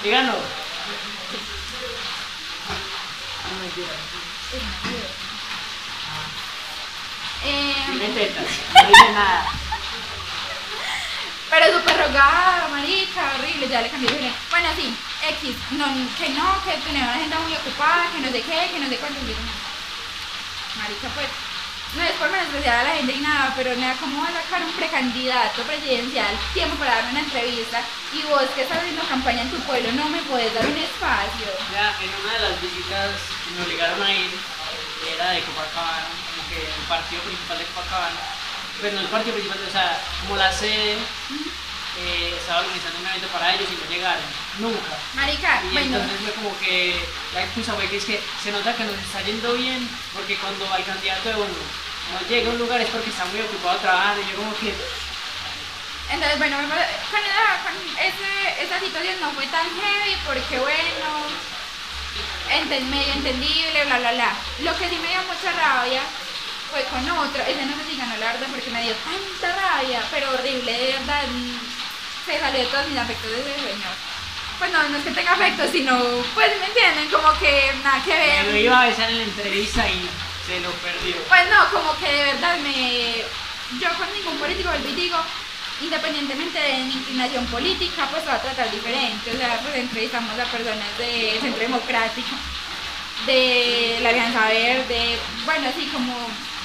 Eh, 7.43 7.75
Tiene 7.87 8.09
tetas, 8.09 8.45
no 8.75 8.89
dice 8.89 9.13
nada. 9.13 9.47
Pero 11.51 11.79
súper 11.79 11.97
rogado, 11.97 12.69
marica, 12.69 13.33
horrible, 13.35 13.69
ya 13.69 13.83
le 13.83 13.91
cambié 13.91 14.11
de. 14.11 14.33
Bueno, 14.51 14.69
sí, 14.77 14.95
X, 15.41 15.57
no, 15.73 15.87
que 16.17 16.29
no, 16.31 16.65
que 16.65 16.77
tenía 16.87 17.03
una 17.03 17.15
agenda 17.15 17.41
muy 17.41 17.55
ocupada, 17.55 18.11
que 18.13 18.21
no 18.21 18.31
sé 18.31 18.43
qué, 18.43 18.71
que 18.73 18.79
no 18.79 18.89
sé 18.89 18.97
cuánto. 18.99 19.19
y 19.21 19.35
Marica, 20.79 21.09
pues, 21.15 21.27
no 21.97 22.03
es 22.03 22.13
por 22.13 22.31
menospreciar 22.31 22.81
a 22.81 22.85
la 22.85 22.97
gente 22.97 23.13
ni 23.15 23.21
nada, 23.21 23.53
pero 23.57 23.75
me 23.77 23.87
da 23.87 23.95
como 23.95 24.23
va 24.23 24.29
a 24.29 24.43
sacar 24.43 24.63
un 24.63 24.73
precandidato 24.73 25.63
presidencial, 25.63 26.39
tiempo 26.55 26.77
para 26.77 26.95
darme 26.95 27.11
una 27.11 27.21
entrevista, 27.21 27.83
y 28.13 28.23
vos 28.23 28.47
que 28.55 28.63
estás 28.63 28.79
haciendo 28.79 29.03
campaña 29.09 29.43
en 29.43 29.51
tu 29.51 29.59
pueblo 29.61 29.91
no 29.93 30.09
me 30.09 30.23
puedes 30.23 30.55
dar 30.55 30.67
un 30.67 30.77
espacio. 30.77 31.51
Ya, 31.73 31.95
en 32.03 32.11
una 32.23 32.33
de 32.35 32.41
las 32.51 32.63
visitas 32.63 33.11
que 33.45 33.51
me 33.57 33.65
obligaron 33.67 34.03
a 34.03 34.13
ir, 34.13 34.31
era 35.15 35.31
de 35.31 35.41
Copacabana, 35.43 36.07
como 36.07 36.49
que 36.49 36.63
el 36.63 36.87
partido 36.89 37.23
principal 37.23 37.59
de 37.59 37.65
Copacabana, 37.65 38.21
pues 38.79 38.93
no 38.93 39.01
el 39.01 39.09
partido 39.09 39.35
principal, 39.35 39.59
o 39.67 39.73
sea, 39.73 40.01
como 40.23 40.37
la 40.37 40.53
sede, 40.53 40.99
eh, 42.01 42.35
estaba 42.39 42.61
organizando 42.61 42.99
un 43.01 43.07
evento 43.07 43.29
para 43.29 43.55
ellos 43.55 43.69
y 43.71 43.77
no 43.85 43.91
llegaron, 43.91 44.23
nunca. 44.59 44.93
Marica, 45.15 45.63
Y 45.65 45.73
bueno, 45.73 45.97
entonces 45.97 46.21
fue 46.25 46.33
como 46.35 46.59
que 46.61 46.99
la 47.35 47.43
excusa 47.45 47.75
fue 47.75 47.89
que 47.89 47.97
es 47.99 48.05
que 48.05 48.21
se 48.43 48.53
nota 48.53 48.75
que 48.75 48.85
nos 48.85 48.95
está 48.97 49.21
yendo 49.23 49.53
bien, 49.55 49.89
porque 50.15 50.37
cuando 50.37 50.73
al 50.73 50.85
candidato 50.85 51.29
de 51.29 51.35
uno 51.37 51.47
no 52.13 52.29
llega 52.29 52.49
a 52.51 52.53
un 52.55 52.59
lugar 52.59 52.81
es 52.81 52.89
porque 52.91 53.11
está 53.11 53.25
muy 53.27 53.41
ocupado 53.41 53.79
trabajando, 53.79 54.23
y 54.23 54.31
yo 54.31 54.37
como 54.37 54.57
que, 54.59 54.75
Entonces, 56.11 56.39
bueno, 56.39 56.57
con, 56.59 57.23
esa, 57.23 57.47
con 57.63 57.75
ese- 58.03 58.63
esa 58.65 58.81
situación 58.81 59.21
no 59.21 59.31
fue 59.31 59.47
tan 59.47 59.63
heavy 59.79 60.17
porque, 60.27 60.59
bueno, 60.59 61.07
enten- 62.51 62.89
medio 62.91 63.13
entendible, 63.15 63.85
bla, 63.85 63.99
bla, 63.99 64.13
bla. 64.13 64.33
Lo 64.61 64.77
que 64.77 64.89
sí 64.89 64.97
me 64.99 65.09
dio 65.09 65.23
mucha 65.23 65.53
rabia 65.53 66.03
fue 66.71 66.83
con 66.91 67.09
otro, 67.11 67.43
ese 67.43 67.65
no 67.67 67.77
sé 67.77 67.85
si 67.89 67.97
ganó 67.97 68.17
la 68.17 68.33
verdad 68.33 68.47
porque 68.51 68.71
me 68.71 68.83
dio 68.83 68.95
tanta 69.07 69.55
rabia, 69.57 70.03
pero 70.11 70.31
horrible, 70.33 70.73
de 70.73 70.93
verdad, 70.99 71.23
se 72.31 72.39
salió 72.39 72.61
de 72.61 72.67
todos 72.67 72.89
mis 72.89 72.99
afectos 72.99 73.31
de 73.31 73.41
ese 73.41 73.55
señor. 73.55 73.95
Pues 74.59 74.73
no, 74.73 74.89
no 74.89 74.99
es 74.99 75.05
que 75.05 75.11
tenga 75.11 75.33
afectos, 75.33 75.71
sino, 75.73 75.99
pues 76.35 76.49
me 76.61 76.67
entienden, 76.67 77.09
como 77.09 77.33
que 77.39 77.73
nada 77.83 78.03
que 78.05 78.15
ver. 78.15 78.45
me 78.47 78.53
lo 78.53 78.59
iba 78.59 78.83
a 78.83 78.89
besar 78.89 79.11
en 79.11 79.19
la 79.19 79.25
entrevista 79.25 79.89
y 79.89 80.09
se 80.47 80.61
lo 80.61 80.71
perdió. 80.73 81.17
Pues 81.29 81.43
no, 81.49 81.71
como 81.73 81.97
que 81.99 82.13
de 82.13 82.25
verdad 82.25 82.59
me. 82.59 83.25
Yo 83.81 83.89
con 83.97 84.13
ningún 84.13 84.37
político 84.39 84.69
vuelvo 84.69 84.89
y 84.89 84.95
digo, 84.95 85.17
independientemente 85.81 86.59
de 86.59 86.75
mi 86.85 86.93
inclinación 86.93 87.47
política, 87.47 88.07
pues 88.11 88.27
va 88.27 88.35
a 88.35 88.43
tratar 88.43 88.71
diferente. 88.71 89.33
O 89.33 89.39
sea, 89.39 89.59
pues 89.61 89.77
entrevistamos 89.77 90.39
a 90.39 90.45
personas 90.45 90.99
de 90.99 91.39
Centro 91.41 91.61
Democrático, 91.61 92.37
de 93.27 93.99
la 94.03 94.11
Alianza 94.11 94.49
Verde, 94.49 95.19
bueno, 95.45 95.69
así 95.69 95.87
como 95.87 96.13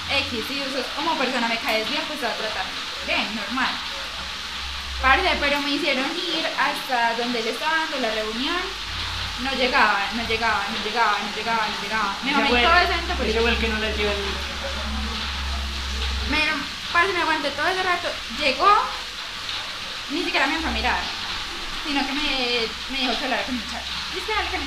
X, 0.09 0.43
y 0.49 0.63
como 0.95 1.17
persona 1.17 1.47
me 1.47 1.57
caes 1.59 1.89
bien, 1.89 2.01
pues 2.07 2.21
va 2.23 2.29
a 2.29 2.33
tratar 2.33 2.65
bien, 3.07 3.35
normal. 3.35 3.71
Parce, 5.01 5.37
pero 5.39 5.61
me 5.61 5.71
hicieron 5.71 6.05
ir 6.17 6.45
hasta 6.57 7.15
donde 7.15 7.39
él 7.39 7.47
estaba 7.47 7.77
dando 7.77 7.99
la 7.99 8.11
reunión. 8.11 8.61
No 9.41 9.51
llegaba, 9.51 10.07
no 10.13 10.25
llegaba, 10.27 10.65
no 10.71 10.83
llegaba, 10.83 11.17
no 11.19 11.35
llegaba, 11.35 11.67
no 11.67 11.83
llegaba. 11.83 12.15
Me 12.23 12.31
mamé 12.31 12.49
todo 12.49 12.77
ese 12.77 13.13
político. 13.15 13.41
fue 13.41 13.51
el 13.51 13.57
que 13.57 13.67
no 13.67 13.79
le 13.79 13.93
dio 13.93 14.09
el... 14.09 14.23
Me, 16.29 16.39
parce, 16.93 17.13
me 17.13 17.21
aguanté 17.21 17.49
todo 17.51 17.67
ese 17.67 17.83
rato. 17.83 18.09
Llegó, 18.39 18.71
ni 20.11 20.23
siquiera 20.23 20.47
me 20.47 20.59
fue 20.59 20.69
a 20.69 20.73
mirar, 20.73 20.99
sino 21.85 22.07
que 22.07 22.13
me, 22.13 22.67
me 22.89 22.97
dijo 22.99 23.19
que 23.19 23.25
hablara 23.25 23.43
con 23.43 23.55
el 23.55 23.61
muchacho. 23.61 23.91
Dice 24.13 24.33
algo 24.33 24.51
que 24.51 24.57
me 24.57 24.65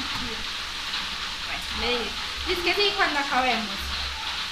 Bueno, 1.48 1.64
le 1.80 1.88
dije, 1.88 2.10
dice 2.46 2.62
que 2.62 2.74
sí, 2.74 2.92
cuando 2.96 3.18
acabemos. 3.20 3.76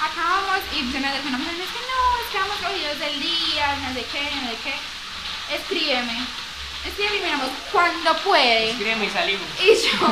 Acabamos 0.01 0.61
y 0.73 0.93
se 0.93 1.01
me 1.01 1.09
acercó 1.09 1.29
una 1.29 1.39
mujer 1.39 1.55
y 1.55 1.59
me 1.59 1.65
dice 1.65 1.77
que 1.77 1.85
no, 1.85 2.01
es 2.25 2.29
que 2.33 2.39
vamos 2.39 2.57
cogidos 2.57 2.99
del 2.99 3.21
día, 3.21 3.77
no 3.77 3.95
sé 3.95 4.05
qué, 4.11 4.31
no 4.41 4.51
sé 4.51 4.57
qué. 4.65 4.96
Escríbeme. 5.53 6.27
Escríbeme 6.85 7.17
y 7.17 7.21
miramos 7.21 7.51
cuando 7.73 8.17
puede. 8.19 8.71
Escríbeme 8.71 9.07
y 9.07 9.11
salimos. 9.11 9.47
Y 9.61 9.67
yo, 9.67 10.07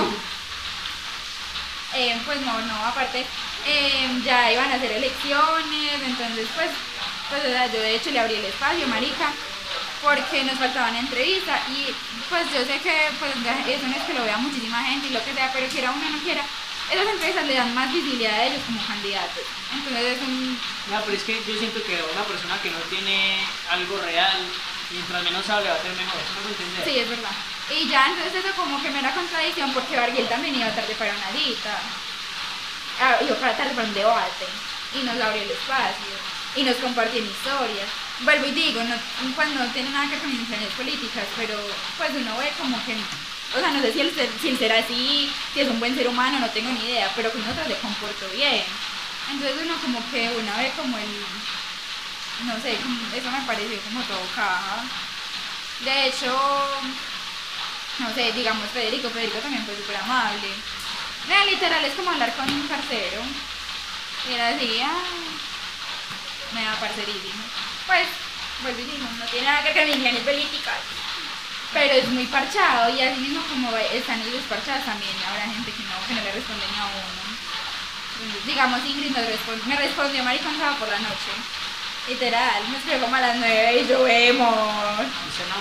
eh, 1.95 2.21
pues 2.25 2.41
no, 2.41 2.61
no, 2.63 2.87
aparte 2.87 3.25
eh, 3.67 4.21
ya 4.25 4.53
iban 4.53 4.71
a 4.71 4.75
hacer 4.75 4.93
elecciones, 4.93 6.03
entonces 6.05 6.49
pues, 6.55 6.71
pues 7.31 7.45
o 7.45 7.49
sea, 7.49 7.67
yo 7.67 7.81
de 7.81 7.97
hecho 7.97 8.11
le 8.11 8.21
abrí 8.21 8.35
el 8.35 8.45
espacio, 8.45 8.87
marica, 8.89 9.33
porque 10.03 10.45
nos 10.45 10.59
faltaba 10.59 10.91
una 10.91 11.01
entrevista 11.01 11.61
y 11.71 11.95
pues 12.29 12.45
yo 12.53 12.65
sé 12.65 12.79
que 12.81 13.09
pues 13.19 13.33
eso 13.33 13.87
no 13.87 13.97
es 13.97 14.03
que 14.03 14.15
lo 14.15 14.25
vea 14.25 14.37
muchísima 14.37 14.85
gente 14.85 15.09
y 15.09 15.11
lo 15.11 15.25
que 15.25 15.33
sea, 15.33 15.51
pero 15.53 15.67
quiera 15.69 15.91
uno 15.93 16.07
o 16.07 16.11
no 16.11 16.19
quiera, 16.19 16.43
esas 16.91 17.07
entrevistas 17.07 17.47
le 17.47 17.55
dan 17.55 17.75
más 17.75 17.93
visibilidad 17.93 18.35
a 18.35 18.45
ellos 18.45 18.61
como 18.67 18.87
candidatos. 18.87 19.45
Entonces 19.73 20.17
es 20.17 20.23
un... 20.23 20.59
No, 20.91 21.01
pero 21.05 21.17
es 21.17 21.23
que 21.25 21.43
yo 21.47 21.59
siento 21.59 21.83
que 21.83 22.03
una 22.13 22.25
persona 22.25 22.61
que 22.61 22.71
no 22.71 22.79
tiene 22.91 23.39
algo 23.71 23.99
real, 23.99 24.45
mientras 24.95 25.23
menos 25.25 25.49
hable 25.51 25.69
va 25.71 25.77
mejor, 25.83 26.23
¿no? 26.23 26.85
Sí, 26.85 26.99
es 26.99 27.09
verdad. 27.11 27.35
Y 27.71 27.89
ya 27.89 28.07
entonces 28.09 28.45
eso 28.45 28.55
como 28.55 28.81
que 28.83 28.91
me 28.91 28.99
era 29.01 29.15
contradicción 29.15 29.73
porque 29.75 29.97
Barguil 29.97 30.29
también 30.29 30.55
iba 30.55 30.71
tarde 30.71 30.95
para 30.95 31.13
una 31.13 31.31
cita. 31.33 31.79
Ah, 33.01 33.19
para 33.41 33.57
tarde 33.57 33.75
para 33.75 33.89
un 33.89 33.95
debate. 33.95 34.47
Y 34.95 35.03
nos 35.03 35.21
abrió 35.21 35.43
el 35.43 35.51
espacio. 35.51 36.15
Y 36.55 36.63
nos 36.63 36.77
compartió 36.77 37.19
en 37.21 37.27
historias. 37.27 37.89
Vuelvo 38.21 38.47
y 38.47 38.53
digo, 38.53 38.83
no, 38.85 38.95
pues 39.35 39.49
no 39.49 39.67
tiene 39.73 39.91
nada 39.91 40.05
que 40.07 40.13
ver 40.13 40.21
con 40.21 40.31
intenciones 40.31 40.73
políticas, 40.75 41.25
pero 41.37 41.59
pues 41.99 42.11
uno 42.15 42.37
ve 42.39 42.53
como 42.57 42.79
que, 42.87 42.95
o 42.95 43.59
sea, 43.59 43.73
no 43.73 43.83
sé 43.83 43.93
si 43.93 44.01
él, 44.03 44.15
ser- 44.15 44.31
si 44.41 44.49
él 44.51 44.59
será 44.59 44.79
así, 44.79 45.33
si 45.53 45.61
es 45.61 45.69
un 45.69 45.81
buen 45.81 45.97
ser 45.97 46.07
humano, 46.07 46.39
no 46.39 46.49
tengo 46.51 46.71
ni 46.71 46.85
idea, 46.87 47.11
pero 47.17 47.33
que 47.33 47.39
nosotros 47.39 47.67
le 47.67 47.77
comportó 47.79 48.29
bien. 48.31 48.63
Entonces 49.33 49.57
uno 49.65 49.75
como 49.81 49.99
que 50.13 50.31
uno 50.31 50.53
ve 50.57 50.73
como 50.77 50.97
el, 50.97 51.05
no 52.43 52.55
sé, 52.61 52.77
como- 52.83 53.15
eso 53.15 53.31
me 53.31 53.47
pareció 53.47 53.81
como 53.83 54.03
todo 54.03 54.21
caja. 54.35 54.83
De 55.81 56.07
hecho, 56.09 56.33
no 57.99 58.15
sé, 58.15 58.33
digamos 58.33 58.69
Federico, 58.71 59.11
Federico 59.11 59.39
también 59.39 59.65
fue 59.65 59.77
súper 59.77 59.97
amable. 59.97 60.49
Vea, 61.29 61.45
literal, 61.47 61.85
es 61.85 61.95
como 61.95 62.11
hablar 62.11 62.35
con 62.35 62.51
un 62.51 62.69
cartero. 62.69 63.23
Era 64.31 64.49
así, 64.49 64.83
me 66.53 66.65
da 66.65 66.75
parcerísimo. 66.81 67.45
Pues, 67.87 68.79
y 68.79 68.83
digo, 68.83 69.07
no 69.19 69.25
tiene 69.27 69.47
nada 69.47 69.63
que 69.63 69.73
ver 69.73 69.79
con 69.89 69.89
ingeniería 69.89 70.25
políticas. 70.25 70.81
Pero 71.73 71.95
es 71.95 72.09
muy 72.09 72.27
parchado 72.27 72.89
y 72.95 73.03
así 73.03 73.21
mismo 73.21 73.43
como 73.49 73.77
están 73.77 74.21
ellos 74.23 74.45
parchados 74.49 74.85
también 74.85 75.11
habrá 75.29 75.43
gente 75.43 75.73
que 75.73 75.83
no, 75.83 76.07
que 76.07 76.15
no 76.15 76.23
le 76.23 76.33
responde 76.33 76.65
ni 76.71 76.79
a 76.79 76.85
uno. 76.87 77.25
Entonces, 78.15 78.47
digamos, 78.47 78.79
Ingrid 78.87 79.11
me 79.67 79.77
respondió 79.77 80.23
maricón 80.25 80.57
sábado 80.57 80.77
por 80.79 80.89
la 80.89 80.99
noche. 81.01 81.33
Literal, 82.09 82.69
me 82.69 82.77
escribió 82.77 83.01
como 83.01 83.17
a 83.17 83.21
las 83.21 83.37
9 83.37 83.81
y 83.81 83.87
yo 83.89 84.03
vemos. 84.05 85.07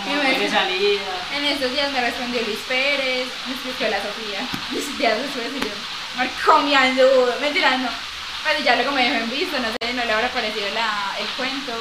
Y 0.05 0.09
me- 0.15 0.49
salida. 0.49 1.01
En 1.33 1.45
estos 1.45 1.71
días 1.71 1.89
me 1.91 2.01
respondió 2.01 2.41
Luis 2.41 2.59
Pérez, 2.67 3.27
me 3.47 3.53
escribió 3.55 3.89
la 3.89 4.03
Sofía. 4.03 4.41
Diez 4.71 4.97
días 4.97 5.17
después 5.19 5.47
y 5.55 5.59
yo, 5.63 5.71
marcomeando, 6.17 7.37
mentira, 7.39 7.77
no. 7.77 7.89
Pues 8.43 8.61
ya 8.63 8.75
luego 8.75 8.91
me 8.91 9.03
dejó 9.09 9.23
en 9.23 9.29
visto, 9.31 9.57
no 9.57 9.69
sé, 9.71 9.93
no 9.93 10.03
le 10.03 10.11
habrá 10.11 10.27
parecido 10.31 10.67
la, 10.73 11.15
el 11.17 11.25
cuento. 11.37 11.71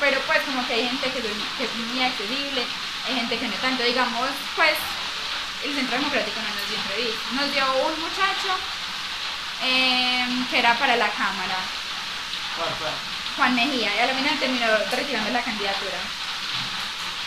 Pero 0.00 0.18
pues 0.26 0.38
como 0.40 0.66
que 0.66 0.72
hay 0.74 0.88
gente 0.88 1.10
que, 1.10 1.18
es- 1.18 1.24
que 1.58 1.64
es 1.64 1.74
muy 1.92 2.02
accesible, 2.02 2.64
hay 3.06 3.14
gente 3.14 3.38
que 3.38 3.46
no 3.46 3.54
tanto. 3.56 3.82
Digamos, 3.82 4.30
pues 4.56 4.72
el 5.64 5.74
Centro 5.74 5.98
Democrático 5.98 6.40
no 6.40 6.48
nos 6.48 6.68
dio 6.70 6.78
entrevista. 6.80 7.20
Nos 7.32 7.52
dio 7.52 7.86
un 7.86 8.00
muchacho 8.00 8.56
em, 9.62 10.46
que 10.48 10.58
era 10.60 10.72
para 10.78 10.96
la 10.96 11.10
Cámara, 11.10 11.58
¿Cuál, 12.56 12.70
cuál? 12.78 12.92
Juan 13.38 13.54
Mejía, 13.54 13.94
y 13.94 13.98
a 14.00 14.06
la 14.06 14.14
final 14.14 14.38
terminó 14.38 14.66
retirando 14.90 15.30
la 15.30 15.42
candidatura. 15.42 15.98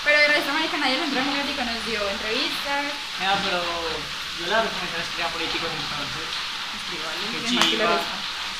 Pero 0.03 0.19
de 0.19 0.27
resto, 0.27 0.51
marica, 0.51 0.77
nadie 0.77 0.99
del 0.99 1.03
Centro 1.05 1.21
Democrático 1.21 1.63
nos 1.63 1.85
dio 1.85 2.09
entrevistas. 2.09 2.83
No, 3.23 3.31
pero 3.45 3.63
yo 4.39 4.47
la 4.51 4.61
recomendaría 4.61 5.03
escribir 5.07 5.25
a 5.25 5.29
políticos 5.29 5.69
entonces. 5.71 6.27
Qué 6.91 7.37
es 7.37 7.43
que 7.43 7.69
chiva. 7.71 7.99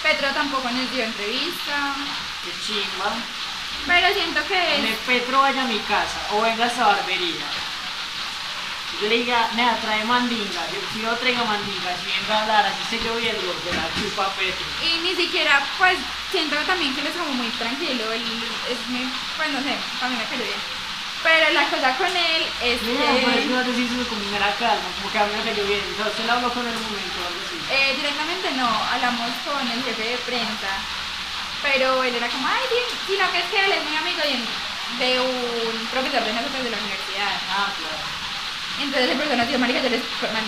Petro 0.02 0.30
tampoco 0.34 0.72
nos 0.72 0.92
dio 0.92 1.04
entrevista. 1.04 1.96
Qué 2.46 2.52
chimba. 2.64 3.12
Pero 3.86 4.14
siento 4.14 4.46
que 4.48 4.80
Me 4.82 4.94
Petro 5.06 5.42
vaya 5.42 5.64
a 5.64 5.68
mi 5.68 5.80
casa 5.80 6.20
o 6.32 6.42
venga 6.42 6.64
a 6.64 6.68
esta 6.68 6.88
barbería. 6.88 7.46
Yo 9.02 9.08
le 9.10 9.16
diga, 9.18 9.50
nada, 9.56 9.78
trae 9.82 10.06
mandinga. 10.06 10.62
Yo 10.72 10.80
quiero 10.94 11.16
traiga 11.18 11.44
mandinga. 11.44 11.90
Si 11.98 12.06
venga 12.06 12.38
a 12.38 12.42
hablar, 12.44 12.66
así 12.68 12.82
esté 12.96 13.08
lloviendo, 13.08 13.42
de 13.66 13.74
la 13.74 13.90
chupa 13.98 14.30
Petro. 14.38 14.66
Y 14.86 15.00
ni 15.02 15.16
siquiera, 15.16 15.66
pues, 15.80 15.98
siento 16.32 16.56
también 16.70 16.94
que 16.94 17.02
él 17.02 17.08
es 17.08 17.18
como 17.18 17.34
muy 17.34 17.50
tranquilo, 17.58 18.12
él 18.14 18.22
es 18.70 18.80
muy, 18.90 19.10
pues 19.38 19.50
no 19.50 19.60
sé, 19.64 19.74
mí 19.74 20.16
me 20.16 20.26
cayó 20.26 20.44
bien. 20.46 20.62
Pero 21.24 21.54
la 21.54 21.66
cosa 21.70 21.98
con 21.98 22.08
él 22.18 22.42
es 22.62 22.82
eso 22.82 22.86
que 23.30 23.46
no 23.46 23.62
te 23.62 23.82
hizo 23.82 24.10
como 24.10 24.22
una 24.26 24.54
calma, 24.58 24.90
como 24.98 25.12
que 25.12 25.18
a 25.20 25.26
mí 25.26 25.34
me 25.38 25.44
cayó 25.50 25.66
bien. 25.66 25.82
O 25.94 25.96
sea, 25.98 26.08
usted 26.10 26.30
habló 26.30 26.50
con 26.54 26.66
él 26.66 26.74
un 26.78 26.82
momento 26.86 27.18
o 27.22 27.28
algo 27.30 27.42
así. 27.46 27.58
eh, 27.74 27.94
directamente 27.98 28.52
no, 28.58 28.70
hablamos 28.70 29.30
con 29.46 29.62
el 29.66 29.84
jefe 29.84 30.02
de 30.14 30.18
prensa, 30.30 30.72
pero 31.62 32.04
él 32.04 32.16
era 32.16 32.30
como, 32.30 32.48
ay, 32.48 32.66
sí, 32.70 32.82
sino 33.14 33.26
que 33.32 33.38
es 33.40 33.46
que 33.50 33.66
él 33.66 33.72
es 33.72 33.84
muy 33.86 33.96
amigo 33.98 34.22
de 34.22 34.34
un, 34.34 34.46
de 34.98 35.12
un 35.22 35.88
profesor 35.94 36.22
de 36.26 36.34
nosotros 36.34 36.64
de 36.64 36.70
la 36.70 36.78
universidad. 36.78 37.34
Ah, 37.50 37.70
claro. 37.78 38.21
Entonces 38.82 39.12
el 39.12 39.38
nos 39.38 39.48
dijo, 39.48 39.60
marica, 39.60 39.82
yo 39.82 39.90
les, 39.90 40.02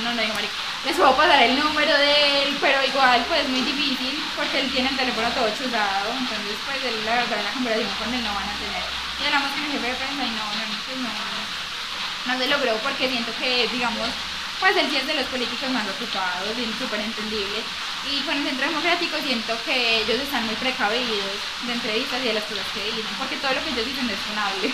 no, 0.04 0.14
no 0.14 0.22
digo 0.22 0.34
marica, 0.34 0.54
les 0.86 0.96
puedo 0.98 1.16
pasar 1.16 1.44
el 1.44 1.54
número 1.56 1.94
de 1.98 2.44
él, 2.44 2.58
pero 2.60 2.84
igual 2.84 3.24
pues 3.30 3.48
muy 3.48 3.62
difícil, 3.62 4.18
porque 4.36 4.60
él 4.60 4.72
tiene 4.72 4.90
el 4.90 4.98
teléfono 4.98 5.30
todo 5.30 5.48
chuzado, 5.54 6.10
entonces 6.12 6.58
pues 6.66 6.82
él, 6.84 6.98
la 7.06 7.24
verdad 7.24 7.40
en 7.40 7.46
la 7.46 7.54
conversación 7.54 7.94
con 8.02 8.14
él 8.14 8.24
no 8.24 8.34
van 8.34 8.50
a 8.50 8.58
tener. 8.58 8.84
Y 9.22 9.26
hablamos 9.26 9.52
con 9.54 9.64
el 9.64 9.72
jefe 9.72 9.88
de 9.88 9.96
prensa 9.96 10.24
y 10.26 10.34
no, 10.34 10.46
no, 10.50 10.66
pues 10.84 10.98
no, 10.98 11.12
no 12.26 12.34
se 12.40 12.48
logró 12.50 12.74
porque 12.82 13.08
siento 13.08 13.32
que, 13.40 13.70
digamos, 13.70 14.10
pues 14.60 14.76
él 14.78 14.88
sí 14.90 14.98
es 14.98 15.08
de 15.08 15.16
los 15.16 15.28
políticos 15.28 15.70
más 15.70 15.88
ocupados 15.88 16.58
y 16.58 16.66
súper 16.82 17.00
entendible. 17.00 17.60
Y 18.10 18.20
con 18.28 18.36
el 18.36 18.44
Centro 18.44 18.68
Democrático 18.68 19.18
siento 19.24 19.56
que 19.64 20.04
ellos 20.04 20.20
están 20.20 20.46
muy 20.46 20.56
precavidos 20.56 21.36
de 21.68 21.74
entrevistas 21.74 22.20
y 22.24 22.28
de 22.28 22.34
las 22.34 22.44
cosas 22.44 22.66
que 22.74 22.84
dicen, 22.84 23.16
porque 23.18 23.38
todo 23.38 23.54
lo 23.54 23.64
que 23.64 23.72
ellos 23.72 23.86
dicen 23.86 24.10
es 24.10 24.20
funable. 24.20 24.74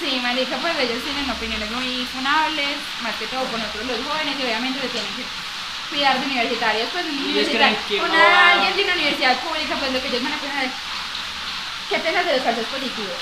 Sí, 0.00 0.18
marica, 0.22 0.56
pues 0.56 0.72
ellos 0.78 1.04
tienen 1.04 1.28
opiniones 1.28 1.70
muy 1.70 2.06
funables, 2.06 2.78
más 3.02 3.14
que 3.16 3.26
todo 3.26 3.44
con 3.52 3.60
nosotros 3.60 3.84
los 3.84 4.06
jóvenes, 4.08 4.34
y 4.40 4.42
obviamente 4.42 4.80
se 4.80 4.88
tienen 4.88 5.12
que 5.12 5.24
cuidar 5.90 6.18
de 6.18 6.24
universitarios, 6.24 6.88
pues 6.90 7.04
un 7.04 7.18
universitario, 7.18 7.76
una, 8.00 8.52
alguien 8.52 8.76
de 8.76 8.84
una 8.84 8.94
universidad 8.94 9.36
pública, 9.40 9.76
pues 9.76 9.92
lo 9.92 10.00
que 10.00 10.08
ellos 10.08 10.22
van 10.22 10.32
a 10.32 10.38
pensar 10.40 10.64
es, 10.64 10.72
¿qué 11.90 11.98
piensas 11.98 12.24
de 12.24 12.32
los 12.32 12.42
casos 12.42 12.64
positivos? 12.64 13.20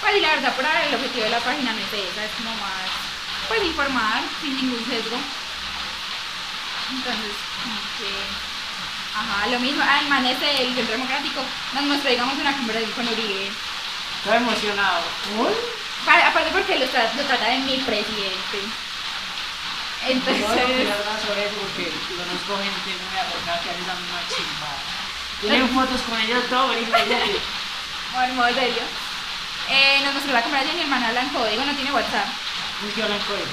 Pues 0.00 0.16
y 0.16 0.20
la 0.20 0.34
verdad, 0.34 0.56
por 0.56 0.66
ahora 0.66 0.86
el 0.86 0.94
objetivo 0.94 1.24
de 1.24 1.30
la 1.30 1.38
página 1.38 1.72
no 1.72 1.78
es 1.78 1.92
esa, 1.92 2.24
es 2.24 2.34
como 2.34 2.50
más, 2.50 2.90
pues 3.46 3.62
informar, 3.62 4.22
sin 4.42 4.56
ningún 4.56 4.82
sesgo. 4.90 5.18
Entonces, 6.90 7.34
como 7.62 7.78
que, 7.94 8.10
ajá, 9.14 9.46
lo 9.46 9.60
mismo, 9.60 9.84
ah, 9.86 10.00
el 10.02 10.74
Centro 10.74 10.98
Democrático 10.98 11.44
nos 11.74 11.84
mostró, 11.84 12.10
digamos, 12.10 12.34
una 12.38 12.56
conversación 12.56 12.90
con 12.90 13.06
Uribe. 13.06 13.52
Estaba 14.20 14.36
emocionado. 14.36 15.02
¿Uy? 15.38 15.52
Pa- 16.04 16.28
Aparte 16.28 16.50
porque 16.52 16.78
lo, 16.78 16.86
tra- 16.86 17.12
lo 17.16 17.22
trata 17.24 17.44
de 17.48 17.58
mi 17.58 17.76
presidente. 17.78 18.58
No 20.02 20.08
Entonces, 20.08 20.46
voy 20.48 20.58
a 20.58 20.64
opinar 20.64 20.96
nada 21.04 21.20
sobre 21.20 21.44
eso 21.44 21.56
porque 21.60 21.92
conozco 22.16 22.56
gente 22.56 22.90
muy 23.04 23.16
arrogante 23.20 23.64
que 23.64 23.70
hace 23.70 23.82
esa 23.84 23.94
misma 24.00 24.20
chimba. 24.32 24.72
Tienen 25.40 25.68
fotos 25.74 26.00
con 26.08 26.20
ellos 26.20 26.44
todo, 26.48 26.72
y 26.78 26.82
imagínate. 26.84 27.36
bueno, 28.12 28.28
en 28.32 28.36
modo 28.36 28.48
serio. 28.54 28.84
Eh, 29.68 30.00
nos 30.04 30.14
mostró 30.14 30.32
la 30.32 30.42
conversación 30.42 30.78
y 30.78 30.82
el 30.82 30.88
man 30.88 31.04
habla 31.04 31.20
en 31.22 31.28
código, 31.30 31.64
no 31.64 31.74
tiene 31.74 31.92
WhatsApp. 31.92 32.26
Es 32.88 32.94
que 32.94 33.02
hablan 33.02 33.20
código. 33.20 33.46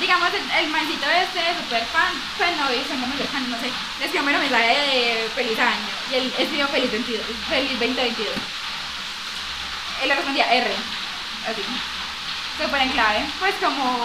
Digamos, 0.00 0.30
el, 0.32 0.50
el 0.64 0.68
mancito 0.70 1.04
este, 1.10 1.42
super 1.62 1.84
fan, 1.92 2.14
pues 2.38 2.56
no, 2.56 2.64
como 2.88 3.14
cercanos, 3.18 3.48
no 3.50 3.58
sé, 3.60 3.68
le 3.98 4.04
escribió 4.06 4.30
un 4.34 4.40
mensaje 4.40 4.72
de 4.72 5.28
feliz 5.34 5.58
año 5.58 5.86
y 6.10 6.14
él 6.14 6.32
escribió 6.38 6.66
feliz, 6.68 6.90
22, 6.90 7.20
feliz 7.50 7.70
2022. 7.78 8.32
Él 10.02 10.08
le 10.08 10.14
respondía 10.14 10.52
R, 10.52 10.70
así, 11.50 11.62
súper 12.60 12.82
en 12.82 12.90
clave, 12.90 13.24
pues 13.38 13.54
como 13.62 13.98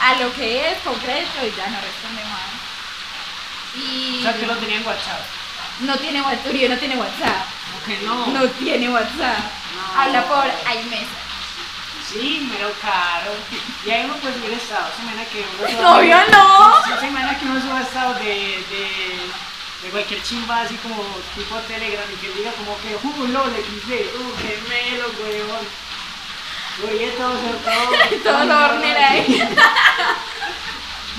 a 0.00 0.14
lo 0.14 0.32
que 0.34 0.70
es 0.70 0.78
concreto 0.78 1.46
y 1.46 1.54
ya 1.56 1.66
no 1.68 1.78
responde 1.80 2.22
más. 2.24 3.76
Y 3.76 4.18
O 4.20 4.22
sea, 4.22 4.34
que 4.38 4.46
lo 4.46 4.56
tenía 4.56 4.76
en 4.76 4.86
WhatsApp. 4.86 5.20
no 5.80 5.96
tiene 5.98 6.22
WhatsApp, 6.22 6.46
Uribe 6.46 6.68
no 6.68 6.78
tiene 6.78 6.96
WhatsApp. 6.96 7.46
¿Por 7.72 7.82
qué 7.82 8.00
no? 8.04 8.26
No 8.28 8.48
tiene 8.50 8.88
WhatsApp. 8.88 9.38
No. 9.76 10.00
Habla 10.00 10.24
por 10.28 10.46
iMessage. 10.46 11.24
Sí, 12.08 12.48
pero 12.52 12.72
caro. 12.80 13.32
Y 13.84 13.90
ahí 13.90 14.04
uno 14.04 14.14
puede 14.16 14.34
subir 14.34 14.52
estados. 14.52 14.90
Se 14.96 15.02
imagina 15.02 15.24
que 15.24 15.44
uno 15.58 15.68
suba- 15.68 15.82
No, 15.82 16.02
yo 16.02 16.18
no. 16.30 16.84
Sí, 16.84 16.90
Se 17.00 17.06
imagina 17.08 17.38
que 17.38 17.44
uno 17.46 17.60
suba 17.60 17.80
estados 17.80 18.18
de, 18.20 18.24
de, 18.24 19.30
de 19.84 19.90
cualquier 19.90 20.22
chimba 20.22 20.62
así 20.62 20.76
como 20.76 20.96
tipo 21.36 21.56
Telegram 21.68 22.08
y 22.10 22.16
que 22.16 22.32
diga 22.32 22.52
como 22.52 22.76
que 22.80 22.96
uh, 22.96 23.26
lol, 23.28 23.52
XD, 23.52 23.90
uh, 24.16 24.32
que 24.40 24.58
melo, 24.68 25.12
weón. 25.20 25.66
Oye, 26.88 27.10
todo 27.12 27.36
todo. 27.36 28.22
Todo 28.24 28.44
lo 28.46 28.64
hornera 28.64 29.10
ahí. 29.10 29.26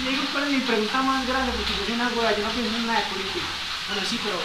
Digo, 0.03 0.24
¿cuál 0.34 0.43
es 0.45 0.49
mi 0.49 0.59
pregunta 0.59 1.01
más 1.01 1.26
grande? 1.26 1.51
Porque 1.53 1.74
yo 1.74 1.86
soy 1.86 1.93
una 1.93 2.09
hueva, 2.09 2.36
yo 2.36 2.43
no 2.43 2.49
pienso 2.49 2.76
en 2.76 2.88
nada 2.88 2.99
de 2.99 3.05
política. 3.05 3.45
Bueno, 3.88 4.03
sí, 4.09 4.20
pero 4.22 4.38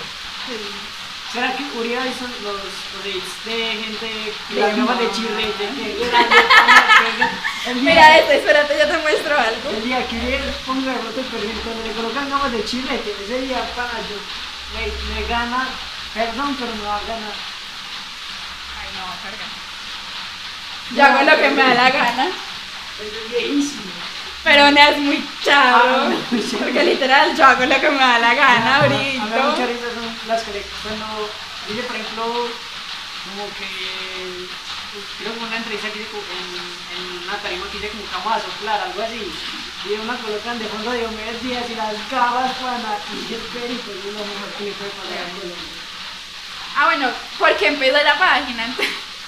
¿Será 1.32 1.56
que 1.56 1.62
Uribe 1.78 2.02
visto 2.02 2.26
los, 2.42 2.58
de 3.44 3.52
gente 3.52 4.34
que 4.48 4.60
gafas 4.60 4.98
de 4.98 5.12
chirre? 5.12 5.46
De 5.46 5.66
Mira 7.74 8.18
este, 8.18 8.38
espérate, 8.38 8.76
yo 8.76 8.88
te 8.88 8.98
muestro 8.98 9.38
algo. 9.38 9.70
el 9.70 9.84
día 9.84 10.08
que 10.08 10.16
Uribe 10.16 10.52
ponga 10.66 10.92
de 10.92 11.20
el 11.20 11.26
perfil, 11.26 11.60
cuando 11.62 11.86
le 11.86 11.92
colocan 11.92 12.30
gafas 12.30 12.50
de 12.50 12.64
chirrete, 12.64 13.14
ese 13.22 13.42
día, 13.42 13.62
pana, 13.76 14.00
yo, 14.10 14.16
me, 14.74 14.90
me 15.14 15.26
gana, 15.28 15.68
perdón, 16.14 16.56
pero 16.58 16.74
me 16.74 16.82
va 16.82 16.96
a 16.96 17.02
ganar. 17.06 17.36
Ay, 18.80 18.88
no, 18.96 19.06
carga. 19.22 19.46
Yo 20.90 21.04
hago 21.04 21.30
lo 21.30 21.36
que 21.40 21.50
me 21.50 21.62
da 21.62 21.74
la 21.74 21.90
gana. 21.90 22.26
Es 22.26 23.30
viejísimo. 23.30 23.99
Pero 24.42 24.70
no 24.70 24.80
es 24.80 24.98
muy 24.98 25.28
chavo. 25.44 25.82
Ah. 25.84 26.10
Porque 26.58 26.84
literal, 26.84 27.36
yo 27.36 27.44
hago 27.44 27.66
lo 27.66 27.80
que 27.80 27.90
me 27.90 27.98
da 27.98 28.18
la 28.18 28.34
gana 28.34 28.76
A 28.76 28.88
mí 28.88 28.94
ahorita. 29.20 29.66
risa 29.66 29.88
son 29.94 30.16
las 30.28 30.42
que 30.42 30.52
le- 30.52 30.66
cuando 30.82 31.30
dice, 31.68 31.82
por 31.82 31.96
ejemplo, 31.96 32.24
como 32.24 33.46
que 33.58 34.48
creo 35.18 35.34
que 35.34 35.44
una 35.44 35.56
entrevista 35.56 35.90
que 35.90 36.00
hice 36.00 36.16
en, 36.16 36.56
en 36.96 37.22
una 37.28 37.36
tarima 37.36 37.66
que 37.70 37.78
dice 37.78 37.90
como 37.90 38.02
que 38.04 38.16
vamos 38.16 38.32
a 38.32 38.40
soplar, 38.40 38.80
algo 38.80 39.02
así. 39.02 39.30
Y 39.84 39.92
una 39.94 40.16
colocan 40.16 40.58
de 40.58 40.66
fondo 40.66 40.90
de 40.90 40.98
Diomedes 41.00 41.42
Díaz 41.42 41.64
y 41.70 41.74
las 41.74 41.94
gafas 42.10 42.52
pana 42.56 42.96
y 43.12 43.34
el 43.34 43.40
perito 43.40 43.90
es 43.92 44.04
lo 44.06 44.12
mejor 44.24 44.48
que 44.58 44.64
le 44.64 44.72
puede 44.72 44.90
pasar 44.90 45.18
a 45.20 45.30
Colombia. 45.36 45.76
Ah, 46.76 46.84
bueno, 46.86 47.10
porque 47.38 47.66
empezó 47.68 48.02
la 48.02 48.18
página. 48.18 48.74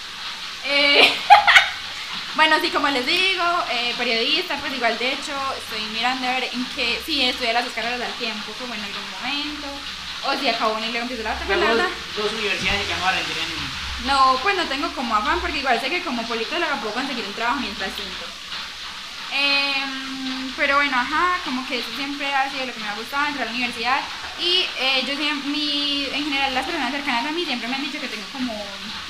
eh, 0.64 1.14
bueno, 2.34 2.56
sí, 2.60 2.70
como 2.70 2.88
les 2.88 3.06
digo, 3.06 3.44
eh, 3.70 3.94
periodista, 3.98 4.56
pues 4.56 4.72
igual 4.72 4.98
de 4.98 5.12
hecho 5.12 5.34
estoy 5.58 5.82
mirando 5.92 6.26
a 6.26 6.32
ver 6.32 6.44
en 6.44 6.64
qué, 6.74 7.00
si 7.04 7.22
estudié 7.22 7.52
las 7.52 7.64
dos 7.64 7.74
carreras 7.74 8.00
al 8.00 8.14
tiempo, 8.14 8.52
como 8.58 8.74
en 8.74 8.80
algún 8.80 9.10
momento, 9.20 9.68
o 10.24 10.38
si 10.38 10.48
acabo 10.48 10.74
una 10.74 10.86
y 10.86 10.90
luego 10.90 11.02
empiezo 11.02 11.22
la 11.24 11.34
otra, 11.34 11.44
pero 11.46 11.60
verdad, 11.60 11.88
dos 12.16 12.32
universidades 12.32 12.86
que 12.86 12.92
vamos 12.92 13.08
a 13.08 13.12
rendir 13.12 13.36
en 13.38 13.82
no, 14.06 14.36
pues 14.42 14.56
no 14.56 14.64
tengo 14.66 14.90
como 14.92 15.14
afán, 15.14 15.40
porque 15.40 15.58
igual 15.58 15.80
sé 15.80 15.88
que 15.88 16.02
como 16.02 16.26
politóloga 16.26 16.80
puedo 16.80 16.94
conseguir 16.94 17.24
un 17.24 17.34
trabajo 17.34 17.60
mientras 17.60 17.90
siento. 17.94 18.26
Em, 19.30 20.52
pero 20.56 20.76
bueno, 20.76 20.96
ajá, 20.96 21.38
como 21.44 21.66
que 21.66 21.78
eso 21.78 21.88
siempre 21.96 22.32
ha 22.34 22.50
sido 22.50 22.66
lo 22.66 22.74
que 22.74 22.80
me 22.80 22.88
ha 22.88 22.94
gustado, 22.94 23.26
entrar 23.26 23.46
a 23.46 23.50
la 23.50 23.56
universidad. 23.56 24.00
Y 24.40 24.66
eh, 24.78 25.04
yo 25.06 25.14
siempre, 25.16 25.50
mi, 25.50 26.06
en 26.06 26.24
general 26.24 26.54
las 26.54 26.66
personas 26.66 26.90
cercanas 26.90 27.26
a 27.26 27.30
mí 27.30 27.44
siempre 27.44 27.68
me 27.68 27.76
han 27.76 27.82
dicho 27.82 28.00
que 28.00 28.08
tengo 28.08 28.26
como, 28.32 28.52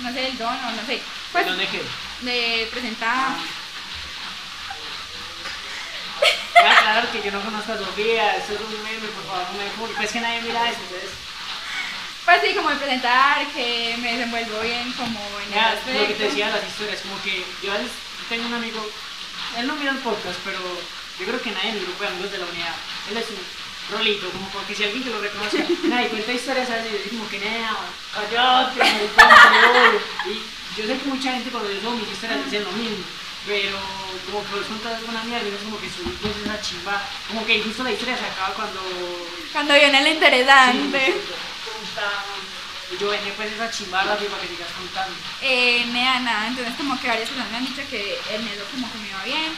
no 0.01 0.13
sé, 0.13 0.29
el 0.29 0.39
don 0.39 0.55
o 0.55 0.71
no 0.73 0.87
sé, 0.87 1.01
pues 1.33 1.47
¿Dónde 1.47 1.67
qué? 1.69 1.83
De 2.23 2.69
presentar. 2.71 3.37
Voy 6.55 6.71
a 6.71 6.79
aclarar 6.79 7.09
que 7.11 7.23
yo 7.23 7.31
no 7.33 7.41
conozco 7.41 7.73
a 7.73 7.79
Sofía, 7.79 8.37
eso 8.37 8.53
es 8.55 8.61
un 8.61 8.83
meme, 8.85 9.09
por 9.09 9.25
favor, 9.27 9.47
no 9.53 9.59
me 9.59 9.71
juro. 9.77 9.93
Pues 9.97 10.13
que 10.13 10.21
nadie 10.21 10.43
mira 10.43 10.69
eso, 10.71 10.79
entonces. 10.83 11.11
Pues 12.25 12.41
sí, 12.45 12.55
como 12.55 12.71
de 12.71 12.77
presentar, 12.77 13.45
que 13.49 13.97
me 14.01 14.13
desenvuelvo 14.17 14.61
bien 14.61 14.93
como 14.93 15.19
en 15.41 15.49
el 15.49 15.55
Ya, 15.55 15.71
aspecto. 15.73 16.01
lo 16.01 16.07
que 16.07 16.15
te 16.15 16.25
decía 16.25 16.47
de 16.47 16.53
las 16.53 16.69
historias, 16.69 17.01
como 17.01 17.21
que 17.23 17.45
yo 17.63 17.73
tengo 18.29 18.47
un 18.47 18.55
amigo, 18.55 18.87
él 19.59 19.67
no 19.67 19.75
mira 19.75 19.91
el 19.91 19.99
podcast, 19.99 20.39
pero 20.45 20.61
yo 21.19 21.27
creo 21.27 21.43
que 21.43 21.51
nadie 21.51 21.71
en 21.71 21.77
el 21.79 21.85
grupo 21.85 22.05
de 22.05 22.11
amigos 22.11 22.31
de 22.31 22.39
la 22.39 22.47
unidad, 22.47 22.75
él 23.11 23.17
es 23.17 23.27
un 23.29 23.97
rolito, 23.97 24.31
como 24.31 24.49
porque 24.51 24.75
si 24.77 24.85
alguien 24.85 25.03
te 25.03 25.11
lo 25.11 25.21
reconozca, 25.21 25.59
nadie 25.89 26.09
cuenta 26.09 26.33
historias 26.33 26.71
a 26.71 26.75
veces 26.77 26.93
y 26.93 26.95
yo 26.99 27.03
digo 27.11 27.19
como 27.19 27.29
que 27.31 27.41
nada, 27.41 27.77
cállate, 28.15 28.79
maricón, 28.79 29.29
te 29.51 29.67
odio". 29.67 30.01
y 30.31 30.43
yo 30.77 30.87
sé 30.87 30.99
que 30.99 31.09
mucha 31.09 31.33
gente 31.33 31.51
cuando 31.51 31.71
yo 31.71 31.81
subo 31.81 31.97
mis 31.97 32.11
historias 32.11 32.45
dicen 32.45 32.65
lo 32.65 32.73
mismo, 32.73 33.05
pero 33.47 33.79
como 34.27 34.45
que 34.45 34.55
vos 34.57 34.67
contas 34.67 34.99
alguna 34.99 35.25
mierda 35.25 35.49
es 35.49 35.63
como 35.63 35.81
que 35.81 35.91
subí 35.91 36.17
pues 36.21 36.37
esa 36.37 36.61
chimba, 36.61 37.03
como 37.29 37.45
que 37.45 37.63
justo 37.63 37.85
la 37.85 37.93
historia 37.93 38.17
se 38.17 38.27
acaba 38.27 38.55
cuando... 38.55 38.81
Cuando 39.53 39.75
viene 39.75 40.03
lo 40.03 40.09
interesante. 40.09 41.15
Sí, 42.91 42.97
yo 43.01 43.09
venía 43.09 43.33
pues 43.35 43.53
esa 43.53 43.71
chimba 43.71 44.05
rápido 44.05 44.31
para 44.31 44.43
que 44.43 44.49
sigas 44.49 44.73
contando. 44.77 45.15
Eh, 45.41 45.85
nada, 45.93 46.21
nada, 46.21 46.47
entonces 46.49 46.75
como 46.77 47.01
que 47.01 47.09
varias 47.09 47.29
personas 47.29 47.51
me 47.51 47.57
han 47.59 47.67
dicho 47.67 47.83
que 47.89 48.19
en 48.31 48.49
eso 48.49 48.65
como 48.71 48.91
que 48.93 48.99
me 48.99 49.13
va 49.13 49.25
bien. 49.25 49.53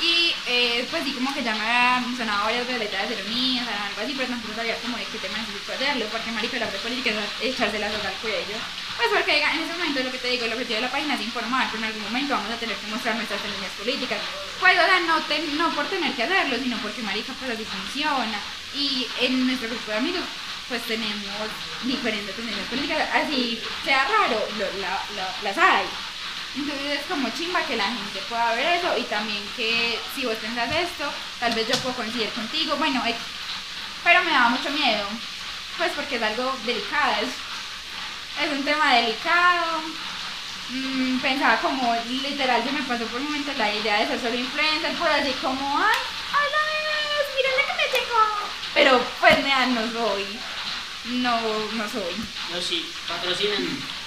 Y 0.00 0.34
eh, 0.46 0.86
pues 0.90 1.04
sí, 1.04 1.12
como 1.12 1.32
que 1.32 1.42
ya 1.42 1.54
me 1.54 1.62
había 1.62 2.02
sonado 2.16 2.44
varias 2.44 2.66
la 2.66 2.84
idea 2.84 3.06
de 3.06 3.14
ser 3.14 3.24
unidas, 3.26 3.68
algo 3.68 4.00
así, 4.02 4.14
pero 4.16 4.28
tampoco 4.28 4.54
sabía 4.54 4.76
como 4.82 4.96
de 4.98 5.04
qué 5.04 5.18
tema 5.18 5.38
necesito 5.38 5.72
hacerlo, 5.72 6.06
porque 6.10 6.32
marica, 6.32 6.58
la 6.58 6.66
política 6.66 7.10
es 7.10 7.54
echarse 7.54 7.78
la 7.78 7.90
soga 7.90 8.08
al 8.08 8.18
cuello. 8.18 8.58
Pues 8.96 9.08
porque 9.10 9.42
en 9.42 9.60
ese 9.62 9.72
momento 9.72 10.02
lo 10.02 10.10
que 10.10 10.18
te 10.18 10.28
digo, 10.28 10.44
el 10.46 10.52
objetivo 10.52 10.76
de 10.76 10.86
la 10.86 10.90
página 10.90 11.14
es 11.14 11.22
informar, 11.22 11.68
pero 11.70 11.82
en 11.82 11.88
algún 11.90 12.02
momento 12.02 12.34
vamos 12.34 12.50
a 12.50 12.58
tener 12.58 12.76
que 12.76 12.86
mostrar 12.88 13.14
nuestras 13.16 13.40
tendencias 13.40 13.72
políticas. 13.78 14.18
Pues, 14.60 14.74
o 14.74 14.86
sea, 14.86 15.00
no, 15.00 15.18
no 15.18 15.74
por 15.74 15.86
tener 15.86 16.12
que 16.14 16.22
hacerlo, 16.22 16.56
sino 16.58 16.76
porque 16.78 17.02
marica, 17.02 17.32
pues 17.38 17.50
así 17.50 17.64
funciona. 17.64 18.38
Y 18.74 19.06
en 19.20 19.46
nuestro 19.46 19.68
grupo 19.68 19.90
de 19.92 19.98
amigos, 19.98 20.22
pues 20.68 20.82
tenemos 20.84 21.48
diferentes 21.84 22.34
tendencias 22.34 22.66
políticas, 22.68 23.08
así 23.14 23.60
sea 23.84 24.04
raro, 24.04 24.42
las 25.42 25.58
hay. 25.58 25.86
Entonces 26.56 27.00
es 27.00 27.06
como 27.06 27.28
chimba 27.30 27.66
que 27.66 27.76
la 27.76 27.86
gente 27.86 28.20
pueda 28.28 28.54
ver 28.54 28.78
eso 28.78 28.96
y 28.96 29.02
también 29.02 29.42
que 29.56 29.98
si 30.14 30.24
vos 30.24 30.36
pensás 30.36 30.70
esto, 30.70 31.10
tal 31.40 31.52
vez 31.52 31.66
yo 31.66 31.76
puedo 31.78 31.96
coincidir 31.96 32.30
contigo. 32.30 32.76
Bueno, 32.76 33.02
pero 34.04 34.22
me 34.22 34.30
da 34.30 34.48
mucho 34.48 34.70
miedo, 34.70 35.04
pues 35.76 35.90
porque 35.96 36.16
es 36.16 36.22
algo 36.22 36.56
delicado, 36.64 37.14
es, 37.22 38.52
un 38.52 38.64
tema 38.64 38.94
delicado. 38.94 39.82
Mm, 40.70 41.18
pensaba 41.18 41.60
como 41.60 41.94
literal 42.08 42.62
se 42.64 42.72
me 42.72 42.82
pasó 42.82 43.04
por 43.06 43.20
un 43.20 43.26
momento 43.26 43.52
la 43.58 43.74
idea 43.74 44.00
de 44.00 44.06
ser 44.06 44.20
solo 44.20 44.34
influencer, 44.34 44.92
pues 44.96 45.10
así 45.10 45.32
como, 45.42 45.78
ay, 45.78 45.98
hola 46.32 46.60
bebés, 46.70 47.34
miren 47.36 47.52
lo 47.58 47.66
que 47.66 47.82
me 47.82 47.98
llegó. 47.98 48.24
Pero 48.74 49.04
pues 49.20 49.44
nada, 49.44 49.66
no 49.66 49.92
soy, 49.92 50.26
no, 51.04 51.40
no 51.72 51.88
soy. 51.88 52.14
No, 52.52 52.62
sí, 52.62 52.90
patrocinen 53.08 54.03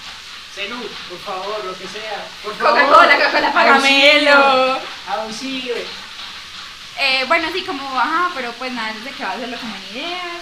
Zenú, 0.57 0.81
por 1.09 1.19
favor, 1.19 1.65
lo 1.65 1.77
que 1.77 1.87
sea. 1.87 2.25
Coca-Cola, 2.41 3.15
Coca-Cola, 3.15 3.53
pagamelo. 3.53 4.81
Auxilio. 5.07 5.75
Eh, 6.97 7.25
bueno, 7.27 7.47
sí, 7.53 7.61
como, 7.61 7.85
ajá, 7.99 8.31
pero 8.33 8.51
pues 8.53 8.71
nada, 8.71 8.91
desde 8.93 9.11
que 9.15 9.23
va 9.23 9.31
a 9.31 9.33
hacerlo 9.35 9.55
como 9.59 9.75
en 9.75 9.83
ideas. 9.93 10.41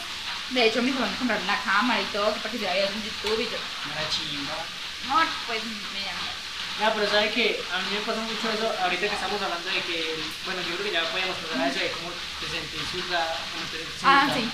De 0.52 0.68
hecho, 0.68 0.82
mis 0.82 0.96
papás 0.96 1.12
me 1.12 1.18
compraron 1.18 1.44
una 1.44 1.60
cámara 1.60 2.00
y 2.00 2.06
todo, 2.16 2.32
para 2.32 2.50
que 2.50 2.58
se 2.60 2.64
vea 2.64 2.88
en 2.88 3.04
YouTube 3.04 3.44
y 3.44 3.52
yo. 3.52 3.60
Una 3.92 4.08
chimba. 4.08 4.56
Amor, 5.04 5.28
pues 5.48 5.60
me 5.66 6.00
llama. 6.00 6.32
No, 6.80 6.94
pero 6.96 7.12
sabe 7.12 7.32
que 7.32 7.60
a 7.74 7.78
mí 7.80 7.88
me 7.92 8.00
pasa 8.08 8.22
mucho 8.22 8.52
eso, 8.52 8.72
ahorita 8.84 9.08
que 9.08 9.16
estamos 9.16 9.42
hablando 9.42 9.68
de 9.68 9.82
que, 9.82 10.16
bueno, 10.46 10.62
yo 10.62 10.76
creo 10.76 10.86
que 10.88 10.92
ya 10.92 11.04
podíamos 11.12 11.36
pasar 11.44 11.60
a 11.60 11.68
eso 11.68 11.80
de 11.80 11.92
cómo 11.92 12.12
te 12.40 12.48
sentís 12.48 12.88
juzgada, 12.92 13.36
cómo 13.52 13.64
te 13.68 13.78
sentís 13.84 14.04
Ah, 14.04 14.28
sí. 14.32 14.50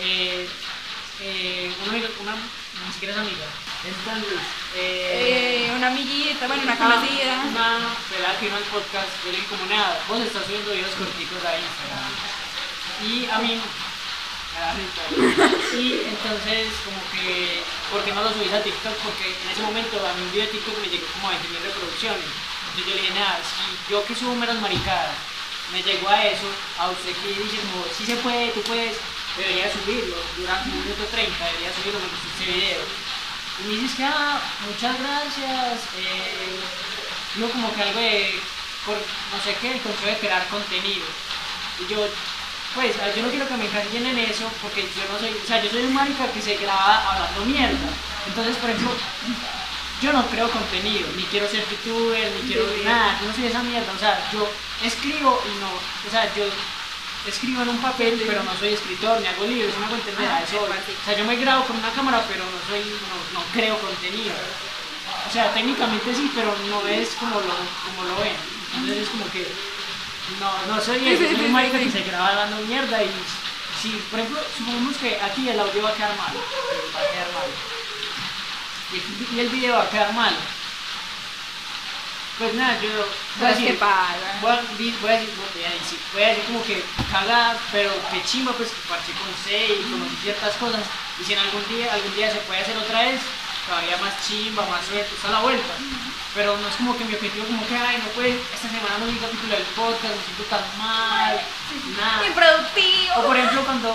Eh, 0.00 0.48
eh, 1.24 1.72
una 1.82 1.92
amiga, 1.92 2.08
una, 2.20 2.36
ni 2.36 2.92
siquiera 2.92 3.14
es 3.14 3.20
amiga, 3.20 3.46
entonces, 3.84 4.40
eh, 4.76 5.72
una 5.76 5.88
amiguita, 5.88 6.46
bueno, 6.46 6.62
una 6.62 6.76
conocida. 6.76 7.44
Una 7.48 7.96
pelada 8.08 8.38
que 8.38 8.46
vino 8.46 8.56
al 8.56 8.64
podcast, 8.64 9.08
yo 9.24 9.32
le 9.32 9.44
como 9.44 9.66
nada, 9.66 10.00
vos 10.08 10.20
estás 10.20 10.44
subiendo 10.44 10.72
videos 10.72 10.94
corticos 10.94 11.44
a 11.44 11.56
Instagram. 11.56 12.12
Y 13.04 13.26
a 13.28 13.38
mí 13.40 13.60
Y 15.74 16.06
entonces 16.06 16.70
como 16.84 17.00
que, 17.12 17.60
¿por 17.90 18.04
qué 18.04 18.12
no 18.12 18.22
lo 18.22 18.32
subís 18.32 18.52
a 18.52 18.62
TikTok? 18.62 18.94
Porque 19.02 19.34
en 19.34 19.50
ese 19.50 19.62
momento 19.62 19.98
a 19.98 20.14
mí 20.14 20.22
un 20.22 20.32
video 20.32 20.46
de 20.46 20.52
TikTok 20.52 20.78
me 20.80 20.88
llegó 20.88 21.06
como 21.12 21.28
a 21.28 21.32
20.000 21.32 21.60
reproducciones. 21.60 22.24
Entonces 22.24 22.86
yo 22.86 22.94
le 22.94 23.02
dije, 23.02 23.14
nada, 23.14 23.40
si 23.42 23.92
yo 23.92 24.04
que 24.06 24.14
subo 24.14 24.34
menos 24.34 24.60
maricadas, 24.60 25.16
me 25.72 25.82
llegó 25.82 26.08
a 26.08 26.24
eso, 26.24 26.46
a 26.78 26.88
usted 26.88 27.12
que 27.12 27.28
dice 27.28 27.58
como, 27.68 27.84
si 27.90 28.06
se 28.06 28.16
puede, 28.16 28.50
tú 28.50 28.62
puedes, 28.62 28.96
debería 29.36 29.72
subirlo, 29.72 30.16
durante 30.36 30.70
un 30.70 30.80
minuto 30.80 31.04
30, 31.10 31.44
debería 31.44 31.72
subirlo, 31.74 32.00
me 32.00 32.08
gustó 32.08 32.28
este 32.28 32.52
video 32.52 32.80
y 33.60 33.66
me 33.68 33.74
dices 33.74 33.96
que, 33.96 34.04
ah, 34.04 34.40
muchas 34.66 34.98
gracias. 34.98 35.86
Eh, 35.98 36.58
yo 37.38 37.50
como 37.50 37.72
que 37.74 37.82
algo 37.82 38.00
de, 38.00 38.40
por, 38.84 38.96
no 38.96 39.38
sé 39.44 39.54
qué, 39.60 39.72
el 39.72 39.80
consejo 39.80 40.06
de 40.06 40.18
crear 40.18 40.48
contenido. 40.48 41.06
Y 41.78 41.92
yo, 41.92 42.06
pues, 42.74 42.94
yo 43.14 43.22
no 43.22 43.30
quiero 43.30 43.46
que 43.46 43.56
me 43.56 43.66
encasillen 43.66 44.06
en 44.06 44.18
eso, 44.18 44.50
porque 44.60 44.82
yo 44.82 45.02
no 45.12 45.18
soy, 45.18 45.30
o 45.30 45.46
sea, 45.46 45.62
yo 45.62 45.70
soy 45.70 45.84
un 45.84 45.94
marica 45.94 46.30
que 46.32 46.42
se 46.42 46.56
graba 46.56 47.12
hablando 47.12 47.44
mierda. 47.44 47.88
Entonces, 48.26 48.56
por 48.56 48.70
ejemplo, 48.70 48.96
yo 50.02 50.12
no 50.12 50.26
creo 50.26 50.50
contenido, 50.50 51.08
ni 51.16 51.22
quiero 51.24 51.48
ser 51.48 51.64
youtuber, 51.70 52.32
ni 52.32 52.48
quiero 52.48 52.66
nada, 52.84 53.18
yo 53.20 53.28
no 53.28 53.34
soy 53.34 53.46
esa 53.46 53.62
mierda, 53.62 53.92
o 53.92 53.98
sea, 53.98 54.30
yo 54.32 54.50
escribo 54.82 55.42
y 55.46 55.60
no, 55.60 55.70
o 55.70 56.10
sea, 56.10 56.34
yo 56.34 56.44
escribo 57.26 57.62
en 57.62 57.68
un 57.70 57.78
papel, 57.78 58.22
pero 58.26 58.42
no 58.42 58.54
soy 58.56 58.74
escritor, 58.74 59.20
ni 59.20 59.26
hago 59.26 59.44
libros, 59.46 59.74
no 59.78 59.86
hago 59.86 59.96
entender 59.96 60.28
a 60.28 60.42
eso. 60.42 60.62
O 60.62 61.04
sea, 61.04 61.16
yo 61.16 61.24
me 61.24 61.36
grabo 61.36 61.64
con 61.64 61.76
una 61.76 61.90
cámara, 61.90 62.24
pero 62.28 62.44
no 62.44 62.58
soy, 62.68 62.80
no, 62.80 63.40
no 63.40 63.44
creo 63.52 63.78
contenido. 63.78 64.34
O 65.28 65.32
sea, 65.32 65.52
técnicamente 65.52 66.14
sí, 66.14 66.30
pero 66.34 66.54
no 66.68 66.86
es 66.86 67.10
como 67.18 67.40
lo, 67.40 67.54
como 67.86 68.08
lo 68.08 68.16
ven. 68.20 68.36
Entonces 68.74 69.04
es 69.04 69.08
como 69.08 69.30
que 69.30 69.46
no, 70.40 70.74
no 70.74 70.80
soy 70.80 71.08
eso, 71.08 71.24
soy 71.24 71.46
un 71.46 71.52
marica 71.52 71.78
que 71.78 71.90
se 71.90 72.02
graba 72.02 72.34
dando 72.34 72.56
mierda 72.66 73.02
y 73.02 73.10
si, 73.80 73.90
por 74.10 74.20
ejemplo, 74.20 74.42
supongamos 74.56 74.96
que 74.96 75.20
aquí 75.20 75.48
el 75.48 75.60
audio 75.60 75.82
va 75.82 75.90
a 75.90 75.94
quedar 75.94 76.16
mal, 76.16 76.34
va 76.94 77.00
a 77.00 77.12
quedar 77.12 77.32
mal. 77.32 77.50
Y, 78.92 79.36
y 79.36 79.40
el 79.40 79.48
video 79.48 79.76
va 79.76 79.82
a 79.82 79.90
quedar 79.90 80.12
mal 80.12 80.34
pues 82.38 82.54
nada, 82.54 82.80
yo 82.80 82.90
voy 83.38 83.46
a 83.46 83.54
decir, 83.54 83.78
voy 83.78 84.50
a, 84.50 84.56
decir, 84.56 84.94
voy 85.00 85.10
a 85.12 85.18
decir, 85.18 85.98
voy 86.12 86.22
a 86.22 86.28
decir 86.28 86.44
como 86.46 86.64
que 86.64 86.82
cagada, 87.10 87.56
pero 87.70 87.90
que 88.10 88.24
chimba 88.24 88.52
pues 88.52 88.70
que 88.70 88.88
parché 88.88 89.12
con 89.12 89.30
C 89.44 89.54
y 89.54 89.90
conocí 89.90 90.16
ciertas 90.22 90.54
cosas. 90.56 90.82
Y 91.20 91.24
si 91.24 91.32
en 91.32 91.38
algún 91.38 91.62
día, 91.68 91.92
algún 91.92 92.14
día 92.16 92.32
se 92.32 92.40
puede 92.40 92.60
hacer 92.60 92.76
otra 92.76 93.02
vez, 93.02 93.20
todavía 93.68 93.96
más 93.98 94.14
chimba, 94.26 94.66
más 94.66 94.84
suelto, 94.84 95.14
está 95.14 95.28
a 95.28 95.32
la 95.32 95.40
vuelta. 95.40 95.74
Pero 96.34 96.56
no 96.56 96.66
es 96.66 96.74
como 96.74 96.98
que 96.98 97.04
mi 97.04 97.14
objetivo 97.14 97.46
como 97.46 97.64
que, 97.68 97.76
ay, 97.76 97.98
no 97.98 98.10
puede, 98.10 98.34
esta 98.52 98.68
semana 98.68 98.98
no 98.98 99.06
vi 99.06 99.16
capítulo 99.18 99.54
del 99.54 99.66
podcast, 99.78 100.14
me 100.16 100.24
siento 100.26 100.44
tan 100.50 100.64
mal, 100.76 101.40
nada. 101.96 102.26
Improductivo. 102.26 103.14
O 103.18 103.26
por 103.26 103.36
ejemplo 103.36 103.64
cuando 103.64 103.94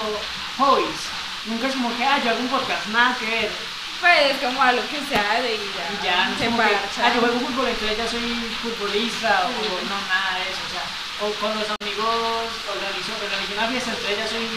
hobbies, 0.57 1.01
nunca 1.45 1.67
es 1.67 1.73
como 1.73 1.95
que, 1.97 2.05
ay, 2.05 2.21
yo 2.23 2.31
hago 2.31 2.39
un 2.39 2.47
podcast, 2.47 2.87
nada 2.87 3.17
que 3.19 3.25
ver 3.25 3.51
pues 3.99 4.37
como 4.39 4.61
algo 4.61 4.81
que 4.87 4.99
sea 5.11 5.41
de 5.41 5.59
ya. 5.59 5.85
Y 5.91 5.97
ya, 6.03 6.25
no 6.29 6.37
se 6.37 6.47
ah, 6.47 7.13
yo 7.13 7.19
juego 7.19 7.39
fútbol, 7.39 7.67
entonces 7.67 7.97
ya 7.97 8.07
soy 8.07 8.55
futbolista, 8.63 9.47
o 9.47 9.51
no, 9.87 9.97
nada 10.07 10.39
de 10.39 10.47
eso, 10.47 10.63
o 10.63 10.71
sea, 10.71 10.85
o 11.19 11.33
con 11.35 11.51
los 11.51 11.67
amigos 11.67 12.47
organizo, 12.63 13.11
organizo 13.19 13.53
una 13.53 13.67
fiesta, 13.67 13.91
entonces 13.91 14.17
ya 14.17 14.27
soy. 14.27 14.47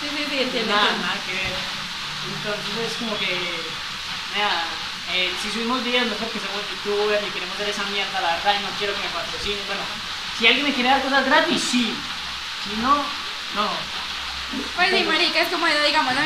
Sí, 0.00 0.06
sí, 0.08 0.22
sí, 0.30 0.36
entiendo. 0.40 0.74
Nada, 0.74 0.96
nada 0.96 1.16
que 1.26 1.32
ver. 1.36 1.52
Entonces 2.32 2.92
es 2.92 2.96
como 2.96 3.12
que, 3.18 3.32
nada, 4.36 4.64
eh, 5.12 5.32
si 5.42 5.50
subimos 5.52 5.84
días 5.84 6.06
no 6.06 6.12
es 6.12 6.18
porque 6.18 6.40
somos 6.40 6.64
youtubers 6.68 7.22
ni 7.22 7.30
queremos 7.30 7.54
hacer 7.56 7.68
esa 7.68 7.84
mierda, 7.92 8.20
la 8.20 8.36
verdad, 8.36 8.56
y 8.56 8.62
no 8.64 8.70
quiero 8.78 8.94
que 8.94 9.04
me 9.04 9.12
patrocinen. 9.12 9.64
Bueno, 9.66 9.82
si 10.38 10.46
alguien 10.46 10.64
me 10.64 10.72
quiere 10.72 10.90
dar 10.90 11.02
cosas 11.02 11.24
gratis, 11.24 11.60
sí. 11.60 11.92
Si 12.64 12.76
no, 12.80 12.96
no. 13.54 13.68
Pues 14.76 14.90
sí, 14.90 15.04
marica, 15.04 15.40
es 15.40 15.48
como 15.48 15.66
digamos, 15.66 16.14
¿no? 16.14 16.20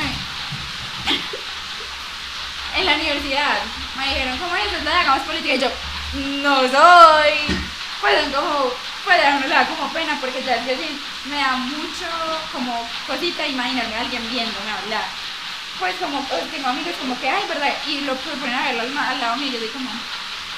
En 2.76 2.86
la 2.86 2.94
universidad 2.94 3.58
me 3.96 4.08
dijeron, 4.08 4.38
¿cómo 4.38 4.56
es? 4.56 4.64
Entonces 4.64 4.94
hagamos 4.94 5.22
política. 5.22 5.54
Y 5.54 5.58
yo, 5.58 5.70
no 6.42 6.60
soy. 6.60 7.32
Pues 8.00 8.28
como, 8.34 8.72
pues 9.04 9.24
a 9.24 9.36
uno 9.36 9.46
le 9.46 9.54
da 9.54 9.66
como 9.66 9.92
pena 9.92 10.18
porque 10.20 10.42
ya 10.42 10.56
yo 10.66 10.74
me 11.26 11.36
da 11.36 11.52
mucho 11.56 12.06
como 12.52 12.88
cosita 13.06 13.46
imaginarme 13.46 13.94
a 13.96 14.00
alguien 14.00 14.28
viéndome 14.30 14.70
hablar. 14.70 15.04
Pues 15.78 15.94
como, 15.96 16.22
pues 16.24 16.50
tengo 16.50 16.68
amigos 16.68 16.94
como 17.00 17.18
que, 17.20 17.28
ay, 17.28 17.44
¿verdad? 17.48 17.72
Y 17.86 18.00
lo 18.02 18.14
ponen 18.16 18.54
a 18.54 18.66
verlo 18.66 18.82
al, 18.82 19.20
lado 19.20 19.36
mío 19.36 19.48
y 19.48 19.52
yo 19.52 19.60
digo 19.60 19.72
como... 19.72 19.90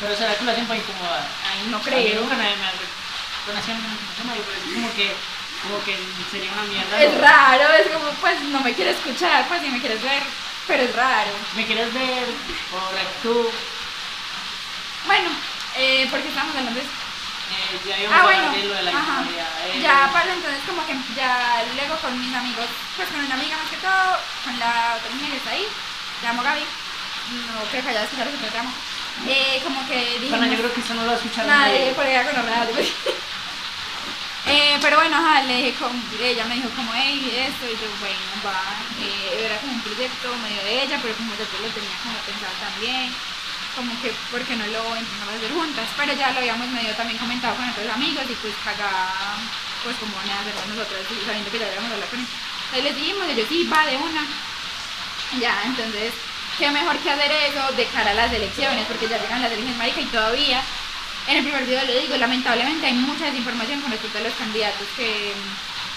Pero 0.01 0.17
será 0.17 0.35
que 0.35 0.45
lo 0.45 0.53
hacen 0.53 0.67
para 0.67 0.81
incomodar. 0.81 1.29
Ay, 1.51 1.69
no 1.71 1.81
creo. 1.81 2.21
nunca 2.21 2.37
nadie 2.37 2.57
me 2.57 2.65
así 3.59 3.71
es 3.71 4.75
como 4.75 4.95
que 4.95 5.15
como 5.63 5.83
que 5.85 5.97
sería 6.31 6.53
una 6.53 6.65
mierda. 6.65 7.03
Es 7.03 7.19
raro, 7.19 7.73
es 7.75 7.89
como, 7.89 8.11
pues 8.21 8.41
no 8.43 8.61
me 8.61 8.75
quiero 8.75 8.91
escuchar, 8.91 9.47
pues 9.49 9.63
si 9.63 9.71
me 9.71 9.81
quieres 9.81 10.03
ver, 10.03 10.23
pero 10.67 10.83
es 10.83 10.95
raro. 10.95 11.31
¿Me 11.57 11.67
quieres 11.67 11.93
ver 11.93 12.27
por 12.71 12.83
tú? 13.23 13.51
Bueno, 15.07 15.31
eh, 15.77 16.07
porque 16.11 16.29
estamos 16.29 16.55
hablando 16.57 16.81
de 16.81 16.87
eh, 17.45 17.81
ya 17.87 17.99
íbamos 17.99 18.19
ah, 18.19 18.23
bueno, 18.23 18.53
de 18.53 18.65
lo 18.65 18.75
de 18.75 18.83
la 18.83 18.91
ajá. 18.91 19.25
Eh. 19.67 19.81
Ya 19.83 20.11
para 20.13 20.33
entonces 20.33 20.61
como 20.67 20.87
que 20.87 20.97
ya 21.15 21.63
luego 21.77 21.97
con 22.01 22.19
mis 22.19 22.35
amigos, 22.35 22.67
pues 22.97 23.09
con 23.09 23.21
una 23.21 23.35
amiga 23.35 23.57
más 23.59 23.69
que 23.69 23.77
todo, 23.77 24.19
con 24.45 24.59
la 24.59 24.97
otra 24.97 25.11
niña 25.15 25.31
que 25.31 25.37
está 25.37 25.51
ahí, 25.51 25.67
se 26.21 26.27
llamo 26.27 26.43
Gaby, 26.43 26.65
no 26.65 27.65
creo 27.71 27.83
que 27.83 27.91
haya 27.91 28.05
escuchado 28.05 28.31
ese 28.31 28.39
programa. 28.39 28.73
Eh, 29.29 29.61
como 29.63 29.87
que 29.87 30.19
dijimos... 30.19 30.31
Bueno, 30.31 30.47
yo 30.53 30.59
creo 30.59 30.75
que 30.75 30.81
eso 30.81 30.95
no 30.95 31.05
lo 31.05 31.13
ha 31.13 31.15
escuchado 31.15 31.49
nadie. 31.49 31.79
Nadie, 31.79 31.93
por 31.93 32.05
allá 32.05 32.25
con 32.25 32.37
los 32.37 32.47
eh, 34.47 34.77
pero 34.81 34.97
bueno, 34.97 35.17
ajá, 35.17 35.43
le 35.45 35.57
dije 35.57 35.75
como, 35.81 35.97
ella 36.21 36.45
me 36.45 36.57
dijo 36.57 36.69
como, 36.77 36.93
hey, 36.95 37.49
esto, 37.49 37.65
y 37.65 37.77
yo, 37.81 37.89
bueno, 38.01 38.21
va, 38.45 38.61
eh, 39.01 39.47
era 39.47 39.57
como 39.59 39.73
un 39.73 39.81
proyecto 39.81 40.37
medio 40.45 40.63
de 40.63 40.83
ella, 40.85 40.99
pero 41.01 41.17
como 41.17 41.33
yo 41.33 41.45
lo 41.45 41.69
tenía 41.73 41.97
como 42.05 42.19
pensado 42.29 42.53
también, 42.61 43.09
como 43.75 43.91
que, 44.01 44.13
¿por 44.31 44.43
qué 44.45 44.55
no 44.57 44.67
lo 44.69 44.97
intentamos 44.97 45.35
hacer 45.35 45.53
juntas? 45.53 45.89
Pero 45.97 46.13
ya 46.13 46.31
lo 46.33 46.39
habíamos 46.39 46.69
medio 46.69 46.95
también 46.95 47.19
comentado 47.19 47.57
con 47.57 47.69
otros 47.69 47.89
amigos 47.89 48.25
y 48.29 48.35
pues 48.35 48.55
acá, 48.69 49.15
pues 49.83 49.97
como 49.97 50.15
nada, 50.23 50.41
hacerlo 50.41 50.77
nosotros, 50.77 51.01
sabiendo 51.27 51.51
que 51.51 51.59
ya 51.59 51.67
habíamos 51.67 51.91
hablado 51.91 52.11
con 52.11 52.21
ellos. 52.21 52.33
Entonces 52.69 52.85
les 52.85 52.97
dijimos, 52.97 53.25
yo, 53.35 53.45
sí, 53.49 53.65
va, 53.73 53.87
de 53.87 53.97
una. 53.97 54.23
Ya, 55.41 55.63
entonces, 55.65 56.13
qué 56.59 56.71
mejor 56.71 56.97
que 56.99 57.11
hacer 57.11 57.33
eso 57.33 57.73
de 57.73 57.87
cara 57.87 58.13
a 58.13 58.15
las 58.15 58.33
elecciones, 58.33 58.87
porque 58.87 59.09
ya 59.09 59.19
llegan 59.19 59.43
las 59.43 59.51
elecciones, 59.51 59.79
marica, 59.79 60.01
y 60.01 60.07
todavía 60.07 60.63
en 61.27 61.37
el 61.39 61.43
primer 61.43 61.65
video 61.65 61.85
lo 61.85 62.01
digo, 62.01 62.17
lamentablemente 62.17 62.87
hay 62.87 62.95
mucha 62.95 63.27
desinformación 63.27 63.81
con 63.81 63.91
respecto 63.91 64.19
a 64.19 64.23
los 64.23 64.35
candidatos 64.35 64.87
que, 64.97 65.33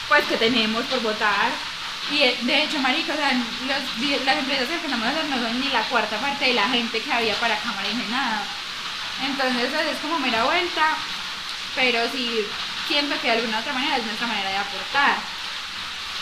pues, 0.07 0.25
que 0.25 0.37
tenemos 0.37 0.85
por 0.85 1.01
votar. 1.01 1.51
Y 2.11 2.23
eh, 2.23 2.37
de 2.41 2.63
hecho, 2.63 2.79
marico, 2.79 3.11
las 3.13 4.37
empresas 4.37 4.67
que 4.67 4.75
empezamos 4.75 5.05
a 5.05 5.09
hacer 5.09 5.25
no 5.25 5.41
son 5.41 5.59
ni 5.59 5.67
la 5.69 5.83
cuarta 5.83 6.17
parte 6.17 6.45
de 6.45 6.53
la 6.53 6.69
gente 6.69 7.01
que 7.01 7.11
había 7.11 7.35
para 7.35 7.57
cámara 7.57 7.89
y 7.89 7.95
ni 7.95 8.05
nada. 8.05 8.43
Entonces 9.25 9.69
pues, 9.69 9.87
es 9.87 9.97
como 9.99 10.19
mera 10.19 10.45
vuelta, 10.45 10.95
pero 11.75 11.99
sí 12.11 12.45
siento 12.87 13.19
que 13.19 13.27
de 13.27 13.33
alguna 13.33 13.59
otra 13.59 13.73
manera 13.73 13.97
es 13.97 14.05
nuestra 14.05 14.27
manera 14.27 14.49
de 14.49 14.57
aportar. 14.57 15.17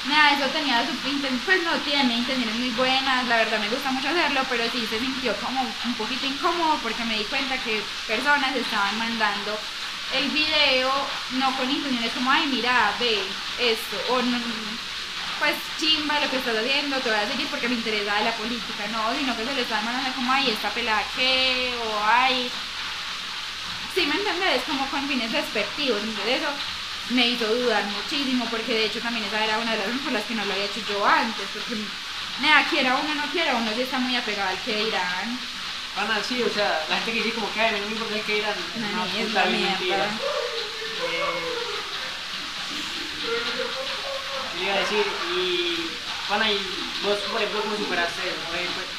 Nada, 0.07 0.33
eso 0.33 0.45
tenía 0.53 0.85
su 0.85 0.93
pues 1.45 1.63
no 1.63 1.73
tiene 1.79 2.17
intenciones 2.17 2.55
muy 2.55 2.69
buenas, 2.71 3.25
la 3.27 3.37
verdad 3.37 3.59
me 3.59 3.69
gusta 3.69 3.91
mucho 3.91 4.09
hacerlo, 4.09 4.41
pero 4.49 4.63
sí 4.71 4.85
se 4.87 4.99
sintió 4.99 5.35
como 5.37 5.61
un 5.61 5.93
poquito 5.95 6.27
incómodo 6.27 6.77
porque 6.83 7.03
me 7.05 7.17
di 7.17 7.23
cuenta 7.23 7.57
que 7.57 7.81
personas 8.07 8.55
estaban 8.55 8.97
mandando 8.99 9.57
el 10.13 10.29
video 10.29 10.91
no 11.31 11.57
con 11.57 11.69
intenciones 11.71 12.11
como, 12.13 12.29
ay, 12.31 12.45
mira, 12.47 12.93
ve 12.99 13.19
esto, 13.59 13.97
o 14.13 14.21
no, 14.21 14.37
pues 15.39 15.55
chimba 15.79 16.19
lo 16.19 16.29
que 16.29 16.37
estás 16.37 16.55
haciendo, 16.55 16.99
te 16.99 17.09
voy 17.09 17.19
a 17.19 17.27
seguir 17.27 17.47
porque 17.47 17.67
me 17.67 17.75
interesa 17.75 18.21
la 18.21 18.31
política, 18.33 18.87
no, 18.91 19.17
sino 19.17 19.35
que 19.35 19.45
se 19.45 19.53
le 19.55 19.61
estaban 19.61 19.85
mandando 19.85 20.13
como, 20.13 20.31
ay, 20.31 20.51
esta 20.51 20.69
pelada 20.69 21.03
qué, 21.15 21.73
o 21.83 22.05
ay, 22.05 22.51
sí 23.95 24.05
me 24.05 24.15
entendés, 24.15 24.61
como 24.67 24.87
con 24.91 25.07
fines 25.07 25.31
despectivos, 25.31 25.99
entonces 26.03 26.41
eso 26.41 26.49
me 27.09 27.27
hizo 27.27 27.45
dudar 27.47 27.83
muchísimo 27.85 28.45
porque 28.49 28.73
de 28.73 28.85
hecho 28.85 28.99
también 28.99 29.25
esa 29.25 29.43
era 29.43 29.57
una 29.59 29.71
de 29.71 29.77
las 29.77 29.85
razones 29.87 30.03
por 30.03 30.13
las 30.13 30.23
que 30.25 30.35
no 30.35 30.45
lo 30.45 30.53
había 30.53 30.65
hecho 30.65 30.81
yo 30.89 31.05
antes, 31.05 31.45
porque 31.53 31.75
nada, 32.41 32.65
quiera 32.69 32.95
uno 32.95 33.15
no 33.15 33.31
quiera, 33.31 33.55
uno 33.55 33.71
sí 33.75 33.81
está 33.81 33.99
muy 33.99 34.15
apegado 34.15 34.49
al 34.49 34.57
que 34.59 34.75
dirán. 34.85 35.39
Van 35.95 36.11
así, 36.11 36.41
o 36.43 36.49
sea, 36.49 36.83
la 36.89 36.95
gente 36.97 37.11
que 37.13 37.23
dice 37.23 37.35
como 37.35 37.51
que 37.53 37.61
ay, 37.61 37.71
no 37.79 37.85
me 37.87 37.93
importa 37.93 38.19
que 38.25 38.37
irán, 38.37 38.51
es 38.51 38.77
Una 38.77 38.89
una 38.89 39.05
mierda, 39.13 39.27
puta 39.29 39.43
vil 39.45 39.55
mierda. 39.57 39.71
mentira. 39.77 40.05
Eh, 44.57 44.63
iba 44.63 44.73
a 44.73 44.79
decir, 44.79 45.05
y 45.37 45.89
bueno, 46.27 46.45
y 46.51 46.57
vos, 47.03 47.17
por 47.31 47.41
ejemplo, 47.41 47.61
¿cómo 47.61 47.77
superaste 47.77 48.21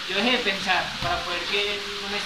yo 0.09 0.17
dejé 0.17 0.31
de 0.33 0.39
pensar 0.39 0.85
para 1.03 1.19
poder 1.25 1.41
que 1.51 1.81
no 2.03 2.09
me, 2.09 2.19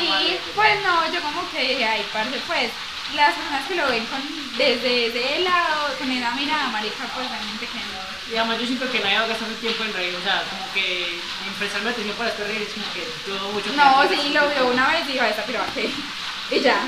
me 0.00 0.08
mal 0.08 0.22
Sí, 0.24 0.38
pues 0.54 0.82
no, 0.82 1.12
yo 1.12 1.20
como 1.20 1.50
que 1.50 1.60
dije, 1.60 1.84
ay, 1.84 2.06
parce, 2.12 2.40
pues 2.46 2.70
las 3.14 3.34
personas 3.34 3.66
que 3.66 3.74
lo 3.74 3.88
ven 3.88 4.04
con, 4.06 4.20
desde 4.56 5.06
ese 5.06 5.40
lado, 5.40 5.96
con 5.98 6.10
esa 6.10 6.30
mirada, 6.32 6.68
marica, 6.68 7.04
pues 7.14 7.28
realmente 7.28 7.66
que 7.66 7.78
no. 7.78 8.32
Y 8.32 8.36
además 8.36 8.60
yo 8.60 8.66
siento 8.66 8.90
que 8.90 9.00
no 9.00 9.06
había 9.06 9.26
gastado 9.26 9.52
tiempo 9.54 9.84
en 9.84 9.92
reír, 9.94 10.14
o 10.14 10.22
sea, 10.22 10.42
como 10.50 10.72
que 10.74 11.20
prestarme 11.58 11.90
atención 11.90 12.16
para 12.16 12.30
después 12.30 12.48
reír 12.48 12.62
es 12.62 12.74
como 12.74 12.86
que 12.92 13.02
dudo 13.26 13.52
mucho. 13.52 13.72
No, 13.72 14.08
sí, 14.08 14.30
lo 14.30 14.48
vio 14.48 14.66
una 14.68 14.88
vez 14.88 15.08
y 15.08 15.12
dijo, 15.12 15.24
esta 15.24 15.44
pero 15.44 15.64
qué. 15.74 15.90
Y 16.50 16.60
ya. 16.60 16.80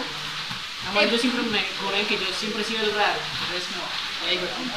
Además 0.86 1.04
Eh, 1.04 1.08
yo 1.12 1.18
siempre 1.18 1.42
me 1.42 1.66
cobran 1.80 2.06
que 2.06 2.16
yo 2.16 2.26
siempre 2.32 2.62
he 2.62 2.64
sido 2.64 2.82
el 2.82 2.94
raro, 2.94 3.20
entonces 3.44 3.68
no. 3.76 4.10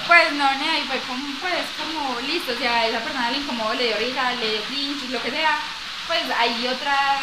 Pues 0.08 0.32
no, 0.34 0.46
y 0.54 0.88
fue 0.88 1.00
como, 1.08 1.26
pues 1.40 1.66
como 1.78 2.20
listo, 2.22 2.54
o 2.54 2.58
sea, 2.58 2.80
a 2.80 2.88
esa 2.88 3.00
persona 3.00 3.32
le 3.32 3.40
incomodó, 3.40 3.74
le 3.74 3.88
dio 3.88 3.98
risa, 3.98 4.32
le 4.36 4.52
dio 4.52 4.62
cringe, 4.64 5.10
lo 5.10 5.22
que 5.22 5.32
sea, 5.32 5.60
pues 6.08 6.22
hay 6.38 6.68
otras, 6.68 7.20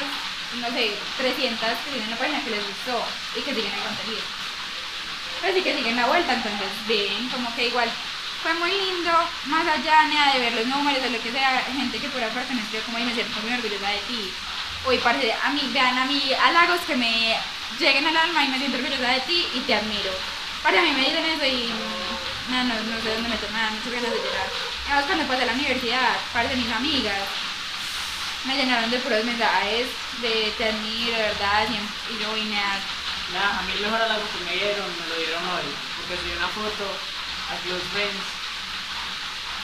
no 0.58 0.66
sé, 0.72 0.96
300 1.18 1.68
que 1.84 1.90
tienen 1.90 2.10
la 2.10 2.16
página 2.16 2.42
que 2.42 2.50
les 2.50 2.66
gustó 2.66 3.04
y 3.36 3.42
que 3.42 3.54
siguen 3.54 3.72
el 3.72 3.82
contenido. 3.86 4.22
Pues 5.40 5.54
sí 5.54 5.62
que 5.62 5.76
siguen 5.76 5.96
la 5.96 6.06
vuelta, 6.06 6.34
entonces 6.34 6.68
ven, 6.88 7.28
como 7.30 7.54
que 7.54 7.68
igual 7.68 7.88
fue 8.42 8.54
muy 8.54 8.70
lindo, 8.70 9.12
más 9.46 9.66
allá 9.66 10.04
nada, 10.08 10.34
de 10.34 10.40
ver 10.40 10.54
los 10.54 10.66
números, 10.66 11.02
de 11.02 11.10
lo 11.10 11.22
que 11.22 11.30
sea, 11.30 11.64
gente 11.72 11.98
que 11.98 12.08
por 12.08 12.22
aparte 12.22 12.54
me 12.54 12.60
escribió 12.60 12.84
como 12.84 12.98
y 12.98 13.04
me 13.04 13.14
siento 13.14 13.40
muy 13.40 13.52
orgullosa 13.52 13.88
de 13.88 13.98
ti. 14.08 14.32
Uy, 14.86 14.98
parce, 14.98 15.32
a 15.32 15.50
mí, 15.50 15.70
vean 15.72 15.98
a 15.98 16.06
mí 16.06 16.32
halagos 16.32 16.80
que 16.86 16.96
me 16.96 17.36
lleguen 17.78 18.06
al 18.06 18.16
alma 18.16 18.44
y 18.44 18.48
me 18.48 18.58
siento 18.58 18.78
orgullosa 18.78 19.12
de 19.12 19.20
ti 19.20 19.46
y 19.54 19.60
te 19.60 19.74
admiro. 19.74 20.12
Para 20.62 20.82
mí 20.82 20.90
me 20.92 21.00
dicen 21.00 21.24
eso 21.24 21.46
y 21.46 21.72
no, 22.50 22.64
no, 22.64 22.74
no 22.74 23.02
sé 23.02 23.14
dónde 23.14 23.28
me 23.28 23.36
dan 23.36 23.74
muchas 23.74 23.92
ganas 23.92 24.10
de 24.10 24.18
llorar. 24.18 24.48
Además 24.86 25.04
cuando 25.06 25.26
pasé 25.26 25.42
a 25.42 25.46
la 25.46 25.52
universidad, 25.52 26.16
parte 26.32 26.56
mis 26.56 26.72
amigas 26.72 27.18
me 28.44 28.56
llenaron 28.56 28.90
de 28.90 28.98
puros 28.98 29.24
mensajes 29.24 29.86
de 30.22 30.52
te 30.56 30.68
admiro, 30.68 31.12
de 31.16 31.22
verdad, 31.22 31.66
siempre, 31.68 31.94
y 32.14 32.22
yo 32.22 32.32
vine 32.34 32.58
a... 32.58 32.78
A 33.30 33.62
mí 33.62 33.72
el 33.74 33.80
mejor 33.80 34.02
halago 34.02 34.22
que 34.36 34.44
me 34.44 34.56
dieron, 34.56 34.86
me 34.98 35.06
lo 35.06 35.14
dieron 35.14 35.42
hoy, 35.50 35.62
porque 35.96 36.20
subí 36.20 36.32
una 36.36 36.48
foto 36.48 36.84
a 37.48 37.54
Close 37.62 37.84
Friends 37.92 38.26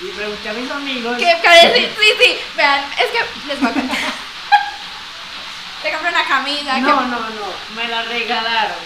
y 0.01 0.12
pregunté 0.16 0.49
a 0.49 0.53
mis 0.53 0.70
amigos. 0.70 1.16
¿Qué 1.18 1.37
parece? 1.43 1.91
Sí, 1.99 2.09
sí, 2.20 2.39
vean, 2.57 2.85
es 2.93 3.07
que 3.07 3.49
les 3.49 3.61
voy 3.61 3.70
a 3.70 3.72
contar. 3.72 3.97
Te 5.83 5.91
compré 5.93 6.09
una 6.11 6.24
camisa 6.29 6.79
No, 6.79 6.99
que, 6.99 7.05
no, 7.07 7.18
no, 7.18 7.53
me 7.74 7.89
la 7.89 8.03
regalaron. 8.03 8.77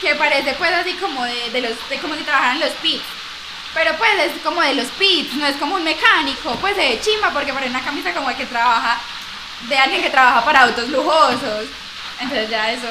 que 0.00 0.14
parece 0.14 0.54
pues 0.54 0.72
así 0.72 0.94
como 0.94 1.24
de, 1.24 1.50
de 1.50 1.60
los, 1.60 1.88
de 1.90 1.98
como 1.98 2.14
si 2.14 2.22
trabajaran 2.22 2.60
los 2.60 2.70
pits. 2.82 3.04
Pero 3.76 3.94
pues 3.98 4.10
es 4.18 4.40
como 4.42 4.62
de 4.62 4.74
los 4.74 4.86
pits, 4.92 5.34
no 5.34 5.44
es 5.44 5.56
como 5.56 5.74
un 5.74 5.84
mecánico, 5.84 6.56
pues 6.62 6.74
de 6.76 6.98
chimba 6.98 7.30
porque 7.30 7.52
parece 7.52 7.68
una 7.68 7.84
camisa 7.84 8.14
como 8.14 8.30
de 8.30 8.34
que 8.34 8.46
trabaja, 8.46 8.98
de 9.68 9.76
alguien 9.76 10.00
que 10.00 10.08
trabaja 10.08 10.42
para 10.46 10.62
autos 10.62 10.88
lujosos. 10.88 11.68
Entonces 12.18 12.48
ya 12.48 12.72
eso, 12.72 12.88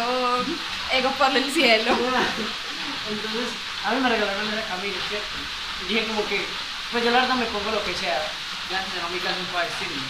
ego 0.94 1.10
por 1.18 1.36
el 1.36 1.52
cielo. 1.52 1.90
Entonces, 3.10 3.50
a 3.84 3.92
mí 3.94 4.00
me 4.00 4.10
regalaron 4.10 4.48
esa 4.48 4.62
camisa, 4.68 5.00
¿cierto? 5.10 5.36
Y 5.82 5.86
dije 5.92 6.06
como 6.06 6.24
que, 6.28 6.46
pues 6.92 7.04
yo 7.04 7.10
la 7.10 7.22
verdad 7.22 7.36
me 7.36 7.46
pongo 7.46 7.72
lo 7.72 7.84
que 7.84 7.96
sea, 7.96 8.22
ya 8.70 8.86
se 8.86 9.02
no 9.02 9.10
mi 9.10 9.18
casa 9.18 9.42
un 9.42 9.50
vestirme. 9.58 10.06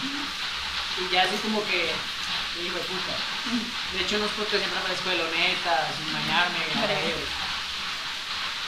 Y 1.00 1.08
ya 1.10 1.22
así 1.22 1.36
como 1.40 1.64
que, 1.64 1.88
hijo 2.60 2.76
de 2.76 2.84
puta. 2.84 3.16
De 3.94 4.00
hecho, 4.02 4.16
unos 4.16 4.30
podcasts 4.32 4.60
siempre 4.60 4.80
aparezco 4.80 5.08
de 5.08 5.24
loneta, 5.24 5.88
sin 5.96 6.12
bañarme, 6.12 6.58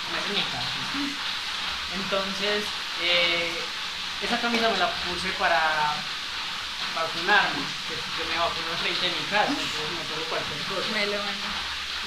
me 0.08 0.18
hacen 0.18 0.32
mi. 0.32 0.40
Entonces, 1.94 2.64
eh, 3.02 3.52
esa 4.22 4.40
camisa 4.40 4.68
me 4.68 4.78
la 4.78 4.90
puse 5.06 5.28
para 5.38 5.94
vacunarme, 6.94 7.62
que, 7.88 7.94
que 7.94 8.22
me 8.28 8.38
vacunó 8.38 8.74
frente 8.82 9.06
a 9.06 9.14
mi 9.14 9.24
casa, 9.30 9.52
entonces 9.52 9.90
me 9.94 10.04
pongo 10.04 10.24
cualquier 10.28 10.62
cosa. 10.68 10.88
Me 10.92 11.06
lo. 11.06 11.18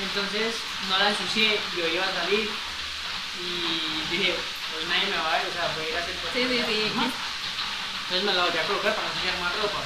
Entonces 0.02 0.56
no 0.90 0.98
la 0.98 1.10
ensucié, 1.10 1.60
yo 1.78 1.88
iba 1.88 2.06
a 2.06 2.16
salir 2.24 2.50
y 3.42 4.16
dije, 4.16 4.36
pues 4.72 4.88
nadie 4.88 5.08
me 5.08 5.18
va 5.18 5.36
a 5.36 5.38
ver, 5.38 5.48
o 5.48 5.54
sea, 5.54 5.72
voy 5.76 5.86
a 5.86 5.90
ir 5.90 5.96
a 5.96 6.00
hacer 6.00 6.16
Sí, 6.34 6.42
sí, 6.48 6.64
sí. 6.66 6.92
Entonces 6.92 8.24
me 8.24 8.34
la 8.34 8.44
volví 8.44 8.58
a 8.58 8.68
colocar 8.68 8.96
para 8.96 9.08
no 9.08 9.14
ensuciar 9.14 9.40
más 9.40 9.56
ropa, 9.56 9.82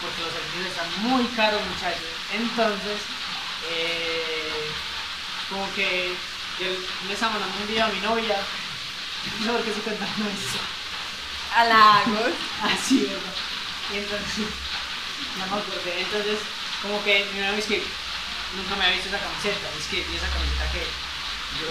porque 0.00 0.20
los 0.20 0.32
servicios 0.32 0.66
están 0.68 0.88
muy 1.02 1.24
caros 1.32 1.60
muchachos. 1.64 2.12
Entonces, 2.32 2.98
eh, 3.70 4.70
como 5.48 5.64
que 5.74 6.12
yo 6.60 6.66
le 7.06 7.12
estaba 7.12 7.32
mandando 7.32 7.56
un 7.56 7.68
video 7.68 7.86
a 7.86 7.88
mi 7.88 8.00
novia, 8.00 8.36
no 9.44 9.52
porque 9.52 9.70
estoy 9.70 9.84
contando 9.84 10.30
eso. 10.30 10.60
Halagos. 11.54 12.34
Así, 12.62 13.06
¿verdad? 13.06 13.34
Y 13.92 13.96
entonces, 13.98 14.46
no 15.38 15.46
me 15.46 15.62
acordé. 15.62 16.00
Entonces, 16.00 16.38
como 16.82 17.02
que 17.04 17.26
mi 17.32 17.40
novia 17.40 17.58
es 17.58 17.66
que 17.66 17.82
nunca 18.56 18.76
me 18.76 18.84
había 18.84 18.96
visto 18.96 19.08
esa 19.08 19.24
camiseta. 19.24 19.66
Es 19.78 19.86
que, 19.86 20.00
esa 20.00 20.28
camiseta 20.28 20.72
que 20.72 20.84
yo. 21.60 21.70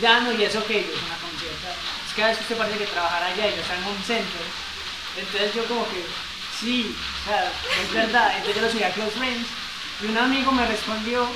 Ya 0.00 0.20
no, 0.20 0.32
y 0.32 0.44
eso 0.44 0.64
que 0.66 0.82
yo 0.82 0.92
es 0.92 1.02
una 1.02 1.18
camiseta. 1.18 1.70
Es 2.06 2.14
que 2.14 2.22
a 2.22 2.28
veces 2.28 2.42
usted 2.42 2.56
parece 2.56 2.78
que 2.78 2.86
trabajara 2.86 3.26
allá 3.26 3.46
y 3.48 3.56
yo 3.56 3.62
estaba 3.62 3.80
en 3.80 3.86
un 3.86 4.02
centro. 4.02 4.42
Entonces, 5.16 5.54
yo 5.54 5.64
como 5.66 5.84
que, 5.90 6.04
sí, 6.58 6.94
o 6.94 7.28
sea, 7.28 7.50
es 7.50 7.92
verdad. 7.92 8.36
Entonces, 8.36 8.56
yo 8.56 8.62
lo 8.62 8.70
subí 8.70 8.82
a 8.82 8.92
Close 8.92 9.18
Friends. 9.18 9.48
Y 10.02 10.06
un 10.06 10.18
amigo 10.18 10.50
me 10.52 10.66
respondió, 10.66 11.28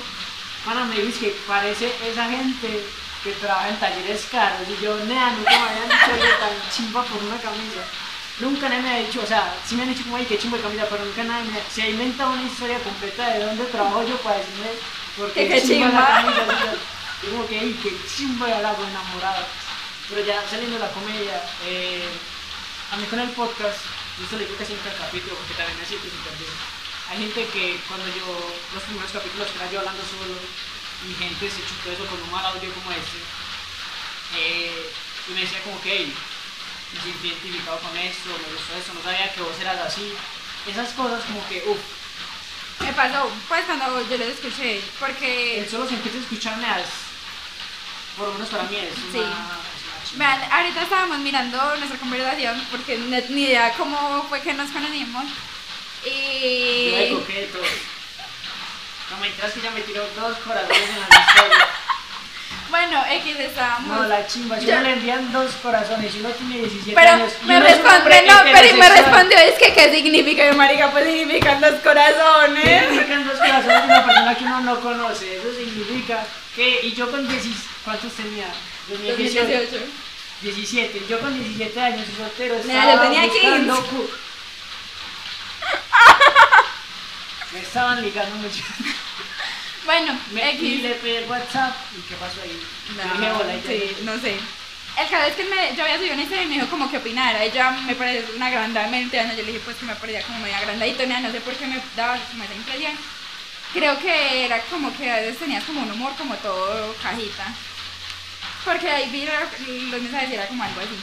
Pana, 0.65 0.85
me 0.85 0.95
dices 0.95 1.19
que 1.19 1.29
parece 1.47 1.93
esa 2.03 2.27
gente 2.29 2.83
que 3.23 3.31
trabaja 3.33 3.69
en 3.69 3.79
talleres 3.79 4.27
caros. 4.31 4.67
Y 4.67 4.83
yo, 4.83 4.95
nea, 5.05 5.31
nunca 5.31 5.51
me 5.51 5.69
habían 5.69 5.89
dicho 5.89 6.11
algo 6.11 6.37
tan 6.39 6.71
chimba 6.71 7.03
por 7.03 7.23
una 7.23 7.37
camisa. 7.37 7.83
Nunca 8.39 8.69
nadie 8.69 8.81
me 8.81 8.89
ha 8.93 8.99
dicho, 8.99 9.21
o 9.21 9.27
sea, 9.27 9.53
sí 9.65 9.75
me 9.75 9.83
han 9.83 9.89
dicho 9.89 10.03
como, 10.03 10.15
ay, 10.15 10.25
qué 10.25 10.37
chimba 10.37 10.57
de 10.57 10.63
camisa, 10.63 10.87
pero 10.89 11.03
nunca 11.03 11.23
nadie 11.23 11.51
me 11.51 11.59
se 11.69 11.81
ha 11.83 11.89
inventado 11.89 12.31
una 12.31 12.43
historia 12.43 12.79
completa 12.79 13.29
de 13.29 13.45
dónde 13.45 13.65
trabajo 13.65 14.03
yo 14.07 14.15
para 14.17 14.37
decirme 14.37 14.71
por 15.17 15.31
qué 15.33 15.47
qué 15.47 15.61
chimba 15.61 15.87
chimba. 15.87 15.99
la 15.99 16.21
camisa. 16.21 16.45
yo, 16.47 16.71
yo 17.23 17.31
como 17.31 17.47
que, 17.47 17.59
ay, 17.59 17.79
qué 17.83 17.91
chimba 18.07 18.47
de 18.47 18.53
halago 18.53 18.83
enamorado. 18.83 19.45
Pero 20.09 20.25
ya 20.25 20.41
saliendo 20.49 20.77
de 20.77 20.81
la 20.81 20.91
comedia, 20.91 21.43
eh, 21.67 22.07
a 22.91 22.97
mí 22.97 23.05
con 23.05 23.19
el 23.19 23.29
podcast, 23.29 23.77
yo 24.17 24.25
se 24.25 24.33
lo 24.33 24.39
digo 24.39 24.57
casi 24.57 24.73
en 24.73 24.79
cada 24.79 24.97
capítulo 25.05 25.35
porque 25.35 25.53
también 25.53 25.77
me 25.77 25.85
siento 25.85 26.07
súper 26.09 26.33
bien. 26.39 26.55
Hay 27.11 27.17
gente 27.19 27.45
que 27.53 27.79
cuando 27.87 28.07
yo, 28.07 28.25
los 28.73 28.83
primeros 28.83 29.11
capítulos 29.11 29.49
que 29.51 29.57
era 29.59 29.69
yo 29.69 29.79
hablando 29.79 30.01
solo, 30.01 30.33
y 31.07 31.13
gente 31.15 31.49
se 31.49 31.63
chutó 31.65 31.91
eso 31.91 32.05
con 32.05 32.21
un 32.21 32.31
mal 32.31 32.45
audio 32.45 32.73
como 32.73 32.91
este, 32.91 33.19
eh, 34.35 34.91
y 35.29 35.31
me 35.33 35.41
decía 35.41 35.61
como 35.63 35.79
que, 35.81 35.91
hey, 35.95 36.13
me 36.93 37.01
siento 37.01 37.27
identificado 37.27 37.79
con 37.79 37.95
esto, 37.97 38.29
me 38.29 38.53
gustó 38.55 38.75
esto, 38.77 38.93
no 38.93 39.03
sabía 39.03 39.31
que 39.33 39.41
vos 39.41 39.59
eras 39.61 39.79
así. 39.79 40.13
Esas 40.67 40.89
cosas 40.93 41.23
como 41.23 41.47
que, 41.47 41.63
uff, 41.67 41.79
Me 42.81 42.93
pasó, 42.93 43.29
pues 43.47 43.65
cuando 43.65 44.07
yo 44.09 44.17
lo 44.17 44.23
escuché, 44.25 44.81
porque... 44.99 45.59
el 45.59 45.69
solo 45.69 45.87
sentirse 45.87 46.19
escucharme 46.19 46.65
es, 46.81 46.87
por 48.17 48.27
lo 48.27 48.33
menos 48.33 48.49
para 48.49 48.63
mí 48.63 48.75
es 48.75 48.97
una, 48.97 49.11
Sí. 49.11 49.17
es 49.19 49.23
una 49.23 50.03
chimba. 50.09 50.25
Vean, 50.37 50.51
ahorita 50.51 50.81
estábamos 50.83 51.19
mirando 51.19 51.75
nuestra 51.77 51.99
conversación 51.99 52.65
porque 52.71 52.97
ni 52.97 53.43
idea 53.43 53.73
cómo 53.77 54.25
fue 54.29 54.41
que 54.41 54.53
nos 54.53 54.69
conocimos. 54.71 55.25
Yo 56.03 56.09
de 56.11 57.07
Y, 57.09 57.13
coqueto, 57.13 57.59
No 59.11 59.17
me 59.17 59.27
enteras 59.27 59.51
que 59.53 59.61
ya 59.61 59.71
me 59.71 59.81
tiró 59.81 60.07
dos 60.15 60.37
corazones 60.39 60.89
en 60.89 60.99
la 60.99 61.05
historia. 61.19 61.67
Bueno, 62.69 63.03
X 63.09 63.39
estábamos. 63.39 63.87
No, 63.97 64.03
la 64.07 64.27
chimba, 64.27 64.59
si 64.59 64.67
Yo- 64.67 64.73
uno 64.73 64.83
le 64.83 64.93
envían 64.93 65.31
dos 65.33 65.53
corazones 65.63 66.13
y 66.13 66.19
uno 66.19 66.29
tiene 66.29 66.57
17 66.57 66.91
Pero 66.93 67.09
años. 67.13 67.33
y 67.41 67.45
me 67.47 67.59
responde, 67.61 68.23
no, 68.27 68.33
pero 68.43 68.67
y 68.67 68.73
me 68.73 68.89
respondió, 68.89 69.37
es 69.39 69.55
que 69.55 69.73
¿qué 69.73 69.91
significa? 69.91 70.51
Y 70.51 70.55
marica, 70.55 70.91
pues 70.91 71.05
significan 71.05 71.59
¿Qué 71.59 71.79
corazones. 71.81 72.81
significan 72.89 73.27
dos 73.27 73.37
corazones 73.39 73.81
de 73.81 73.87
una 73.87 74.05
persona 74.05 74.35
que 74.37 74.43
uno 74.43 74.61
no 74.61 74.79
conoce? 74.81 75.37
Eso 75.37 75.51
significa 75.57 76.23
que. 76.55 76.81
Y 76.85 76.93
yo 76.93 77.09
con 77.09 77.27
10. 77.27 77.43
¿Cuántos 77.83 78.13
tenía? 78.13 78.45
Yo 78.87 78.97
tenía 78.97 79.15
18. 79.15 79.47
2018. 79.47 79.85
17. 80.41 81.01
Yo 81.09 81.19
con 81.21 81.33
17 81.33 81.81
años 81.81 82.07
y 82.07 82.15
soltero. 82.21 82.55
Mira, 82.65 82.79
estaba 82.83 82.95
yo 82.95 83.01
tenía 83.09 83.25
buscando 83.25 83.75
15. 83.89 83.97
Me 87.53 87.59
estaban 87.61 88.01
ligando 88.01 88.35
mucho. 88.37 88.63
Bueno, 89.85 90.15
Me, 90.33 90.51
y 90.53 90.55
X. 90.55 90.83
le 90.83 90.93
pedí 90.95 91.15
el 91.15 91.27
WhatsApp. 91.29 91.73
¿Y 91.97 92.01
qué 92.01 92.15
pasó 92.15 92.41
ahí? 92.43 92.61
No, 92.95 93.03
dije 93.13 93.31
hola 93.31 93.53
sí, 93.65 93.97
no 94.03 94.19
sé. 94.19 94.37
El 94.97 95.09
caso 95.09 95.27
es 95.27 95.35
que 95.35 95.45
me, 95.45 95.75
yo 95.75 95.83
había 95.83 95.97
subido 95.97 96.13
una 96.13 96.21
historia 96.23 96.43
y 96.43 96.47
me 96.47 96.55
dijo 96.55 96.67
como 96.67 96.91
que 96.91 96.97
opinara. 96.97 97.43
Ella 97.43 97.71
me 97.71 97.95
pareció 97.95 98.35
una 98.35 98.47
agrandadamente, 98.47 99.17
yo 99.17 99.23
le 99.33 99.43
dije 99.45 99.61
pues 99.65 99.77
que 99.77 99.85
me 99.85 99.95
parecía 99.95 100.21
como 100.23 100.39
medio 100.39 100.57
agrandadito, 100.57 101.07
no 101.07 101.31
sé 101.31 101.41
por 101.41 101.55
qué 101.55 101.65
me 101.65 101.81
daba 101.95 102.19
como 102.29 102.43
esa 102.43 102.53
impresión. 102.53 102.91
Creo 103.73 103.97
que 103.97 104.45
era 104.45 104.61
como 104.63 104.95
que 104.95 105.09
a 105.09 105.15
veces 105.15 105.39
tenías 105.39 105.63
como 105.63 105.81
un 105.81 105.91
humor 105.91 106.13
como 106.17 106.35
todo 106.35 106.93
cajita. 107.01 107.45
Porque 108.65 108.89
ahí 108.91 109.09
vi 109.09 109.25
los 109.89 110.01
mensajes 110.01 110.29
y 110.29 110.33
era 110.33 110.47
como 110.47 110.63
algo 110.63 110.81
así. 110.81 110.99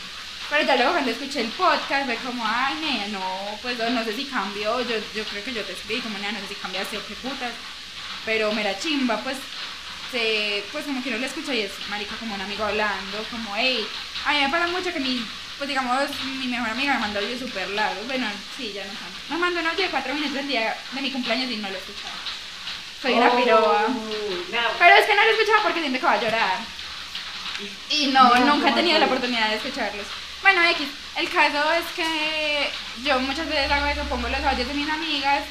Pero 0.51 0.65
ya 0.65 0.77
luego 0.77 0.93
cuando 0.93 1.11
escuché 1.11 1.41
el 1.41 1.49
podcast 1.49 2.07
fue 2.07 2.17
como, 2.17 2.45
ay, 2.47 2.75
nea, 2.81 3.09
no, 3.09 3.59
pues 3.63 3.77
no, 3.79 3.91
no 3.91 4.05
sé 4.05 4.15
si 4.15 4.27
cambió, 4.27 4.81
yo, 4.83 4.97
yo 5.15 5.25
creo 5.25 5.45
que 5.45 5.53
yo 5.53 5.63
te 5.65 5.73
escribí 5.73 6.01
como, 6.01 6.19
nea, 6.19 6.31
no 6.33 6.41
sé 6.41 6.49
si 6.49 6.55
cambiaste 6.55 6.99
o 6.99 7.07
qué 7.07 7.15
putas. 7.15 7.53
Pero 8.25 8.53
mera 8.53 8.79
chimba, 8.79 9.19
pues 9.23 9.37
se, 10.13 10.65
pues 10.71 10.85
como 10.85 11.03
que 11.03 11.11
no 11.11 11.19
lo 11.19 11.27
escucho 11.27 11.53
y 11.53 11.61
es 11.63 11.73
marica 11.91 12.15
como 12.17 12.35
un 12.35 12.41
amigo 12.41 12.65
hablando, 12.65 13.25
como 13.31 13.55
hey, 13.57 13.87
a 14.25 14.33
mí 14.33 14.41
me 14.41 14.49
pasa 14.49 14.69
mucho 14.69 14.93
que 14.93 15.01
mi, 15.01 15.25
pues 15.59 15.69
digamos, 15.69 15.99
mi 16.39 16.47
mejor 16.47 16.71
amiga 16.71 16.95
me 16.95 17.01
mandó 17.01 17.19
audios 17.21 17.41
súper 17.41 17.69
largos, 17.71 18.07
bueno, 18.07 18.29
sí, 18.57 18.73
ya 18.73 18.85
no 18.85 18.91
tanto. 18.91 19.17
Me 19.31 19.37
mandó 19.39 19.61
un 19.61 19.67
audio 19.67 19.85
de 19.85 19.91
cuatro 19.91 20.15
minutos 20.15 20.37
el 20.39 20.49
día 20.49 20.77
de 20.93 21.03
mi 21.03 21.11
cumpleaños 21.11 21.51
y 21.51 21.57
no 21.57 21.69
lo 21.69 21.75
he 21.75 21.79
escuchado. 21.79 22.15
Soy 23.03 23.13
una 23.15 23.31
piroa. 23.37 23.87
Uy, 23.89 24.47
nada. 24.53 24.71
Pero 24.79 24.95
es 24.97 25.07
que 25.07 25.15
no 25.17 25.23
lo 25.23 25.29
he 25.29 25.33
escuchado 25.33 25.63
porque 25.65 25.81
siento 25.81 25.99
que 25.99 26.07
va 26.07 26.13
a 26.13 26.21
llorar. 26.23 26.59
Y- 27.91 28.07
no, 28.09 28.35
No, 28.35 28.55
nunca 28.57 28.71
he 28.71 28.73
tenido 28.75 28.99
la 28.99 29.07
oportunidad 29.07 29.51
de 29.51 29.57
escucharlos. 29.57 30.07
Bueno, 30.47 30.63
X, 30.71 30.87
el 31.17 31.29
caso 31.29 31.73
es 31.73 31.85
que 31.97 32.71
yo 33.03 33.19
muchas 33.19 33.49
veces 33.49 33.69
hago 33.69 33.87
eso, 33.87 34.05
pongo 34.05 34.29
los 34.29 34.41
audios 34.45 34.69
de 34.69 34.75
mis 34.75 34.89
amigas 34.89 35.43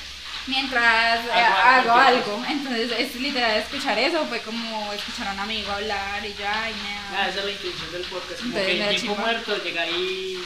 mientras 0.47 1.19
eh, 1.25 1.31
Hago 1.33 1.91
hago, 1.91 1.99
algo. 1.99 2.45
Entonces 2.47 2.91
es 2.97 3.15
literal 3.15 3.57
escuchar 3.57 3.99
eso, 3.99 4.25
fue 4.27 4.39
como 4.39 4.93
escuchar 4.93 5.27
a 5.27 5.33
un 5.33 5.39
amigo 5.41 5.69
hablar 5.69 6.25
y 6.25 6.33
ya, 6.35 6.69
y 6.69 6.73
Nada, 6.75 7.11
nada. 7.11 7.27
esa 7.27 7.39
es 7.39 7.45
la 7.45 7.51
intención 7.51 7.91
del 7.91 8.03
podcast. 8.03 8.39
Como 8.39 8.57
Entonces, 8.57 8.73
que 8.73 8.89
el 8.89 9.01
tiempo 9.01 9.15
muerto, 9.21 9.63
llega 9.65 9.81
ahí. 9.81 10.41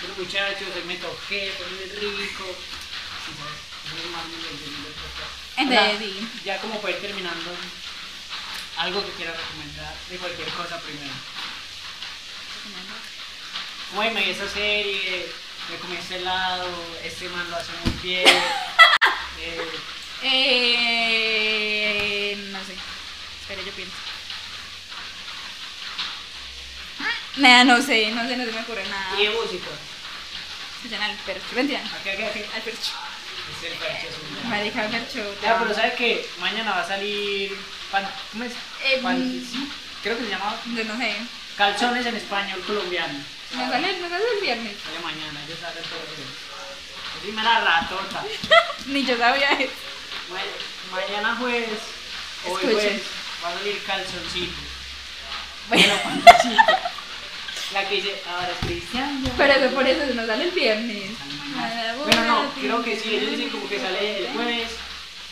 Bueno, 0.00 0.14
muchachos, 0.18 0.68
hoy 0.74 0.82
me 0.88 0.96
toqué, 0.96 1.52
fue 1.56 2.00
rico. 2.00 2.56
Entonces, 5.56 5.98
sí. 6.00 6.28
Ya 6.44 6.58
como 6.58 6.80
para 6.80 6.94
ir 6.94 7.00
terminando, 7.00 7.52
algo 8.76 9.06
que 9.06 9.12
quiera 9.12 9.30
recomendar 9.30 9.94
de 10.10 10.16
cualquier 10.16 10.48
cosa 10.48 10.80
primero. 10.80 11.14
"Ay, 13.98 14.10
me 14.10 14.22
vi 14.24 14.30
esa 14.30 14.48
serie, 14.48 15.26
me 15.70 15.76
comí 15.78 15.96
este 15.96 16.16
helado, 16.16 16.68
este 17.04 17.28
man 17.28 17.48
lo 17.50 17.56
hace 17.56 17.72
muy 17.84 17.92
bien. 18.02 18.28
eh, 19.40 19.68
Eh, 21.06 22.36
no 22.50 22.58
sé. 22.64 22.74
Espera, 23.42 23.60
yo 23.62 23.72
pienso. 23.72 23.94
Nada, 27.36 27.64
no 27.64 27.82
sé, 27.82 28.10
no 28.12 28.26
sé, 28.28 28.36
no 28.36 28.44
se 28.44 28.52
me 28.52 28.60
ocurre 28.60 28.84
nada. 28.88 29.20
y 29.20 29.24
de 29.26 29.30
música. 29.30 29.66
Escuchan 30.76 31.02
al 31.02 31.16
percho. 31.18 31.42
Mentira, 31.54 31.80
Aquí, 31.80 32.10
aquí, 32.10 32.22
aquí. 32.22 32.42
al 32.54 32.62
percho. 32.62 32.92
Es 33.50 33.70
el 33.72 33.78
parche, 33.78 34.08
es 34.08 34.14
un- 34.44 34.50
Marica, 34.50 34.80
al 34.82 34.90
percho. 34.90 35.34
Ya, 35.42 35.52
amo. 35.56 35.64
pero 35.64 35.74
¿sabes 35.74 35.94
qué? 35.94 36.26
Mañana 36.38 36.70
va 36.72 36.80
a 36.82 36.86
salir. 36.88 37.56
pan- 37.90 38.08
¿Cómo 38.32 38.44
es? 38.44 38.52
Eh, 38.84 39.00
Pan- 39.02 39.46
creo 40.02 40.16
que 40.18 40.24
se 40.24 40.30
llama 40.30 40.56
Yo 40.74 40.84
no 40.84 40.96
sé. 40.96 41.16
Calzones 41.56 42.06
en 42.06 42.16
español 42.16 42.60
colombiano. 42.66 43.14
Me 43.56 43.68
sale, 43.70 43.92
me 44.00 44.08
sale 44.08 44.24
el 44.36 44.40
viernes. 44.42 44.74
Sale 44.84 44.98
mañana, 45.00 45.40
todos 45.46 46.02
los 46.08 46.16
días. 46.16 46.28
Es 47.16 47.22
primera 47.22 47.60
ratota. 47.60 48.24
Ni 48.86 49.04
yo 49.04 49.16
sabía 49.16 49.50
eso. 49.52 49.72
Ma- 50.30 50.96
mañana 51.00 51.36
jueves, 51.36 51.68
hoy 52.46 52.52
Escuchen. 52.62 52.72
jueves, 52.74 53.02
va 53.44 53.48
a 53.50 53.54
salir 53.58 53.82
calzoncito. 53.86 54.54
Bueno. 55.68 55.94
La 57.72 57.88
que 57.88 57.94
dice, 57.96 58.22
ahora 58.28 58.48
es 58.50 58.66
Cristian. 58.66 59.24
ya". 59.24 59.32
pero 59.36 59.52
eso 59.54 59.74
por 59.74 59.86
eso 59.86 60.14
nos 60.14 60.26
sale 60.26 60.44
el 60.44 60.50
viernes. 60.50 61.10
Ah, 61.56 61.94
Bueno, 61.98 62.24
no, 62.44 62.52
creo 62.54 62.82
que 62.84 62.98
sí, 63.00 63.14
ellos 63.16 63.30
dicen 63.32 63.50
como 63.50 63.68
que 63.68 63.80
sale 63.80 64.26
el 64.26 64.32
jueves 64.32 64.68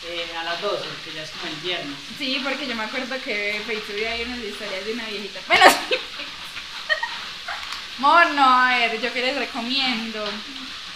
eh, 0.07 0.27
a 0.37 0.43
las 0.43 0.59
12, 0.61 0.83
que 1.05 1.13
ya 1.13 1.23
es 1.23 1.29
como 1.29 1.47
el 1.53 1.55
viernes. 1.61 1.95
Sí, 2.17 2.41
porque 2.43 2.67
yo 2.67 2.75
me 2.75 2.83
acuerdo 2.83 3.15
que 3.23 3.61
Facebook 3.65 4.05
ahí 4.07 4.23
unas 4.23 4.39
historias 4.39 4.85
de 4.85 4.93
una 4.93 5.05
viejita. 5.05 5.39
Bueno, 5.47 5.65
sí. 5.89 5.95
Mor, 7.99 8.31
no, 8.31 8.43
a 8.43 8.75
ver, 8.77 8.99
yo 9.01 9.13
que 9.13 9.21
les 9.21 9.35
recomiendo. 9.37 10.25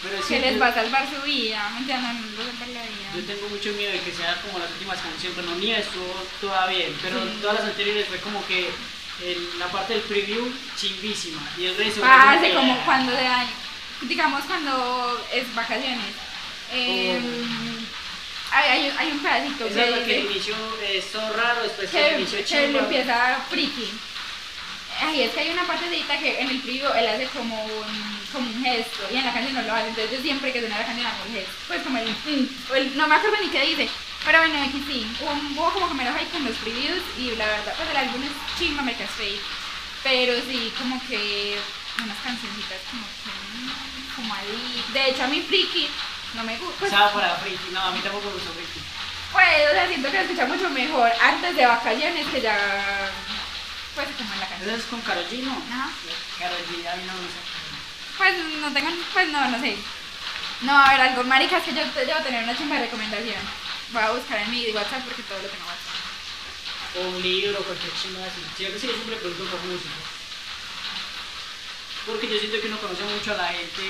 Pero 0.04 0.28
Que 0.28 0.39
les 0.39 0.54
yo- 0.54 0.60
va 0.60 0.68
a 0.68 0.74
salvar 0.74 1.08
su 1.10 1.22
vida. 1.24 1.70
Mentira, 1.74 2.00
no, 2.00 2.14
no 2.14 2.20
salvar 2.45 2.68
la 2.70 2.86
Yo 2.86 3.22
vida. 3.22 3.34
tengo 3.34 3.50
mucho 3.50 3.72
miedo 3.74 3.91
de 3.91 4.00
que 4.02 4.12
sea 4.14 4.39
como 4.41 4.60
las 4.60 4.70
últimas 4.72 5.00
canciones, 5.00 5.34
pero 5.36 5.56
ni 5.56 5.72
estuvo 5.72 6.24
toda 6.39 6.68
bien, 6.68 6.95
pero 7.02 7.20
Sí. 7.24 7.38
todas 7.41 7.60
las 7.60 7.66
anteriores 7.70 8.08
fue 8.08 8.20
como 8.20 8.45
que 8.45 8.70
el- 9.24 9.50
la 9.60 9.68
parte 9.68 9.93
del 9.93 10.04
preview 10.04 10.52
chimbísima 10.80 11.41
y 11.58 11.66
el 11.66 11.76
resto 11.78 12.02
como 12.02 12.14
Pase 12.14 12.48
que- 12.50 12.54
como 12.54 12.78
cuando 12.86 13.12
de 13.12 13.26
año. 13.26 13.50
Digamos 14.02 14.43
cuando 14.45 15.26
es 15.34 15.56
vacaciones. 15.56 16.14
Eh, 16.72 17.20
hay, 18.52 18.70
hay, 18.70 18.95
hay 19.00 19.12
un 19.12 19.20
pedacito 19.20 19.66
Esa 19.66 19.84
es 19.86 19.91
la 19.91 19.98
que, 20.00 20.06
que 20.06 20.16
dice- 20.22 20.32
inició 20.32 20.56
eh, 20.84 21.04
todo 21.12 21.34
raro, 21.34 21.64
después 21.64 21.89
se 21.89 21.98
que, 21.98 22.16
inició 22.20 22.38
que 22.38 22.45
chimba. 22.45 22.68
le 22.68 22.80
empieza 22.80 23.39
friki. 23.50 23.89
Ay, 25.00 25.22
es 25.24 25.32
que 25.32 25.39
hay 25.41 25.50
una 25.52 25.66
partecita 25.68 26.18
que 26.18 26.39
en 26.41 26.50
el 26.50 26.60
preview 26.62 26.91
él 26.93 27.08
hace 27.08 27.26
como 27.28 27.64
un, 27.64 28.20
como 28.34 28.48
un 28.50 28.64
gesto 28.64 29.08
y 29.12 29.18
en 29.18 29.26
la 29.26 29.34
canción 29.34 29.54
no 29.54 29.62
lo 29.62 29.74
hace. 29.76 29.89
Entonces 29.89 30.12
yo 30.18 30.22
siempre 30.24 30.52
que 30.52 30.60
suena 30.60 30.80
la 30.80 30.86
canción 30.86 31.06
hago 31.08 31.24
el 31.26 31.34
gesto. 31.34 31.52
Pues 31.68 31.82
como 31.84 31.98
el, 32.00 32.10
mm, 32.10 32.50
o 32.72 32.76
el- 32.76 32.98
no 32.98 33.08
me 33.08 33.16
acuerdo 33.16 33.38
ni 33.41 33.50
qué 33.50 33.62
dice. 33.66 33.89
Pero 34.26 34.39
bueno, 34.39 34.62
aquí 34.64 34.84
sí. 34.88 35.08
Hubo, 35.22 35.32
hubo 35.32 35.72
como 35.74 35.88
que 35.89 35.93
me 35.93 36.04
lo 36.04 36.16
hay 36.16 36.26
con 36.26 36.43
los 36.43 36.58
previews 36.58 37.04
y 37.18 37.36
la 37.36 37.45
verdad, 37.45 37.74
pues 37.78 37.89
el 37.89 37.98
álbum 37.98 38.24
es 38.24 38.60
chimba, 38.60 38.82
me 38.84 38.93
fake. 38.95 39.41
Pero 40.04 40.34
sí, 40.50 40.74
como 40.78 41.00
que 41.08 41.58
unas 42.04 42.18
cancioncitas 42.24 42.80
como 42.89 43.06
que, 43.06 44.16
como 44.16 44.34
ahí. 44.34 44.84
De 44.93 45.10
hecho, 45.10 45.24
a 45.24 45.28
mí 45.28 45.41
friki 45.41 45.88
no 46.34 46.43
me 46.43 46.58
gusta. 46.58 46.76
Pues, 46.80 46.91
Estaba 46.91 47.14
para 47.14 47.36
Friki, 47.36 47.70
no, 47.72 47.82
a 47.82 47.91
mí 47.91 48.00
tampoco 48.00 48.28
me 48.28 48.34
gustó 48.34 48.52
Friki. 48.52 48.80
pues, 49.32 49.70
o 49.70 49.74
sea, 49.74 49.88
siento 49.88 50.12
que 50.12 50.18
lo 50.18 50.24
escucha 50.24 50.45
mucho 50.45 50.70
mejor 50.70 51.12
antes 51.22 51.56
de 51.56 51.66
vacaciones 51.66 52.26
que 52.28 52.41
ya, 52.41 52.58
pues, 53.98 54.14
como 54.16 54.34
en 54.34 54.39
la 54.39 54.48
canción. 54.48 54.70
¿Esa 54.70 54.78
es 54.78 54.86
con 54.86 55.02
no? 55.02 55.54
Ajá. 55.74 55.89
Karol 56.38 56.62
G, 56.70 56.86
a 56.86 56.95
mí 56.98 57.04
no 57.10 57.14
me 57.18 57.22
gusta. 57.26 57.41
Pues 58.18 58.34
no 58.62 58.74
tengo, 58.74 58.89
pues 59.14 59.28
no, 59.30 59.50
no 59.50 59.60
sé. 59.60 59.78
No, 60.62 60.78
a 60.78 60.89
ver, 60.91 61.02
algo 61.02 61.24
marica, 61.24 61.58
es 61.58 61.64
que 61.64 61.74
yo 61.74 61.82
debo 61.82 62.22
tener 62.22 62.43
una 62.43 62.56
chimba 62.56 62.76
de 62.76 62.86
recomendación. 62.86 63.41
Voy 63.91 64.04
a 64.04 64.12
buscar 64.12 64.38
en 64.41 64.52
mi 64.52 64.70
WhatsApp 64.70 65.02
porque 65.06 65.24
todo 65.24 65.41
lo 65.41 65.50
tengo 65.50 65.66
en 65.66 65.70
WhatsApp. 65.70 65.98
O 66.98 67.10
un 67.10 67.22
libro, 67.22 67.58
cualquier 67.64 67.93
chingada 67.93 68.28
así. 68.28 68.41
Sí, 68.56 68.64
yo 68.70 68.78
siempre 68.78 69.18
pregunto 69.18 69.45
por 69.45 69.62
música. 69.66 69.98
Porque 72.06 72.30
yo 72.30 72.39
siento 72.39 72.62
que 72.62 72.68
uno 72.68 72.78
conoce 72.78 73.04
mucho 73.04 73.34
a 73.34 73.38
la 73.38 73.48
gente 73.50 73.82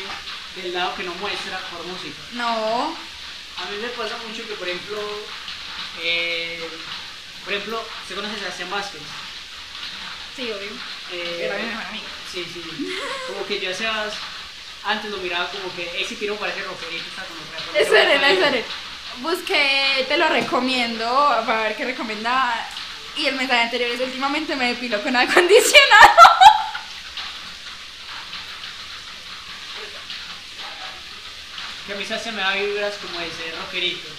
del 0.55 0.73
lado 0.73 0.95
que 0.95 1.03
no 1.03 1.13
muestra 1.15 1.59
por 1.71 1.85
música. 1.85 2.17
No, 2.31 2.95
A 3.59 3.65
mí 3.71 3.77
me 3.81 3.89
pasa 3.89 4.15
mucho 4.25 4.47
que, 4.47 4.55
por 4.55 4.67
ejemplo, 4.67 4.99
eh, 6.01 6.63
por 7.43 7.53
ejemplo, 7.53 7.83
se 8.07 8.15
conoce 8.15 8.35
a 8.35 8.39
Sebastián 8.39 8.71
Vázquez. 8.71 9.01
Sí, 10.37 10.51
obvio. 10.51 10.69
Eh, 11.11 11.45
Era 11.45 11.57
mi 11.57 11.63
mejor 11.63 11.85
amigo. 11.85 12.05
Sí, 12.31 12.45
sí. 12.53 12.61
Como 13.27 13.45
que 13.47 13.59
yo 13.59 13.71
a 13.71 13.73
Sebas 13.73 14.13
antes 14.83 15.09
lo 15.11 15.17
miraba 15.17 15.49
como 15.49 15.75
que 15.75 16.01
ese 16.01 16.15
tiro 16.15 16.35
parece 16.35 16.61
rockerito, 16.61 17.05
está 17.09 17.23
con 17.25 17.37
otra 17.37 17.81
Esperen, 17.81 18.23
esperen. 18.23 18.65
Busqué, 19.17 20.05
te 20.07 20.17
lo 20.17 20.29
recomiendo, 20.29 21.43
para 21.45 21.63
ver 21.63 21.75
qué 21.75 21.85
recomendaba. 21.85 22.53
Y 23.15 23.25
el 23.25 23.35
mensaje 23.35 23.61
anterior 23.63 23.89
es 23.89 23.99
últimamente 23.99 24.55
me 24.55 24.67
depilo 24.67 25.01
con 25.01 25.15
acondicionado. 25.15 26.11
Que 31.87 31.93
a 31.93 31.95
mí 31.95 32.05
se 32.05 32.31
me 32.33 32.41
da 32.41 32.53
vibras 32.53 32.95
como 32.95 33.17
ese 33.21 33.55
rockerito. 33.57 34.09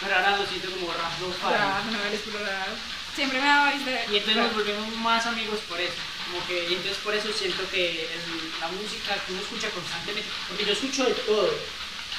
Pero 0.00 0.16
ahora 0.16 0.38
lo 0.38 0.46
siento 0.46 0.70
como 0.70 0.86
low 0.86 1.34
Ah, 1.44 1.82
no 1.92 1.98
vale 1.98 2.16
explorar. 2.16 2.66
Siempre 3.14 3.40
me 3.40 3.46
daba 3.46 3.72
vista. 3.72 3.90
Y 4.10 4.16
entonces 4.16 4.36
nos 4.36 4.54
volvimos 4.54 4.88
más 4.96 5.26
amigos 5.26 5.60
por 5.68 5.80
eso. 5.80 5.94
Como 6.30 6.46
que, 6.46 6.64
y 6.70 6.74
entonces 6.74 6.98
por 7.02 7.14
eso 7.14 7.32
siento 7.32 7.62
que 7.70 8.04
el- 8.06 8.50
la 8.60 8.68
música 8.68 9.14
que 9.26 9.32
uno 9.32 9.42
escucha 9.42 9.68
constantemente, 9.70 10.28
porque 10.48 10.64
yo 10.64 10.72
escucho 10.72 11.04
de 11.04 11.14
todo, 11.26 11.50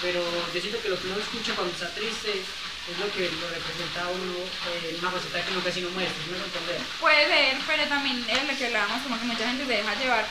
pero 0.01 0.19
yo 0.53 0.59
siento 0.61 0.81
que 0.81 0.89
lo 0.89 0.99
que 0.99 1.07
uno 1.07 1.17
escucha 1.19 1.55
cuando 1.55 1.73
está 1.73 1.89
triste 1.95 2.31
es 2.41 2.97
lo 2.99 3.07
que 3.13 3.29
lo 3.39 3.47
representa 3.47 4.03
a 4.03 4.09
uno 4.09 4.33
eh, 4.73 4.97
una 4.99 5.11
faceta 5.11 5.45
que 5.45 5.51
uno 5.53 5.63
casi 5.63 5.81
no 5.81 5.89
muestra, 5.91 6.17
¿sí 6.25 6.31
me 6.31 6.39
lo 6.39 6.45
entender? 6.45 6.77
Puede 6.99 7.27
ser, 7.27 7.57
pero 7.67 7.83
también 7.87 8.25
es 8.27 8.43
lo 8.43 8.57
que 8.57 8.65
hablábamos, 8.65 9.01
como 9.03 9.19
que 9.19 9.25
mucha 9.25 9.47
gente 9.47 9.65
se 9.65 9.71
deja 9.71 9.95
llevar. 9.95 10.25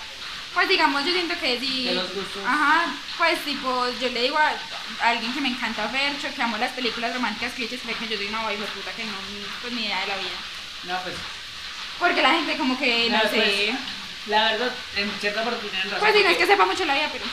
Pues 0.55 0.68
digamos, 0.68 1.05
yo 1.05 1.12
siento 1.12 1.38
que 1.38 1.61
si... 1.61 1.84
De 1.84 1.94
los 1.94 2.12
gustos. 2.12 2.42
Ajá, 2.44 2.92
pues 3.18 3.38
tipo, 3.44 3.86
yo 4.01 4.09
le 4.09 4.22
digo 4.22 4.36
a, 4.36 4.48
a 5.03 5.09
alguien 5.11 5.32
que 5.32 5.40
me 5.40 5.48
encanta 5.48 5.88
Fercho, 5.88 6.34
que 6.34 6.42
amo 6.42 6.57
las 6.57 6.72
películas 6.72 7.14
románticas 7.14 7.53
clichés, 7.53 7.80
cree 7.82 7.94
que 7.94 8.09
yo 8.09 8.16
soy 8.16 8.26
una 8.26 8.42
guay 8.42 8.57
puta 8.57 8.90
que 8.92 9.05
no, 9.05 9.12
pues 9.62 9.72
ni 9.72 9.84
idea 9.86 10.01
de 10.01 10.07
la 10.09 10.16
vida. 10.16 10.38
No, 10.84 11.03
pues, 11.03 11.14
Porque 11.98 12.22
la 12.22 12.30
gente 12.30 12.57
como 12.57 12.78
que, 12.78 13.09
no, 13.11 13.18
No, 13.18 13.22
sé... 13.30 13.36
pues, 13.36 13.99
la 14.27 14.53
verdad, 14.53 14.71
en 14.97 15.11
cierta 15.21 15.43
parte 15.45 15.66
tienen 15.68 15.91
razón. 15.91 16.01
Pues 16.01 16.14
sí, 16.14 16.23
no 16.23 16.29
es 16.31 16.37
que 16.37 16.45
porque- 16.45 16.53
sepa 16.53 16.66
mucho 16.66 16.85
la 16.85 16.95
vida, 16.95 17.09
pero... 17.12 17.25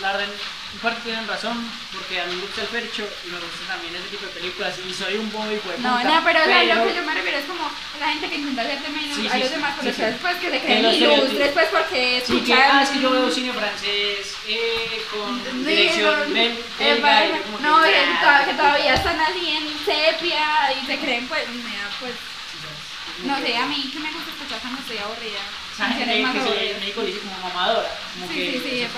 La 0.00 0.12
verdad, 0.12 0.28
en 0.28 0.78
parte 0.80 1.00
tienen 1.04 1.26
razón, 1.26 1.56
porque 1.90 2.20
a 2.20 2.26
mí 2.26 2.34
me 2.36 2.42
gusta 2.42 2.60
el 2.60 2.68
percho 2.68 3.08
y 3.24 3.30
me 3.32 3.38
gusta 3.40 3.64
también 3.66 3.96
ese 3.96 4.08
tipo 4.12 4.26
de 4.26 4.32
películas 4.32 4.74
y 4.86 4.92
soy 4.92 5.16
un 5.16 5.32
boy, 5.32 5.56
pues. 5.64 5.78
No, 5.78 6.04
no, 6.04 6.20
pero, 6.22 6.42
o 6.42 6.44
sea, 6.44 6.64
lo 6.64 6.84
que 6.84 6.94
yo 6.94 7.02
me 7.02 7.14
refiero 7.14 7.38
es 7.38 7.46
como 7.46 7.64
la 7.98 8.08
gente 8.12 8.28
que 8.28 8.34
intenta 8.34 8.60
hacerte 8.60 8.88
menos 8.90 9.16
Sí, 9.16 9.26
a 9.26 9.32
sí, 9.32 9.38
los 9.38 9.48
sí, 9.48 9.54
demás 9.54 9.72
por 9.72 9.80
sí, 9.80 9.88
los 9.88 9.96
sí. 9.96 10.02
que 10.02 10.36
que 10.36 10.50
se 10.50 10.60
creen 10.60 10.82
los 10.82 10.94
ilustres, 10.94 11.52
pues 11.52 11.66
porque 11.72 12.22
Sí, 12.26 12.32
que, 12.32 12.52
escuchan... 12.52 12.70
ah, 12.76 12.82
es 12.82 12.90
que 12.90 13.00
yo 13.00 13.10
veo 13.10 13.30
cine 13.30 13.52
francés 13.54 14.36
eh, 14.46 15.02
con 15.10 15.64
dirección 15.64 16.34
no, 16.34 17.84
eh, 17.86 17.94
que, 18.44 18.52
todavía 18.54 18.94
están 18.94 19.18
así 19.18 19.48
en 19.48 19.78
sepia 19.82 20.72
y 20.76 20.86
se 20.86 20.98
creen 20.98 21.26
pues, 21.26 21.44
pues, 22.00 22.12
no 23.24 23.38
sé, 23.40 23.56
a 23.56 23.64
mí 23.64 23.90
que 23.90 23.98
me 23.98 24.12
gusta 24.12 24.30
escuchar 24.30 24.58
cuando 24.60 24.80
estoy 24.82 24.98
aburrida. 24.98 25.40
O 25.76 25.78
sea, 25.78 25.88
gente 25.92 26.04
Canciones 26.08 26.22
más 26.24 26.32
que 26.32 26.40
se 26.40 26.46
aburridas. 26.48 26.72
el 26.72 26.80
médico 26.80 27.00
le 27.02 27.06
dice 27.08 27.20
como 27.20 27.36
mamadora. 27.48 27.90
Como 28.14 28.28
Sí, 28.28 28.34
que 28.34 28.52
sí, 28.52 28.60
sí, 28.64 28.80
es. 28.80 28.90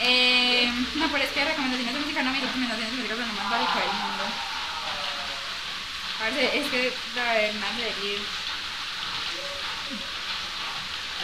Eh, 0.00 0.70
no, 0.94 1.08
pero 1.10 1.24
es 1.24 1.30
que 1.30 1.44
recomendaciones 1.44 1.94
de 1.94 2.00
música, 2.00 2.22
no, 2.22 2.30
mis 2.32 2.42
recomendaciones 2.42 2.90
de 2.90 2.96
música 2.98 3.14
son 3.16 3.28
lo 3.28 3.34
más 3.34 3.50
básico 3.50 3.78
del 3.78 3.92
mundo. 4.02 4.24
Ver, 6.18 6.54
es 6.58 6.66
que, 6.70 6.92
a 7.20 7.32
ver, 7.34 7.54
una 7.56 7.70
serie. 7.78 8.18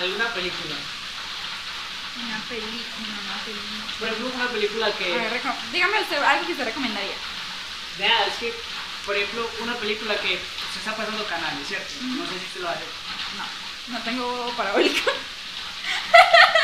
¿Alguna 0.00 0.26
película? 0.34 0.74
Una 2.14 2.38
película, 2.48 3.14
una 3.26 3.38
película. 3.44 3.84
Por 3.98 4.08
ejemplo, 4.08 4.30
una 4.34 4.48
película 4.48 4.86
A 4.86 4.90
ver, 4.90 5.40
que. 5.42 5.50
dígame 5.72 6.00
usted 6.00 6.22
algo 6.22 6.46
que 6.46 6.52
usted 6.52 6.64
recomendaría. 6.64 7.14
Vea, 7.98 8.26
es 8.26 8.34
que, 8.38 8.54
por 9.06 9.16
ejemplo, 9.16 9.50
una 9.60 9.74
película 9.76 10.14
que 10.20 10.38
se 10.72 10.78
está 10.78 10.96
pasando 10.96 11.24
canales, 11.26 11.66
¿cierto? 11.66 11.94
No 12.02 12.24
sé 12.26 12.38
si 12.38 12.46
usted 12.46 12.60
lo 12.62 12.68
hace. 12.70 12.84
No, 13.38 13.44
no 13.88 13.98
tengo 14.00 14.52
parabólica. 14.56 15.10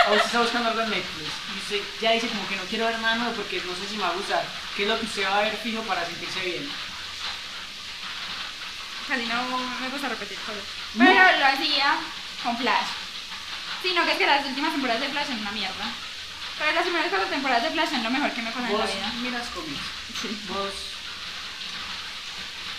O 0.08 0.12
usted 0.14 0.26
está 0.26 0.40
buscando 0.40 0.70
algo 0.70 0.80
en 0.82 0.90
Netflix 0.90 1.28
y 1.54 1.58
usted 1.58 1.80
ya 2.00 2.12
dice 2.12 2.26
como 2.28 2.46
que 2.48 2.56
no 2.56 2.62
quiero 2.64 2.86
ver 2.86 2.98
nada 3.00 3.16
nuevo 3.16 3.34
porque 3.34 3.60
no 3.66 3.74
sé 3.76 3.86
si 3.88 3.96
me 3.96 4.02
va 4.02 4.08
a 4.08 4.14
gustar. 4.14 4.44
¿Qué 4.76 4.82
es 4.84 4.88
lo 4.88 4.98
que 4.98 5.06
usted 5.06 5.24
va 5.24 5.38
a 5.38 5.42
ver 5.42 5.56
fijo 5.62 5.82
para 5.82 6.04
sentirse 6.06 6.40
bien? 6.40 6.68
Casi 9.08 9.26
no 9.26 9.58
me 9.80 9.88
gusta 9.88 10.08
repetir 10.08 10.38
cosas. 10.38 10.62
No. 10.94 11.04
Pero 11.04 11.38
lo 11.38 11.46
hacía 11.46 11.96
con 12.42 12.56
Flash. 12.56 12.86
Sino 13.82 14.04
que 14.04 14.12
es 14.12 14.18
que 14.18 14.26
las 14.26 14.46
últimas 14.46 14.72
temporadas 14.72 15.00
de 15.02 15.08
Flash 15.08 15.26
son 15.26 15.38
una 15.40 15.52
mierda. 15.52 15.84
Pero 16.58 16.72
las 16.72 16.82
primeras 16.84 17.08
cuatro 17.08 17.28
temporadas 17.28 17.62
de 17.64 17.70
Flash 17.70 17.90
son 17.90 18.02
lo 18.02 18.10
mejor 18.10 18.30
que 18.32 18.42
me 18.42 18.50
pasa 18.50 18.66
en 18.66 18.72
la 18.72 18.78
Vos 18.84 18.94
vida. 18.94 19.12
miras 19.22 19.46
cómics. 19.48 19.80
Sí. 20.20 20.40
Vos, 20.48 20.72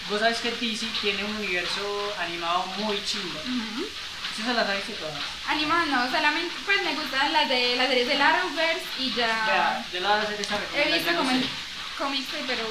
vos 0.10 0.20
sabes 0.20 0.40
que 0.40 0.52
DC 0.52 0.86
tiene 1.02 1.24
un 1.24 1.36
universo 1.36 2.14
animado 2.20 2.66
muy. 2.78 2.96
Ujú. 2.98 3.88
¿Usted 4.32 4.44
se 4.46 4.54
las 4.54 4.70
ha 4.70 4.74
visto 4.76 4.94
todas? 4.94 5.20
Animadas 5.48 5.88
no, 5.88 6.10
solamente 6.12 6.56
pues 6.66 6.82
me 6.84 6.96
gustan 6.96 7.34
las 7.34 7.50
de 7.50 7.76
las 7.76 7.88
series 7.88 8.20
Arrowverse 8.22 8.86
y 9.00 9.14
ya. 9.14 9.28
Vea, 9.46 9.86
yo 9.94 10.00
le 10.00 10.08
voy 10.08 10.18
a 10.18 10.22
hacer 10.22 10.40
esa 10.42 10.56
He 10.56 10.60
recomendación 10.60 10.94
visto 10.94 11.12
a 11.12 11.16
como 11.16 11.32
usted. 11.32 11.50
cómics, 11.98 12.28
pero 12.48 12.64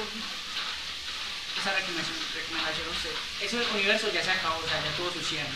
Esa 1.61 1.71
recomendación, 1.77 2.17
recomendación 2.33 2.87
a 2.87 2.91
usted. 2.91 3.13
Ese 3.41 3.55
universo 3.77 4.11
ya 4.11 4.23
se 4.23 4.31
acabó, 4.31 4.57
o 4.57 4.67
sea, 4.67 4.81
ya 4.83 4.91
tuvo 4.97 5.11
su 5.11 5.21
cierre. 5.21 5.49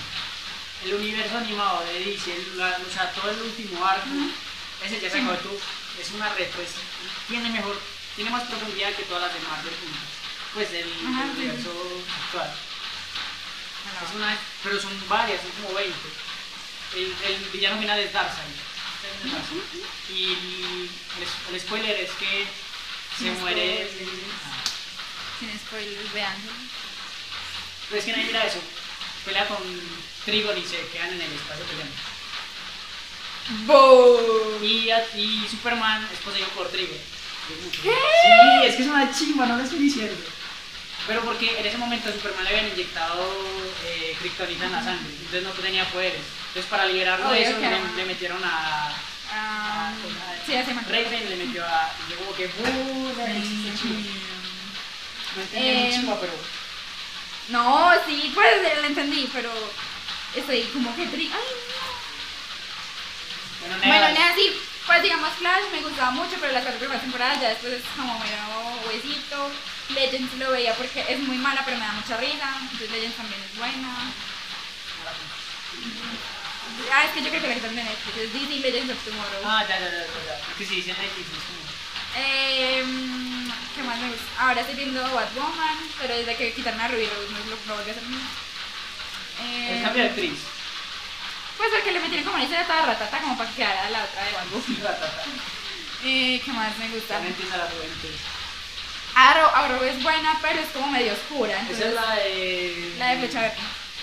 El 0.86 0.94
universo 0.94 1.38
animado 1.38 1.84
de 1.86 2.00
DC, 2.06 2.36
el- 2.36 2.58
la- 2.60 2.78
o 2.78 2.92
sea, 2.94 3.10
todo 3.12 3.32
el 3.32 3.42
último 3.42 3.84
arco, 3.86 4.06
ese 4.86 5.00
ya 5.02 5.10
se 5.10 5.20
acabó. 5.20 5.38
tú- 5.38 5.60
Es 6.00 6.12
una 6.12 6.28
retro, 6.34 6.62
es- 6.62 6.76
tiene 7.30 7.50
mejor, 7.50 7.80
tiene 8.18 8.30
más 8.30 8.44
profundidad 8.44 8.92
que 8.94 9.04
todas 9.04 9.24
las 9.24 9.34
de 9.34 9.40
Marvel 9.48 9.74
juntas. 9.80 10.12
Pues 10.54 10.68
Ajá, 10.68 11.24
sí. 11.34 11.40
universo 11.42 11.72
actual. 12.26 12.52
Es 14.04 14.16
una, 14.16 14.38
pero 14.64 14.80
son 14.82 14.92
varias, 15.10 15.42
son 15.42 15.52
como 15.64 15.74
20. 15.76 15.94
El, 16.96 17.16
el 17.28 17.46
villano 17.52 17.80
final 17.80 18.00
es 18.00 18.14
Darkseid. 18.14 18.46
Y 20.10 20.24
el, 20.34 20.90
el 21.54 21.60
spoiler 21.62 22.00
es 22.02 22.12
que 22.12 22.46
se 23.18 23.24
Sin 23.26 23.40
muere. 23.40 23.88
spoilers. 23.88 24.22
Ah. 24.46 24.64
sin 25.40 25.60
spoilers, 25.60 26.14
vean. 26.14 26.36
Pero 27.90 28.00
es 28.00 28.06
que 28.06 28.12
nadie 28.12 28.26
mira 28.26 28.46
eso. 28.46 28.60
Pelea 29.26 29.48
con 29.48 29.58
Trigon 30.26 30.58
y 30.58 30.66
se 30.66 30.88
quedan 30.88 31.14
en 31.14 31.22
el 31.22 31.32
espacio 31.34 31.66
peleando. 31.66 31.96
¡Boom! 33.68 34.64
Y, 34.64 34.90
y 35.20 35.48
Superman 35.50 36.08
es 36.12 36.20
poseído 36.20 36.48
por 36.50 36.68
Trigon. 36.70 36.98
Sí, 37.72 37.90
es 38.66 38.76
que 38.76 38.82
es 38.84 38.88
una 38.88 39.14
chimba, 39.14 39.46
no 39.46 39.58
lo 39.58 39.64
estoy 39.64 39.80
diciendo. 39.80 40.16
Pero 41.08 41.22
porque 41.24 41.60
en 41.60 41.66
ese 41.66 41.78
momento 41.78 42.10
a 42.10 42.14
Superman 42.14 42.44
le 42.44 42.50
habían 42.50 42.68
inyectado 42.70 43.24
eh, 43.86 44.16
kriptonita 44.20 44.66
en 44.66 44.72
la 44.72 44.84
sangre, 44.84 45.08
entonces 45.12 45.44
no 45.44 45.52
tenía 45.52 45.86
poderes. 45.90 46.22
Entonces 46.48 46.70
para 46.70 46.86
liberarlo 46.86 47.30
de 47.30 47.40
Obvio 47.40 47.50
eso 47.50 47.60
le, 47.96 48.06
metieron 48.06 48.42
a... 48.44 48.92
Ah, 49.32 49.92
sí, 50.46 50.56
hace. 50.56 50.74
Raven 50.74 51.30
le 51.30 51.36
metió 51.36 51.64
a... 51.66 51.92
Y 52.08 52.12
yo 52.12 52.18
como 52.20 52.36
que... 52.36 52.46
"Uh, 52.46 53.14
no 53.18 53.26
existe 53.28 53.74
chimba". 53.82 54.00
No 55.36 55.42
entendí 55.42 55.68
Eh, 55.68 55.84
muy 55.84 55.94
chimba, 55.94 56.20
pero... 56.22 56.34
No, 57.50 57.92
sí, 58.08 58.32
pues 58.34 58.48
lo 58.82 58.88
entendí, 58.88 59.30
pero 59.34 59.52
estoy 60.36 60.64
como 60.74 60.96
que 60.96 61.06
tri... 61.08 61.32
Ay, 61.32 61.40
Bueno, 63.60 63.76
no. 63.78 63.82
nada. 63.86 64.00
Bueno, 64.10 64.20
nada, 64.20 64.36
sí, 64.36 64.60
pues 64.86 65.02
digamos 65.02 65.34
Flash 65.34 65.72
me 65.72 65.82
gustaba 65.82 66.12
mucho, 66.12 66.36
pero 66.40 66.54
las 66.54 66.64
cuatro 66.64 66.80
primeras 66.80 67.02
temporadas 67.02 67.42
ya 67.42 67.50
después 67.50 67.74
es 67.74 67.84
como 67.96 68.20
medio 68.20 68.38
huesito. 68.88 69.52
Legends 69.90 70.34
lo 70.38 70.52
veía 70.52 70.74
porque 70.74 71.06
es 71.08 71.20
muy 71.20 71.38
mala, 71.38 71.64
pero 71.66 71.78
me 71.78 71.86
da 71.86 71.94
mucha 71.94 72.18
risa. 72.18 72.58
Entonces 72.62 72.92
Legends 72.92 73.18
también 73.18 73.42
es 73.42 73.58
buena. 73.58 74.12
Ah, 76.92 77.06
es 77.06 77.12
que 77.12 77.24
yo 77.24 77.30
creo 77.30 77.42
que 77.42 77.48
la 77.48 77.54
que 77.56 77.62
también 77.62 77.88
es 77.88 78.22
es 78.22 78.34
DC 78.34 78.60
Legends 78.60 78.94
of 78.94 79.06
Tomorrow. 79.06 79.42
Ah, 79.44 79.66
ya, 79.68 79.80
ya, 79.80 79.90
ya, 79.90 80.00
ya. 80.00 80.58
que 80.58 80.66
si 80.66 80.76
dicen 80.76 80.96
como... 80.96 81.66
Em, 82.18 83.52
¿Qué 83.76 83.84
más 83.84 84.00
me 84.00 84.10
gusta? 84.10 84.26
Ahora 84.40 84.62
estoy 84.62 84.76
viendo 84.76 85.02
Batwoman, 85.02 85.78
pero 86.00 86.16
desde 86.16 86.36
que 86.36 86.54
quitaron 86.54 86.80
a 86.80 86.88
Ruby 86.88 87.06
Rose 87.08 87.32
no 87.32 87.40
lo, 87.40 87.58
lo 87.68 87.76
volví 87.76 87.90
a 87.90 87.94
hacer 87.94 88.04
mismo. 88.04 88.30
El 89.70 89.84
cambio 89.84 90.04
de 90.04 90.10
actriz. 90.10 90.55
Pues 91.58 91.70
porque 91.74 91.92
le 91.92 92.00
metieron 92.00 92.24
como 92.26 92.36
una 92.36 92.44
historia 92.44 92.66
toda 92.68 92.86
ratata 92.86 93.20
como 93.20 93.38
para 93.38 93.50
que 93.50 93.56
quedara 93.56 93.90
la 93.90 94.04
otra 94.04 94.24
de. 94.24 94.32
Ratata. 94.84 95.24
Eh, 96.04 96.42
¿Qué 96.44 96.52
más 96.52 96.78
me 96.78 96.90
gusta? 96.90 97.16
También 97.16 97.34
empieza 97.34 97.58
la 97.58 97.66
juventud. 97.66 98.10
Arrow, 99.16 99.50
Arrow 99.56 99.84
es 99.84 100.04
buena, 100.04 100.38
pero 100.42 100.60
es 100.60 100.68
como 100.70 100.88
medio 100.92 101.14
oscura. 101.14 101.54
Esa 101.54 101.62
Entonces, 101.62 101.86
es 101.88 101.94
la 101.94 102.16
de... 102.16 102.96
la 103.00 103.08
de 103.10 103.18
Flecha 103.20 103.42
Verde. 103.42 103.58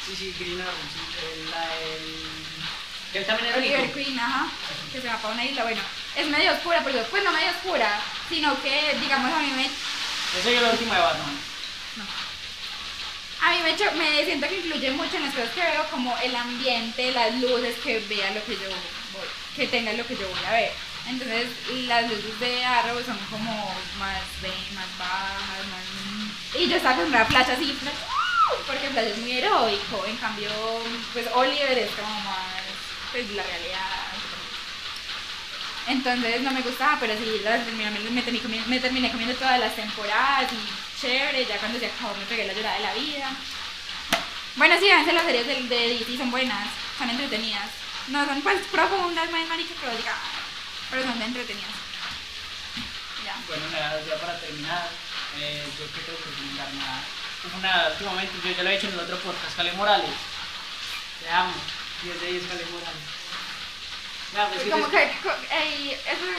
Sí, 0.06 0.16
sí, 0.16 0.34
Green 0.38 0.60
Arrow, 0.60 0.72
sí. 0.72 1.00
eh, 1.20 1.46
La 1.50 1.60
de... 1.66 2.32
Que 3.12 3.18
él 3.18 3.26
también 3.26 3.50
es 3.50 3.56
Oliver. 3.58 3.92
Queen, 3.92 4.18
ajá, 4.18 4.46
que 4.90 5.00
se 5.02 5.06
va 5.06 5.18
para 5.18 5.34
una 5.34 5.44
isla. 5.44 5.64
Bueno, 5.64 5.82
es 6.16 6.26
medio 6.28 6.52
oscura, 6.52 6.80
pero 6.82 7.02
pues 7.04 7.22
no 7.22 7.30
medio 7.30 7.50
oscura, 7.50 8.00
sino 8.30 8.60
que, 8.62 8.96
digamos, 9.00 9.30
a 9.34 9.38
mí 9.40 9.52
me 9.54 9.66
Eso 9.66 10.48
es 10.48 10.62
lo 10.62 10.70
último 10.70 10.94
de 10.94 11.00
Batman. 11.00 11.38
A 13.44 13.50
mí 13.50 13.58
me, 13.64 13.76
cho- 13.76 13.92
me 13.96 14.24
siento 14.24 14.46
que 14.48 14.56
influye 14.56 14.90
mucho 14.92 15.16
en 15.16 15.24
las 15.24 15.34
cosas 15.34 15.50
que 15.50 15.60
veo, 15.60 15.84
como 15.90 16.16
el 16.18 16.34
ambiente, 16.36 17.10
las 17.12 17.34
luces, 17.40 17.74
que 17.82 17.98
vea 18.08 18.30
lo 18.30 18.44
que 18.44 18.52
yo 18.54 18.68
voy, 19.12 19.26
que 19.56 19.66
tenga 19.66 19.92
lo 19.94 20.06
que 20.06 20.16
yo 20.16 20.28
voy 20.28 20.44
a 20.46 20.52
ver. 20.52 20.72
Entonces, 21.08 21.48
las 21.88 22.04
luces 22.08 22.38
de 22.38 22.64
Arrow 22.64 23.02
son 23.04 23.18
como 23.30 23.52
más 23.98 24.20
de, 24.40 24.48
más 24.74 24.86
bajas, 24.96 25.66
más... 25.72 26.60
Y 26.60 26.68
yo 26.68 26.76
estaba 26.76 26.96
con 26.96 27.06
una 27.06 27.24
flash 27.24 27.50
así, 27.50 27.76
¡uh! 27.82 28.62
porque 28.66 28.88
Flash 28.90 29.06
es 29.08 29.18
muy 29.18 29.32
heroico, 29.32 30.04
en 30.06 30.16
cambio, 30.18 30.48
pues 31.12 31.26
Oliver 31.34 31.76
es 31.78 31.90
como 31.92 32.14
más, 32.20 32.62
pues 33.10 33.28
la 33.32 33.42
realidad. 33.42 34.12
Entonces 35.88 36.40
no 36.42 36.52
me 36.52 36.60
gustaba, 36.60 36.96
pero 37.00 37.14
sí, 37.18 37.40
las 37.42 37.66
me, 37.66 37.90
me 37.90 38.22
terminé 38.22 38.40
comiendo, 38.42 38.68
me 38.68 38.78
terminé 38.78 39.10
comiendo 39.10 39.34
todas 39.34 39.58
las 39.58 39.74
temporadas 39.74 40.52
y 40.52 40.91
chévere, 41.02 41.44
ya 41.44 41.58
cuando 41.58 41.78
se 41.80 41.86
acabó 41.86 42.14
me 42.14 42.24
pegué 42.26 42.46
la 42.46 42.52
llorada 42.52 42.76
de 42.76 42.82
la 42.84 42.94
vida. 42.94 43.30
Bueno, 44.54 44.76
sí, 44.78 44.88
a 44.90 44.98
veces 44.98 45.14
las 45.14 45.24
series 45.24 45.46
del- 45.46 45.68
de, 45.68 45.88
DC 45.98 46.16
son 46.16 46.30
buenas, 46.30 46.68
son 46.96 47.10
entretenidas. 47.10 47.68
No 48.08 48.24
son 48.26 48.40
pues 48.42 48.60
profundas, 48.70 49.30
más 49.30 49.48
marica 49.48 49.74
digas, 49.96 50.14
"Ah", 50.14 50.30
pero 50.90 51.02
son 51.02 51.18
de 51.18 51.24
entretenidas. 51.24 51.70
Ya. 53.24 53.34
Bueno, 53.48 53.64
nada, 53.70 54.00
ya 54.06 54.16
para 54.20 54.38
terminar, 54.40 54.88
eh, 55.38 55.64
yo 55.78 55.86
que 55.92 56.00
tengo 56.02 56.18
que 56.18 56.30
recomendar 56.30 56.72
nada. 56.74 57.00
Una, 57.58 57.88
últimamente, 57.92 58.32
yo 58.44 58.52
ya 58.56 58.62
lo 58.62 58.70
he 58.70 58.76
hecho 58.76 58.86
en 58.88 58.94
el 58.94 59.00
otro 59.00 59.18
podcast, 59.18 59.56
Cale 59.56 59.72
Morales. 59.72 60.10
Te 61.20 61.30
amo. 61.30 61.52
10 62.02 62.20
de 62.20 62.26
10, 62.32 62.46
Cale 62.46 62.64
Morales. 62.70 63.21
Pues, 64.32 64.62
sí, 64.64 64.70
Como 64.70 64.88
que, 64.90 65.12
co- 65.22 65.34
ey, 65.50 65.90
eso 65.92 66.24
de 66.24 66.32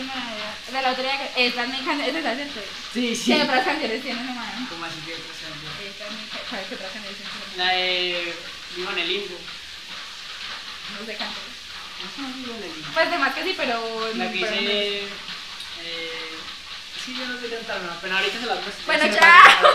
una 0.00 0.36
de 0.66 0.72
la 0.72 0.90
lotería 0.90 1.32
que 1.34 1.46
es 1.46 1.54
mi 1.56 1.78
canción, 1.84 2.16
es 2.16 2.24
la 2.24 2.34
gente. 2.36 2.60
Sí, 2.92 3.16
sí. 3.16 3.32
¿Qué 3.32 3.42
otras 3.42 3.64
canciones 3.64 4.02
tiene 4.02 4.20
ese 4.22 4.32
man? 4.34 4.66
Como 4.68 4.84
así 4.84 5.00
que 5.06 5.14
otras 5.14 5.36
canciones. 5.40 5.78
Es 5.80 6.12
mi, 6.12 6.28
¿sabes 6.50 6.66
qué 6.68 6.74
otras 6.74 6.92
canciones? 6.92 7.18
La 7.56 7.68
de 7.72 8.34
Vivo 8.76 8.90
en 8.92 8.98
el 8.98 9.08
Limbo. 9.08 9.38
No 11.00 11.06
sé 11.06 11.14
cantar. 11.16 11.42
No 12.18 12.28
Vivo 12.36 12.54
en 12.58 12.62
el 12.64 12.74
Limbo. 12.74 12.88
Pues 12.92 13.10
de 13.10 13.18
más 13.18 13.34
que 13.34 13.44
sí, 13.44 13.54
pero. 13.56 14.08
La 14.14 14.30
que 14.30 14.40
no- 14.40 14.46
dice. 14.46 15.08
Eh, 15.84 16.36
sí, 17.02 17.16
yo 17.18 17.26
no 17.26 17.40
sé 17.40 17.48
cantar, 17.48 17.80
no, 17.80 17.92
pero 18.02 18.16
ahorita 18.16 18.40
se 18.40 18.46
las 18.46 18.60
muestro. 18.62 18.84
Bueno, 18.86 19.04
Sí 19.04 19.10
chao. 19.18 19.20
canto. 19.20 19.68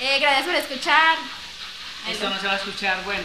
Eh, 0.00 0.18
gracias 0.20 0.46
por 0.46 0.54
escuchar. 0.54 1.18
Esto 2.08 2.30
no 2.30 2.40
se 2.40 2.46
va 2.46 2.52
a 2.54 2.56
escuchar, 2.56 3.02
bueno. 3.04 3.24